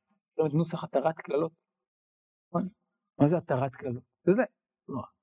נוסח 0.54 0.84
התרת 0.84 1.16
קללות. 1.16 1.52
נכון? 2.48 2.68
מה 3.20 3.28
זה 3.28 3.36
התרת 3.36 3.74
קללות? 3.74 4.02
זה 4.22 4.32
זה. 4.32 4.42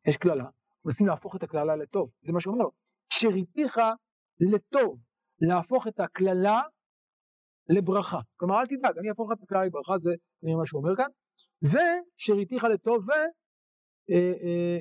יש 0.08 0.18
קללה, 0.18 0.50
מנסים 0.86 1.08
להפוך 1.08 1.36
את 1.36 1.44
הקללה 1.44 1.76
לטוב, 1.76 2.12
זה 2.22 2.34
מה 2.34 2.40
שהוא 2.40 2.54
אומר 2.54 2.64
לו, 2.64 2.72
שריתיך 3.14 3.80
לטוב, 4.40 5.00
להפוך 5.42 5.88
את 5.88 6.00
הקללה 6.00 6.62
לברכה. 7.70 8.20
כלומר, 8.38 8.56
אל 8.60 8.66
תדאג, 8.66 8.98
אני 8.98 9.10
אהפוך 9.10 9.32
את 9.32 9.44
הקללה 9.44 9.66
לברכה, 9.66 9.98
זה 9.98 10.12
מה 10.60 10.66
שהוא 10.66 10.82
אומר 10.82 10.96
כאן, 10.96 11.10
ושריתיך 11.64 12.64
לטוב, 12.64 13.10
ו... 13.10 13.12
אה, 14.12 14.34
אה, 14.44 14.80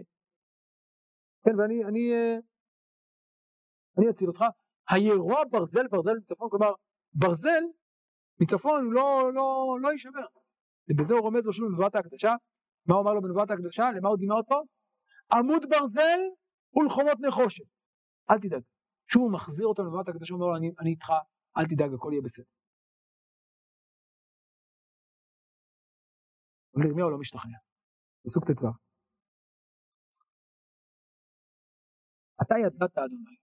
כן, 1.44 1.60
ואני 1.60 1.84
אני, 1.84 2.12
אה, 2.12 2.36
אני 3.98 4.10
אציל 4.10 4.28
אותך. 4.28 4.44
הירוע 4.90 5.42
ברזל 5.50 5.88
ברזל 5.88 6.16
מצפון, 6.16 6.48
כלומר, 6.50 6.72
ברזל 7.14 7.62
מצפון 8.40 8.90
לא, 8.90 9.32
לא, 9.34 9.76
לא 9.80 9.92
יישבר. 9.92 10.26
ובזה 10.90 11.14
הוא 11.14 11.22
רומז 11.22 11.46
לו 11.46 11.52
שוב 11.52 11.68
בנבואת 11.68 11.94
ההקדשה. 11.94 12.34
מה 12.86 12.94
הוא 12.94 13.02
אמר 13.02 13.12
לו 13.12 13.22
בנבואת 13.22 13.50
ההקדשה? 13.50 13.84
למה 13.96 14.08
הוא 14.08 14.18
דימה 14.18 14.34
אותו? 14.34 14.62
עמוד 15.32 15.62
ברזל 15.70 16.20
ולחומות 16.76 17.18
נחושת. 17.20 17.64
אל 18.30 18.38
תדאג. 18.38 18.62
שוב 19.08 19.22
הוא 19.22 19.32
מחזיר 19.32 19.66
אותו 19.66 19.82
לנבואת 19.82 20.08
ההקדשה, 20.08 20.34
הוא 20.34 20.40
אומר 20.40 20.52
לו, 20.52 20.56
אני, 20.56 20.70
אני 20.80 20.90
איתך, 20.90 21.12
אל 21.56 21.66
תדאג, 21.66 21.94
הכל 21.94 22.10
יהיה 22.12 22.22
בסדר. 22.22 22.44
אבל 26.74 26.86
ירמיהו 26.86 27.10
לא 27.10 27.18
משתכנע. 27.18 27.58
פסוק 28.24 28.44
ט"ו. 28.44 28.66
אתה 32.42 32.54
ידעת, 32.66 32.98
אדוני, 32.98 33.36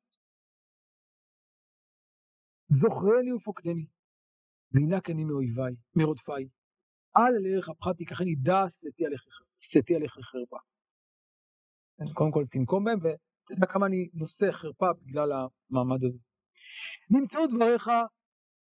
זוכרני 2.68 3.34
ופוקדני, 3.34 3.86
וינקני 4.74 5.24
מאויביי, 5.24 5.76
מרודפיי. 5.96 6.50
אל 7.18 7.34
אליך 7.36 7.70
אפך 7.70 7.88
תיקחני 7.98 8.36
דע 8.36 8.60
שאתי 9.58 9.96
עליך 9.96 10.12
חרפה. 10.22 10.58
כן, 11.98 12.14
קודם 12.14 12.32
כל 12.32 12.46
תנקום 12.52 12.84
בהם, 12.86 13.00
ואתה 13.04 13.54
יודע 13.54 13.68
כמה 13.68 13.86
אני 13.86 14.10
נושא 14.14 14.52
חרפה 14.52 14.94
בגלל 14.94 15.32
המעמד 15.32 16.04
הזה. 16.04 16.20
נמצאו 17.10 17.48
דבריך 17.48 17.90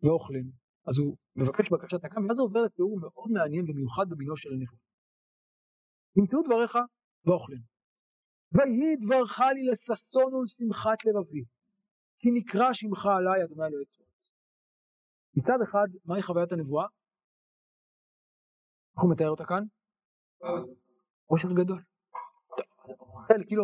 ואוכלים. 0.03 0.51
אז 0.88 0.97
הוא 0.97 1.17
מבקש 1.36 1.69
בקשת 1.71 2.05
נקם, 2.05 2.25
ואז 2.27 2.39
הוא 2.39 2.47
עובר 2.47 2.61
לתיאור 2.61 2.99
מאוד 2.99 3.32
מעניין 3.32 3.65
ומיוחד 3.69 4.05
במינו 4.09 4.38
של 4.38 4.49
הנבואה. 4.53 4.82
נמצאו 6.15 6.39
דבריך 6.45 6.77
ואוכלים. 7.25 7.61
ויהי 8.53 8.95
דברך 8.95 9.39
לי 9.39 9.63
לששון 9.71 10.34
ולשמחת 10.34 11.05
לבבי, 11.05 11.43
כי 12.19 12.30
נקרא 12.32 12.73
שמך 12.73 13.05
עליי, 13.05 13.43
אדוני 13.43 13.67
אלוהי 13.67 13.86
צבאות. 13.86 14.30
מצד 15.38 15.59
אחד, 15.63 15.88
מהי 16.05 16.23
חוויית 16.23 16.51
הנבואה? 16.51 16.86
איך 18.95 19.03
הוא 19.03 19.11
מתאר 19.11 19.30
אותה 19.30 19.45
כאן? 19.45 19.63
עושר 21.25 21.53
גדול. 21.53 21.82
אוכל, 22.99 23.43
כאילו 23.47 23.63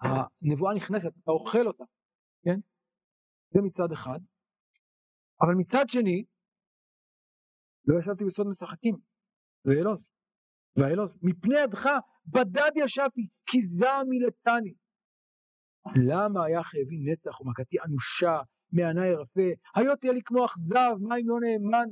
הנבואה 0.00 0.74
נכנסת, 0.74 1.12
אתה 1.22 1.30
אוכל 1.30 1.66
אותה, 1.66 1.84
כן? 2.44 2.60
זה 3.50 3.60
מצד 3.62 3.92
אחד. 3.92 4.18
אבל 5.42 5.54
מצד 5.58 5.84
שני, 5.88 6.24
לא 7.86 7.98
ישבתי 7.98 8.24
בסוד 8.24 8.46
משחקים, 8.46 8.96
ואלוס, 9.64 10.10
ואלוס, 10.76 11.18
מפני 11.22 11.54
ידך 11.64 11.88
בדד 12.26 12.70
ישבתי, 12.76 13.28
כי 13.46 13.60
זעם 13.60 14.08
מילתני. 14.08 14.74
למה 16.08 16.44
היה 16.44 16.62
חייבי 16.62 16.96
נצח 17.12 17.40
ומכתי 17.40 17.76
אנושה, 17.86 18.36
מענה 18.72 19.06
ירפה, 19.06 19.48
היות 19.74 20.00
תהיה 20.00 20.12
לי 20.12 20.20
כמו 20.24 20.46
אכזב, 20.46 20.92
מה 21.00 21.16
אם 21.16 21.28
לא 21.28 21.36
נאמן? 21.40 21.88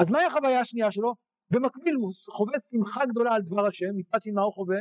אז 0.00 0.10
מהי 0.10 0.24
החוויה 0.24 0.60
השנייה 0.60 0.92
שלו? 0.92 1.14
במקביל 1.50 1.94
הוא 1.94 2.12
חווה 2.36 2.58
שמחה 2.58 3.00
גדולה 3.10 3.34
על 3.34 3.42
דבר 3.42 3.66
השם, 3.66 3.96
מצד 3.96 4.18
שני 4.22 4.32
מה 4.32 4.42
הוא 4.42 4.52
חווה? 4.52 4.76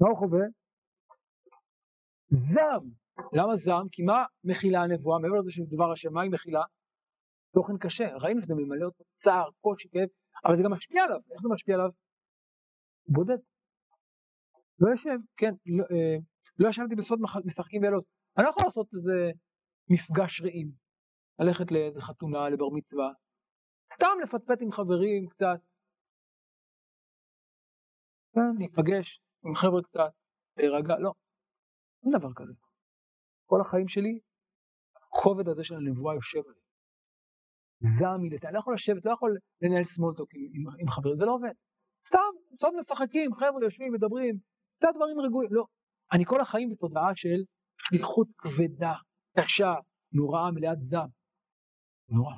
מה 0.00 0.08
הוא 0.08 0.18
חווה? 0.18 0.44
זעם. 2.30 3.05
למה 3.32 3.56
זעם? 3.56 3.88
כי 3.88 4.02
מה 4.02 4.24
מכילה 4.44 4.82
הנבואה? 4.82 5.18
מעבר 5.18 5.38
לזה 5.38 5.52
שזה 5.52 5.76
דבר 5.76 5.92
השם, 5.92 6.12
מה 6.12 6.22
היא 6.22 6.30
מכילה? 6.30 6.62
תוכן 7.54 7.78
קשה. 7.78 8.16
ראינו 8.16 8.42
שזה 8.42 8.54
ממלא 8.54 8.86
אותו 8.86 9.04
צער, 9.08 9.48
קושי, 9.60 9.88
כאב, 9.88 10.08
אבל 10.44 10.56
זה 10.56 10.62
גם 10.62 10.72
משפיע 10.72 11.04
עליו. 11.04 11.20
איך 11.32 11.42
זה 11.42 11.48
משפיע 11.52 11.74
עליו? 11.74 11.90
בודד. 13.08 13.38
לא 14.80 14.90
יושב, 14.90 15.18
כן, 15.36 15.52
לא, 15.66 15.84
אה, 15.90 16.16
לא 16.58 16.68
ישבתי 16.68 16.94
בסוד 16.96 17.18
משחקים 17.44 17.80
באלוס. 17.80 18.06
אני 18.36 18.44
לא 18.44 18.50
יכול 18.50 18.64
לעשות 18.64 18.86
איזה 18.94 19.30
מפגש 19.88 20.40
רעים, 20.40 20.70
ללכת 21.38 21.72
לאיזה 21.72 22.00
חתונה, 22.02 22.48
לבר 22.48 22.68
מצווה, 22.72 23.10
סתם 23.94 24.16
לפטפט 24.22 24.62
עם 24.62 24.72
חברים 24.72 25.28
קצת, 25.28 25.60
כן, 28.34 28.56
להיפגש 28.58 29.20
עם 29.44 29.54
חבר'ה 29.54 29.82
קצת, 29.82 30.12
להירגע, 30.56 30.98
לא, 30.98 31.12
אין 32.04 32.12
דבר 32.18 32.32
כזה. 32.36 32.65
כל 33.46 33.60
החיים 33.60 33.88
שלי, 33.88 34.18
הכובד 34.96 35.48
הזה 35.48 35.64
של 35.64 35.74
הנבואה 35.74 36.14
יושב 36.14 36.38
עליי. 36.38 36.66
זעם 37.80 38.22
מלטה, 38.22 38.48
אני 38.48 38.54
לא 38.54 38.58
יכול 38.58 38.74
לשבת, 38.74 39.04
לא 39.04 39.12
יכול 39.12 39.36
לנהל 39.62 39.84
סמולטוק 39.84 40.28
עם, 40.34 40.40
עם, 40.54 40.80
עם 40.80 40.88
חברים, 40.88 41.16
זה 41.16 41.24
לא 41.24 41.34
עובד. 41.34 41.54
סתם, 42.06 42.32
סוד 42.54 42.74
משחקים, 42.78 43.34
חבר'ה 43.34 43.64
יושבים, 43.64 43.92
מדברים, 43.92 44.38
קצת 44.78 44.88
דברים 44.94 45.20
רגועים, 45.20 45.50
לא. 45.52 45.64
אני 46.12 46.24
כל 46.24 46.40
החיים 46.40 46.70
בתודעה 46.70 47.16
של 47.16 47.44
שליחות 47.78 48.28
כבדה, 48.38 48.94
קשה, 49.38 49.74
נוראה, 50.12 50.50
מלאת 50.50 50.80
זעם. 50.80 51.08
נורא. 52.08 52.34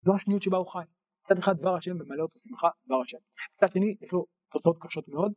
זו 0.00 0.14
השניות 0.14 0.42
שבה 0.42 0.56
הוא 0.56 0.66
חי. 0.72 0.84
מצד 1.24 1.38
אחד 1.38 1.52
דבר 1.56 1.74
השם 1.76 1.96
ממלא 1.96 2.22
אותו 2.22 2.38
שמחה, 2.38 2.68
דבר 2.86 3.00
השם. 3.04 3.18
מצד 3.56 3.72
שני, 3.72 3.96
יש 4.00 4.12
לו 4.12 4.26
תוצאות 4.52 4.76
קשות 4.80 5.08
מאוד 5.08 5.32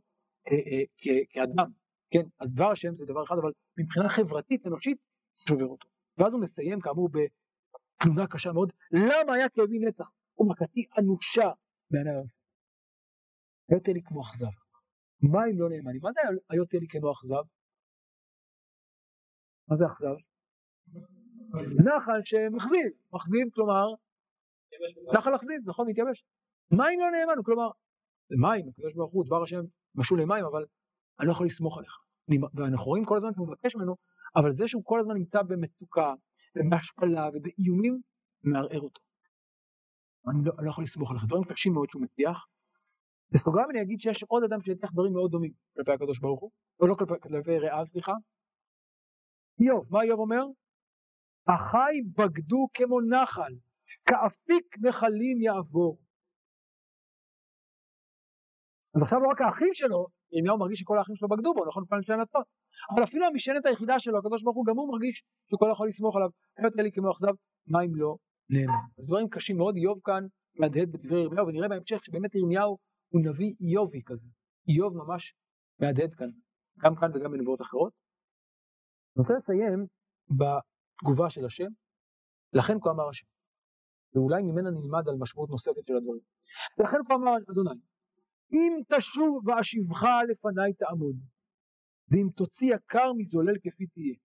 אה, 0.47 0.53
אה, 0.53 1.25
כאדם, 1.29 1.71
כן? 2.11 2.23
אז 2.39 2.53
דבר 2.53 2.71
השם 2.71 2.95
זה 2.95 3.05
דבר 3.05 3.23
אחד, 3.23 3.35
אבל 3.41 3.51
מבחינה 3.77 4.09
חברתית, 4.09 4.67
אנושית, 4.67 4.97
שובר 5.49 5.65
אותו. 5.65 5.87
ואז 6.17 6.33
הוא 6.33 6.41
מסיים 6.41 6.81
כאמור 6.81 7.09
בתלונה 7.09 8.27
קשה 8.27 8.51
מאוד, 8.51 8.73
למה 8.91 9.33
היה 9.33 9.49
כאבי 9.49 9.79
נצח 9.79 10.09
ומכתי 10.39 10.85
אנושה 10.99 11.49
בעיני 11.91 12.09
הרב. 12.09 12.25
היה 13.69 13.93
לי 13.93 14.01
כמו 14.05 14.21
אכזב. 14.21 14.53
מה 15.21 15.39
אם 15.45 15.59
לא 15.59 15.69
נאמנים? 15.69 16.01
מה 16.03 16.09
זה 16.13 16.19
היות 16.49 16.73
לי 16.73 16.87
כמו 16.87 17.11
אכזב? 17.11 17.43
מה 19.67 19.75
זה 19.75 19.85
אכזב? 19.85 20.15
נחל 21.85 22.19
שמכזיב, 22.23 22.91
מכזיב 23.13 23.47
כלומר, 23.53 23.85
נחל 25.13 25.35
אכזיב, 25.35 25.61
נכון, 25.65 25.87
מתייבש. 25.89 26.25
מים 26.71 26.99
לא 26.99 27.11
נאמנו, 27.11 27.43
כלומר, 27.43 27.69
מים, 28.41 28.69
הקדוש 28.69 28.93
ברוך 28.93 29.13
הוא, 29.13 29.25
דבר 29.25 29.43
השם 29.43 29.61
משול 29.95 30.21
למים, 30.21 30.45
אבל 30.45 30.65
אני 31.19 31.27
לא 31.27 31.31
יכול 31.31 31.45
לסמוך 31.45 31.77
עליך. 31.77 31.99
ואנחנו 32.53 32.85
רואים 32.85 33.05
כל 33.05 33.17
הזמן 33.17 33.33
שהוא 33.33 33.47
מבקש 33.47 33.75
ממנו, 33.75 33.95
אבל 34.35 34.51
זה 34.51 34.67
שהוא 34.67 34.83
כל 34.85 34.99
הזמן 34.99 35.15
נמצא 35.15 35.41
במצוקה, 35.41 36.13
ובהשפלה 36.55 37.29
ובאיומים, 37.33 38.01
מערער 38.43 38.81
אותו. 38.81 39.01
אני 40.29 40.45
לא, 40.45 40.51
אני 40.57 40.65
לא 40.65 40.71
יכול 40.71 40.83
לסמוך 40.83 41.11
עליך, 41.11 41.23
דברים 41.25 41.43
קשים 41.43 41.73
מאוד 41.73 41.89
שהוא 41.89 42.01
מטיח. 42.01 42.47
בסוגריים 43.31 43.69
אני 43.69 43.81
אגיד 43.81 43.99
שיש 43.99 44.23
עוד 44.23 44.43
אדם 44.43 44.61
שהטיח 44.61 44.91
דברים 44.91 45.13
מאוד 45.13 45.31
דומים 45.31 45.51
כלפי 45.75 45.91
הקדוש 45.91 46.19
ברוך 46.19 46.41
הוא, 46.41 46.51
או 46.79 46.87
לא 46.87 46.95
כלפי, 46.95 47.13
כלפי 47.21 47.57
רעיו, 47.59 47.85
סליחה. 47.85 48.13
איוב, 49.61 49.85
מה 49.89 50.01
איוב 50.01 50.19
אומר? 50.19 50.43
החי 51.47 52.01
בגדו 52.17 52.67
כמו 52.73 53.01
נחל, 53.01 53.53
כאפיק 54.05 54.77
נחלים 54.81 55.41
יעבור. 55.41 55.97
אז 58.95 59.03
עכשיו 59.03 59.19
לא 59.19 59.27
רק 59.27 59.41
האחים 59.41 59.73
שלו, 59.73 60.07
ירמיהו 60.31 60.57
מרגיש 60.57 60.79
שכל 60.79 60.97
האחים 60.97 61.15
שלו 61.15 61.29
בגדו 61.29 61.53
בו, 61.53 61.65
נכון? 61.65 61.83
פעם 61.89 62.01
שלהם 62.01 62.19
לטות. 62.19 62.45
אבל 62.93 63.03
אפילו 63.03 63.25
המשענת 63.25 63.65
היחידה 63.65 63.99
שלו, 63.99 64.17
הקדוש 64.17 64.43
ברוך 64.43 64.55
הוא, 64.55 64.65
גם 64.65 64.75
הוא 64.77 64.91
מרגיש 64.91 65.23
שהוא 65.47 65.59
כל 65.59 65.69
יכול 65.71 65.87
לסמוך 65.89 66.15
עליו, 66.15 66.29
להיות 66.59 66.73
אלי 66.79 66.91
כמו 66.91 67.11
אכזב, 67.11 67.33
מה 67.67 67.79
אם 67.85 67.95
לא 67.95 68.15
נאמן. 68.49 68.73
אז 68.99 69.05
דברים 69.07 69.29
קשים 69.29 69.57
מאוד, 69.57 69.75
איוב 69.75 69.99
כאן 70.03 70.23
מהדהד 70.59 70.91
בדברי 70.91 71.21
ירמיהו, 71.23 71.47
ונראה 71.47 71.67
בהמשך 71.67 72.05
שבאמת 72.05 72.35
ירמיהו 72.35 72.77
הוא 73.11 73.21
נביא 73.25 73.53
איובי 73.61 74.01
כזה. 74.05 74.29
איוב 74.67 74.93
ממש 74.97 75.33
מהדהד 75.79 76.13
כאן, 76.13 76.29
גם 76.83 76.95
כאן 76.95 77.09
וגם 77.13 77.31
בנבואות 77.31 77.61
אחרות. 77.61 77.93
אני 79.15 79.21
רוצה 79.21 79.33
לסיים 79.33 79.85
בתגובה 80.29 81.29
של 81.29 81.45
השם, 81.45 81.71
לכן 82.53 82.73
כה 82.81 82.89
אמר 82.91 83.09
השם. 83.09 83.27
ואולי 84.15 84.41
ממנה 84.43 84.69
נלמד 84.69 85.09
על 85.09 85.15
משמעות 85.19 85.49
נוספת 85.49 85.87
של 85.87 85.95
הדברים. 85.95 86.21
לכן 86.81 86.97
כה 87.07 87.15
אמר 87.15 87.31
אדוני, 87.51 87.79
אם 88.51 88.73
תשוב 88.97 89.47
ואשיבך 89.47 90.03
לפניי 90.29 90.73
תעמוד, 90.73 91.15
ואם 92.11 92.27
תוציא 92.35 92.75
יקר 92.75 93.13
מזולל 93.17 93.55
כפי 93.63 93.85
תהיה. 93.87 94.15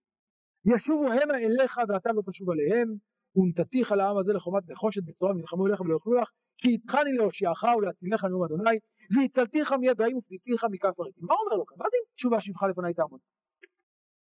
ישובו 0.77 1.07
המה 1.07 1.39
אליך 1.39 1.81
ואתה 1.89 2.12
לא 2.12 2.22
תשוב 2.31 2.51
עליהם, 2.51 2.89
ונתתיך 3.37 3.93
לעם 3.93 4.18
הזה 4.18 4.33
לחומת 4.33 4.70
נחושת 4.70 5.03
בצורה 5.05 5.31
ונלחמו 5.33 5.66
אליך 5.66 5.81
ולא 5.81 5.95
יאכלו 5.95 6.14
לך, 6.14 6.31
כי 6.59 6.68
איתך 6.68 6.95
אני 7.03 7.12
להושיעך 7.12 7.64
ולהצילך 7.79 8.25
נאום 8.25 8.45
אדוני, 8.45 8.79
והצלתיך 9.16 9.72
מיד 9.72 10.01
רעים 10.01 10.16
ופדיתיך 10.16 10.64
מכף 10.70 11.01
הרצים. 11.01 11.25
מה 11.27 11.35
אומר 11.35 11.57
לו 11.57 11.66
כאן? 11.66 11.77
מה 11.79 11.85
זה 11.91 11.97
אם 11.97 12.14
תשוב 12.14 12.33
ואשיבך 12.33 12.62
לפניי 12.62 12.95
תעמוד? 12.95 13.20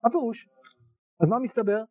מה 0.04 0.10
פירוש? 0.10 0.48
אז 1.20 1.30
מה 1.30 1.40
מסתבר? 1.40 1.84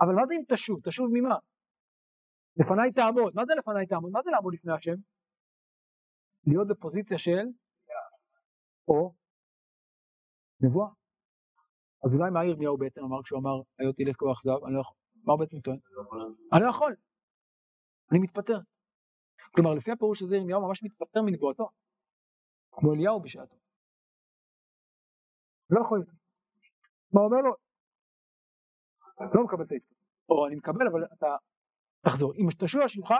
אבל 0.00 0.14
מה 0.14 0.26
זה 0.26 0.34
אם 0.34 0.42
תשוב? 0.48 0.80
תשוב 0.84 1.06
ממה? 1.12 1.36
לפניי 2.56 2.92
תעמוד. 2.92 3.32
מה 3.34 3.42
זה 3.46 3.52
לפניי 3.58 3.86
תעמוד? 3.86 4.12
מה 4.12 4.22
זה 4.22 4.30
לעמוד 4.30 4.54
לפני 4.54 4.72
השם? 4.72 4.94
להיות 6.48 6.68
בפוזיציה 6.68 7.18
של 7.18 7.46
או 8.88 9.14
נבואה. 10.60 10.88
אז 12.04 12.14
אולי 12.14 12.30
מה 12.30 12.44
ירמיהו 12.44 12.78
בעצם 12.78 13.00
אמר 13.04 13.22
כשהוא 13.22 13.40
אמר 13.40 13.62
היות 13.78 13.96
תלך 13.96 14.16
כוח 14.16 14.42
זהב, 14.42 14.64
אני 14.64 14.74
לא 14.74 14.80
יכול, 14.80 14.96
מה 15.24 15.32
הוא 15.32 15.40
בעצם 15.40 15.60
טוען? 15.60 15.78
אני 16.52 16.62
לא 16.64 16.70
יכול, 16.70 16.96
אני 18.10 18.18
מתפטר. 18.18 18.58
כלומר 19.54 19.74
לפי 19.74 19.92
הפירוש 19.92 20.22
הזה 20.22 20.36
ירמיהו 20.36 20.68
ממש 20.68 20.84
מתפטר 20.84 21.22
מנבואתו, 21.22 21.68
כמו 22.72 22.94
אליהו 22.94 23.20
בשעתו. 23.20 23.56
לא 25.70 25.80
יכול 25.80 26.00
יותר. 26.00 26.12
מה 27.12 27.20
אומר 27.20 27.40
לו? 27.40 27.52
לא 29.34 29.44
מקבל 29.44 29.64
את 29.64 29.72
ההתפטרות. 29.72 29.98
או 30.28 30.46
אני 30.46 30.56
מקבל 30.56 30.86
אבל 30.92 31.04
אתה 31.04 31.36
תחזור. 32.00 32.32
אם 32.34 32.46
תשוע 32.58 32.88
שלך 32.88 33.14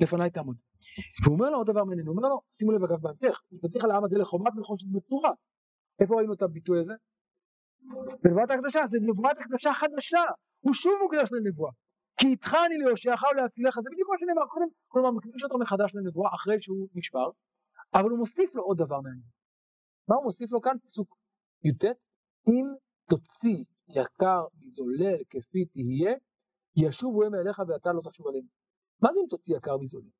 לפניי 0.00 0.30
תעמוד. 0.30 0.56
והוא 1.24 1.34
אומר 1.34 1.50
לו 1.50 1.56
עוד 1.56 1.66
דבר 1.66 1.84
מעניין, 1.84 2.06
הוא 2.06 2.16
אומר 2.16 2.28
לו, 2.28 2.40
שימו 2.58 2.72
לב 2.72 2.84
אגב 2.84 3.00
בהמשך, 3.00 3.40
הוא 3.48 3.70
על 3.84 3.90
העם 3.90 4.04
הזה 4.04 4.18
לחומת 4.18 4.52
נחושת 4.56 4.86
בצורה. 4.92 5.30
איפה 6.00 6.16
ראינו 6.16 6.32
את 6.34 6.42
הביטוי 6.42 6.80
הזה? 6.80 6.94
בנבואת 8.22 8.50
הקדשה, 8.50 8.80
זה 8.86 8.98
נבואת 9.00 9.38
הקדשה 9.38 9.74
חדשה, 9.74 10.22
הוא 10.60 10.74
שוב 10.74 10.92
מוקדש 11.02 11.28
לנבואה. 11.32 11.72
כי 12.16 12.26
איתך 12.26 12.56
אני 12.66 12.76
להושיעך 12.78 13.22
ולהצילך, 13.32 13.74
זה 13.74 13.88
בדיוק 13.92 14.08
מה 14.10 14.16
שנאמר 14.18 14.46
קודם, 14.48 14.66
כלומר 14.88 15.10
מקדיש 15.10 15.44
אותו 15.44 15.58
מחדש 15.58 15.94
לנבואה 15.94 16.34
אחרי 16.34 16.62
שהוא 16.62 16.88
נשבר, 16.94 17.30
אבל 17.94 18.10
הוא 18.10 18.18
מוסיף 18.18 18.54
לו 18.54 18.62
עוד 18.62 18.78
דבר 18.78 19.00
מעניין. 19.00 19.28
מה 20.08 20.16
הוא 20.16 20.24
מוסיף 20.24 20.52
לו 20.52 20.60
כאן? 20.60 20.76
פסוק 20.86 21.16
י"ט, 21.64 21.84
אם 22.48 22.66
תוציא 23.10 23.64
יקר 23.88 24.46
מזולל 24.62 25.18
כפי 25.30 25.64
תהיה, 25.64 26.14
ישובו 26.76 27.24
הם 27.24 27.34
אליך 27.34 27.58
ואתה 27.68 27.92
לא 27.92 28.00
תחשוב 28.04 28.26
עליהם. 28.28 28.46
מה 29.04 29.12
זה 29.12 29.20
אם 29.20 29.26
תוציא 29.30 29.56
יקר 29.56 29.76
מזולל? 29.80 30.10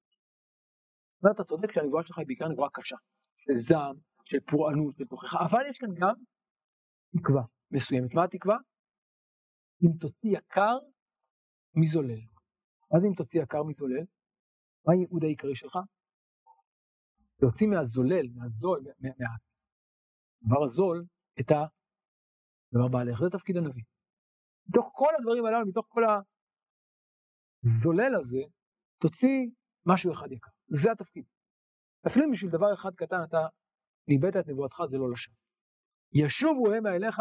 אתה 1.35 1.45
צודק 1.45 1.73
שהנבואה 1.73 2.03
שלך 2.07 2.19
היא 2.19 2.27
בעיקר 2.27 2.49
נבואה 2.49 2.69
קשה, 2.73 2.97
של 3.37 3.55
זעם, 3.55 3.97
של 4.25 4.41
פורענות, 4.51 4.97
של 4.97 5.05
תוכחה, 5.05 5.39
אבל 5.47 5.61
יש 5.71 5.79
כאן 5.79 5.89
גם 6.01 6.15
תקווה 7.17 7.43
מסוימת. 7.71 8.15
מה 8.15 8.25
התקווה? 8.25 8.57
אם 9.83 9.99
תוציא 10.01 10.39
יקר 10.39 10.77
מזולל. 11.75 12.21
מה 12.93 13.01
זה 13.01 13.07
אם 13.07 13.15
תוציא 13.15 13.43
יקר 13.43 13.63
מזולל? 13.63 14.05
מה 14.87 14.93
הייעוד 14.93 15.25
העיקרי 15.25 15.55
שלך? 15.55 15.79
להוציא 17.43 17.67
מהזולל, 17.67 18.27
מהזול, 18.35 18.85
מהדבר 19.01 20.65
הזול, 20.65 21.05
את 21.41 21.51
הדבר 21.51 22.89
בעלך. 22.89 23.21
זה 23.21 23.31
תפקיד 23.39 23.57
הנביא. 23.57 23.83
מתוך 24.69 24.91
כל 24.95 25.11
הדברים 25.19 25.45
הללו, 25.47 25.67
מתוך 25.67 25.87
כל 25.89 26.03
הזולל 27.65 28.15
הזה, 28.15 28.43
תוציא 29.05 29.47
משהו 29.87 30.13
אחד 30.13 30.33
יקר. 30.33 30.51
זה 30.69 30.93
התפקיד. 30.93 31.25
אפילו 32.07 32.31
בשביל 32.33 32.51
דבר 32.51 32.75
אחד 32.75 32.95
קטן 32.95 33.17
אתה 33.29 33.47
ניבאת 34.09 34.37
את 34.37 34.49
נבואתך, 34.49 34.83
זה 34.89 34.99
לא 34.99 35.11
לשם. 35.11 35.33
ישובו 36.13 36.73
המה 36.73 36.91
אליך, 36.97 37.19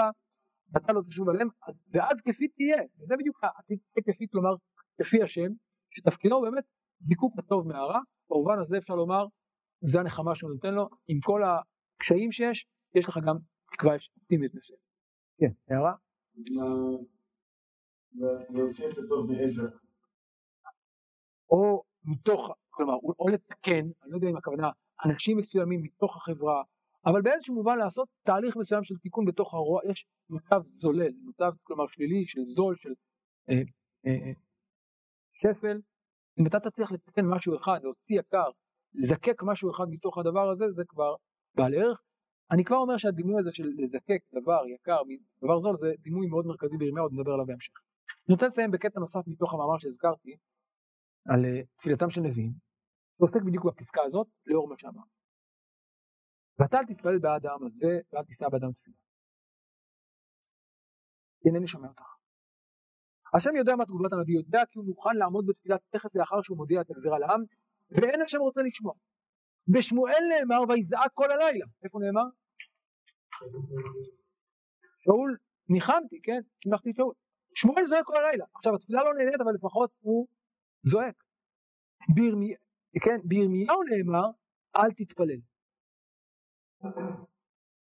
ואתה 0.73 0.93
לא 0.93 1.01
תשוב 1.07 1.29
עליהם, 1.29 1.47
אז, 1.67 1.83
ואז 1.93 2.17
כפי 2.21 2.47
תהיה, 2.47 2.77
וזה 2.99 3.15
בדיוק 3.19 3.43
העתיד 3.43 3.79
כפי, 4.05 4.25
כלומר, 4.31 4.55
כפי 5.01 5.23
השם, 5.23 5.51
שתפקידו 5.89 6.41
באמת 6.41 6.63
זיקוק 6.97 7.33
הטוב 7.39 7.67
מהרע, 7.67 7.99
במובן 8.29 8.59
הזה 8.61 8.77
אפשר 8.77 8.95
לומר, 8.95 9.25
זה 9.81 9.99
הנחמה 9.99 10.35
שהוא 10.35 10.51
נותן 10.51 10.73
לו, 10.73 10.89
עם 11.07 11.19
כל 11.23 11.41
הקשיים 11.43 12.31
שיש, 12.31 12.65
יש 12.95 13.09
לך 13.09 13.19
גם 13.27 13.35
תקווה 13.71 13.95
יש 13.95 14.11
אופטימית 14.17 14.55
מסוימת. 14.55 14.81
כן, 15.39 15.73
הערה? 15.73 15.93
או 21.53 21.83
מתוך, 22.05 22.51
כלומר, 22.69 22.93
או 23.19 23.27
לתקן, 23.29 23.79
אני 24.03 24.11
לא 24.11 24.15
יודע 24.15 24.29
אם 24.29 24.37
הכוונה, 24.37 24.69
אנשים 25.05 25.37
מסוימים 25.37 25.83
מתוך 25.83 26.17
החברה, 26.17 26.63
אבל 27.05 27.21
באיזשהו 27.21 27.55
מובן 27.55 27.77
לעשות 27.77 28.07
תהליך 28.23 28.55
מסוים 28.55 28.83
של 28.83 28.95
תיקון 28.97 29.25
בתוך 29.25 29.53
הרוע, 29.53 29.81
יש 29.91 30.05
מצב 30.29 30.61
זולל, 30.65 31.13
מצב 31.23 31.51
כלומר 31.63 31.87
שלילי, 31.87 32.27
של 32.27 32.41
זול, 32.43 32.75
של 32.75 32.93
אה, 33.49 33.55
אה, 34.05 34.11
אה, 34.11 34.31
שפל, 35.33 35.81
אם 36.39 36.47
אתה 36.47 36.59
תצליח 36.59 36.91
לתקן 36.91 37.25
משהו 37.25 37.55
אחד, 37.57 37.79
להוציא 37.83 38.19
יקר, 38.19 38.49
לזקק 38.93 39.43
משהו 39.43 39.71
אחד 39.71 39.85
מתוך 39.89 40.17
הדבר 40.17 40.49
הזה, 40.49 40.71
זה 40.71 40.83
כבר 40.87 41.15
בעל 41.55 41.73
ערך. 41.73 42.01
אני 42.51 42.63
כבר 42.63 42.77
אומר 42.77 42.97
שהדימוי 42.97 43.39
הזה 43.39 43.49
של 43.53 43.69
לזקק 43.77 44.19
דבר 44.33 44.61
יקר, 44.67 45.01
דבר 45.43 45.59
זול, 45.59 45.77
זה 45.77 45.93
דימוי 45.99 46.27
מאוד 46.27 46.45
מרכזי 46.45 46.77
בירמיהו, 46.77 47.05
עוד 47.05 47.13
נדבר 47.13 47.33
עליו 47.33 47.45
בהמשך. 47.45 47.73
אני 48.27 48.33
רוצה 48.33 48.47
לסיים 48.47 48.71
בקטע 48.71 48.99
נוסף 48.99 49.27
מתוך 49.27 49.53
המאמר 49.53 49.77
שהזכרתי, 49.77 50.35
על 51.29 51.45
אה, 51.45 51.61
תפילתם 51.77 52.09
של 52.09 52.21
נביאים, 52.21 52.53
שעוסק 53.17 53.41
בדיוק 53.45 53.65
בפסקה 53.65 54.01
הזאת, 54.05 54.27
לאור 54.45 54.67
מה 54.67 54.75
שאמר. 54.77 55.03
ואתה 56.59 56.77
אל 56.79 56.85
תתפלל 56.85 57.19
בעד 57.19 57.45
העם 57.45 57.63
הזה, 57.63 57.99
ואל 58.13 58.23
תישא 58.23 58.49
באדם 58.49 58.71
תפילה. 58.71 58.95
כי 61.39 61.49
אינני 61.49 61.67
שומע 61.67 61.87
אותך. 61.87 62.13
השם 63.35 63.55
יודע 63.55 63.75
מה 63.75 63.85
תגובת 63.85 64.13
הנביא, 64.13 64.35
יודע 64.35 64.61
כי 64.71 64.79
הוא 64.79 64.85
מוכן 64.85 65.15
לעמוד 65.15 65.45
בתפילה 65.47 65.75
תכף 65.89 66.15
לאחר 66.15 66.41
שהוא 66.41 66.57
מודיע 66.57 66.81
את 66.81 66.89
הגזירה 66.89 67.19
לעם, 67.19 67.43
ואין 67.91 68.21
השם 68.21 68.37
רוצה 68.37 68.61
לשמוע. 68.61 68.93
בשמואל 69.67 70.23
נאמר 70.29 70.61
ויזעק 70.69 71.11
כל 71.13 71.31
הלילה. 71.31 71.65
איפה 71.83 71.99
נאמר? 71.99 72.27
שאול, 74.99 75.37
ניחמתי, 75.69 76.21
כן? 76.23 76.41
קימחתי 76.59 76.93
שאול. 76.93 77.13
שמואל 77.55 77.83
זועק 77.85 78.05
כל 78.05 78.15
הלילה. 78.15 78.45
עכשיו 78.55 78.75
התפילה 78.75 79.03
לא 79.03 79.13
נהנית 79.13 79.41
אבל 79.41 79.53
לפחות 79.53 79.91
הוא 80.01 80.27
זועק. 80.83 81.23
בירמי... 82.15 82.53
כן, 83.03 83.17
בירמיהו 83.23 83.83
נאמר 83.83 84.27
אל 84.77 84.91
תתפלל. 84.91 85.39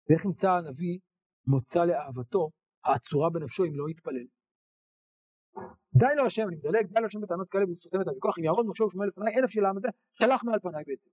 ואיך 0.09 0.25
ימצא 0.25 0.51
הנביא 0.51 0.99
מוצא 1.47 1.85
לאהבתו 1.85 2.51
העצורה 2.85 3.31
בנפשו 3.31 3.65
אם 3.65 3.75
לא 3.75 3.89
יתפלל. 3.89 4.27
די 5.97 6.15
לו 6.17 6.27
השם, 6.27 6.49
אני 6.49 6.57
מדלג, 6.57 6.87
די 6.87 7.01
לו 7.01 7.07
השם 7.07 7.21
בטענות 7.21 7.51
כאלה 7.51 7.65
והוא 7.65 7.77
סותם 7.77 8.01
את 8.01 8.09
הוויכוח, 8.09 8.39
אם 8.39 8.45
יעמוד 8.45 8.67
משה 8.67 8.85
ושמואל 8.85 9.09
לפניי, 9.09 9.35
אלף 9.35 9.51
של 9.51 9.65
העם 9.65 9.77
הזה, 9.77 9.89
שלח 10.13 10.45
מעל 10.45 10.61
פניי 10.61 10.85
בעצם. 10.87 11.11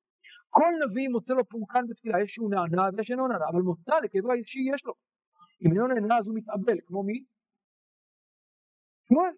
כל 0.49 0.71
נביא 0.85 1.09
מוצא 1.09 1.33
לו 1.33 1.49
פורקן 1.49 1.87
בתפילה, 1.87 2.23
יש 2.23 2.31
שהוא 2.31 2.51
נענה 2.51 2.89
ויש 2.97 3.11
אינו 3.11 3.27
נענה, 3.27 3.45
אבל 3.53 3.61
מוצא 3.61 3.99
לכאבו 3.99 4.31
האישי 4.31 4.59
יש 4.73 4.85
לו. 4.85 4.93
אם 5.65 5.71
אינו 5.71 5.87
נענה 5.87 6.17
אז 6.17 6.27
הוא 6.27 6.35
מתאבל, 6.35 6.77
כמו 6.85 7.03
מי? 7.03 7.23
שמואל. 9.07 9.33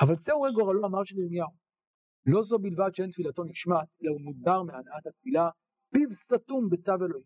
אבל 0.00 0.16
צאו 0.16 0.42
רגע 0.42 0.54
גורלו 0.54 0.86
אמר 0.86 1.04
של 1.04 1.18
ירמיהו. 1.18 1.50
לא 2.26 2.42
זו 2.42 2.58
בלבד 2.58 2.94
שאין 2.94 3.10
תפילתו 3.10 3.44
נשמעת, 3.44 3.88
אלא 4.02 4.10
הוא 4.10 4.20
מודר 4.20 4.62
מהנעת 4.62 5.06
התפילה, 5.06 5.48
פיו 5.94 6.12
סתום 6.12 6.70
בצו 6.70 6.92
אלוהים. 6.94 7.24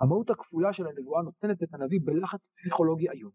המהות 0.00 0.30
הכפולה 0.30 0.72
של 0.72 0.86
הנבואה 0.86 1.22
נותנת 1.22 1.62
את 1.62 1.74
הנביא 1.74 2.00
בלחץ 2.04 2.48
פסיכולוגי 2.54 3.10
איום. 3.10 3.32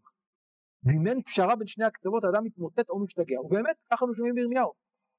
ואם 0.84 1.06
אין 1.06 1.22
פשרה 1.22 1.56
בין 1.56 1.66
שני 1.66 1.84
הקצוות 1.84 2.24
האדם 2.24 2.44
מתמוטט 2.44 2.90
או 2.90 3.04
משתגע, 3.04 3.40
ובאמת 3.40 3.76
ככה 3.90 4.04
אנחנו 4.04 4.14
שומעים 4.14 4.34
בירמיהו. 4.34 4.72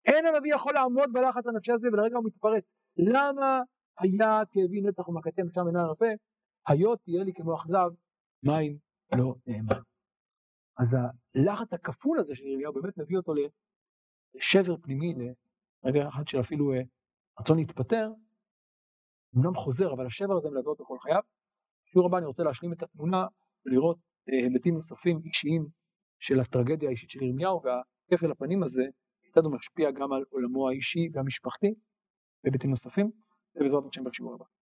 אין 0.05 0.25
הנביא 0.25 0.55
יכול 0.55 0.73
לעמוד 0.73 1.09
בלחץ 1.13 1.47
הנפשי 1.47 1.71
הזה 1.71 1.87
ולרגע 1.93 2.17
הוא 2.17 2.25
מתפרץ. 2.25 2.63
למה 2.97 3.61
היה 3.99 4.41
כאבי 4.51 4.81
נצח 4.81 5.07
ומכתי 5.07 5.41
נפשם 5.41 5.67
אינה 5.67 5.85
רפה? 5.85 6.05
היות 6.67 6.99
תהיה 7.03 7.23
לי 7.23 7.33
כמו 7.33 7.55
אכזב, 7.55 7.89
מים 8.43 8.77
לא 9.17 9.35
נאמן. 9.47 9.92
אז 10.77 10.97
הלחץ 11.35 11.73
הכפול 11.73 12.19
הזה 12.19 12.35
של 12.35 12.45
ירמיהו 12.45 12.73
באמת 12.73 12.97
מביא 12.97 13.17
אותו 13.17 13.33
לשבר 14.35 14.77
פנימי, 14.77 15.13
לרגע 15.83 16.07
אחד 16.07 16.27
של 16.27 16.39
אפילו 16.39 16.73
אה, 16.73 16.81
רצון 17.39 17.57
להתפטר, 17.57 18.09
אמנם 19.37 19.55
חוזר, 19.55 19.93
אבל 19.93 20.05
השבר 20.05 20.37
הזה 20.37 20.49
מלווה 20.49 20.69
אותו 20.69 20.85
כל 20.85 20.97
חייו. 20.99 21.21
בשיעור 21.85 22.07
הבא 22.07 22.17
אני 22.17 22.25
רוצה 22.25 22.43
להשלים 22.43 22.73
את 22.73 22.83
התמונה 22.83 23.25
ולראות 23.65 23.97
אה, 24.29 24.37
היבטים 24.37 24.75
נוספים 24.75 25.21
אישיים 25.25 25.67
של 26.19 26.39
הטרגדיה 26.39 26.89
האישית 26.89 27.09
של 27.09 27.23
ירמיהו, 27.23 27.61
והכפל 27.63 28.31
הפנים 28.31 28.63
הזה, 28.63 28.83
כיצד 29.23 29.43
הוא 29.43 29.53
משפיע 29.53 29.91
גם 29.91 30.13
על 30.13 30.23
עולמו 30.29 30.69
האישי 30.69 31.09
והמשפחתי, 31.13 31.73
והיבטים 32.43 32.69
נוספים, 32.69 33.11
ובעזרת 33.55 33.83
השם 33.89 34.03
בשיעור 34.03 34.33
הבא. 34.33 34.45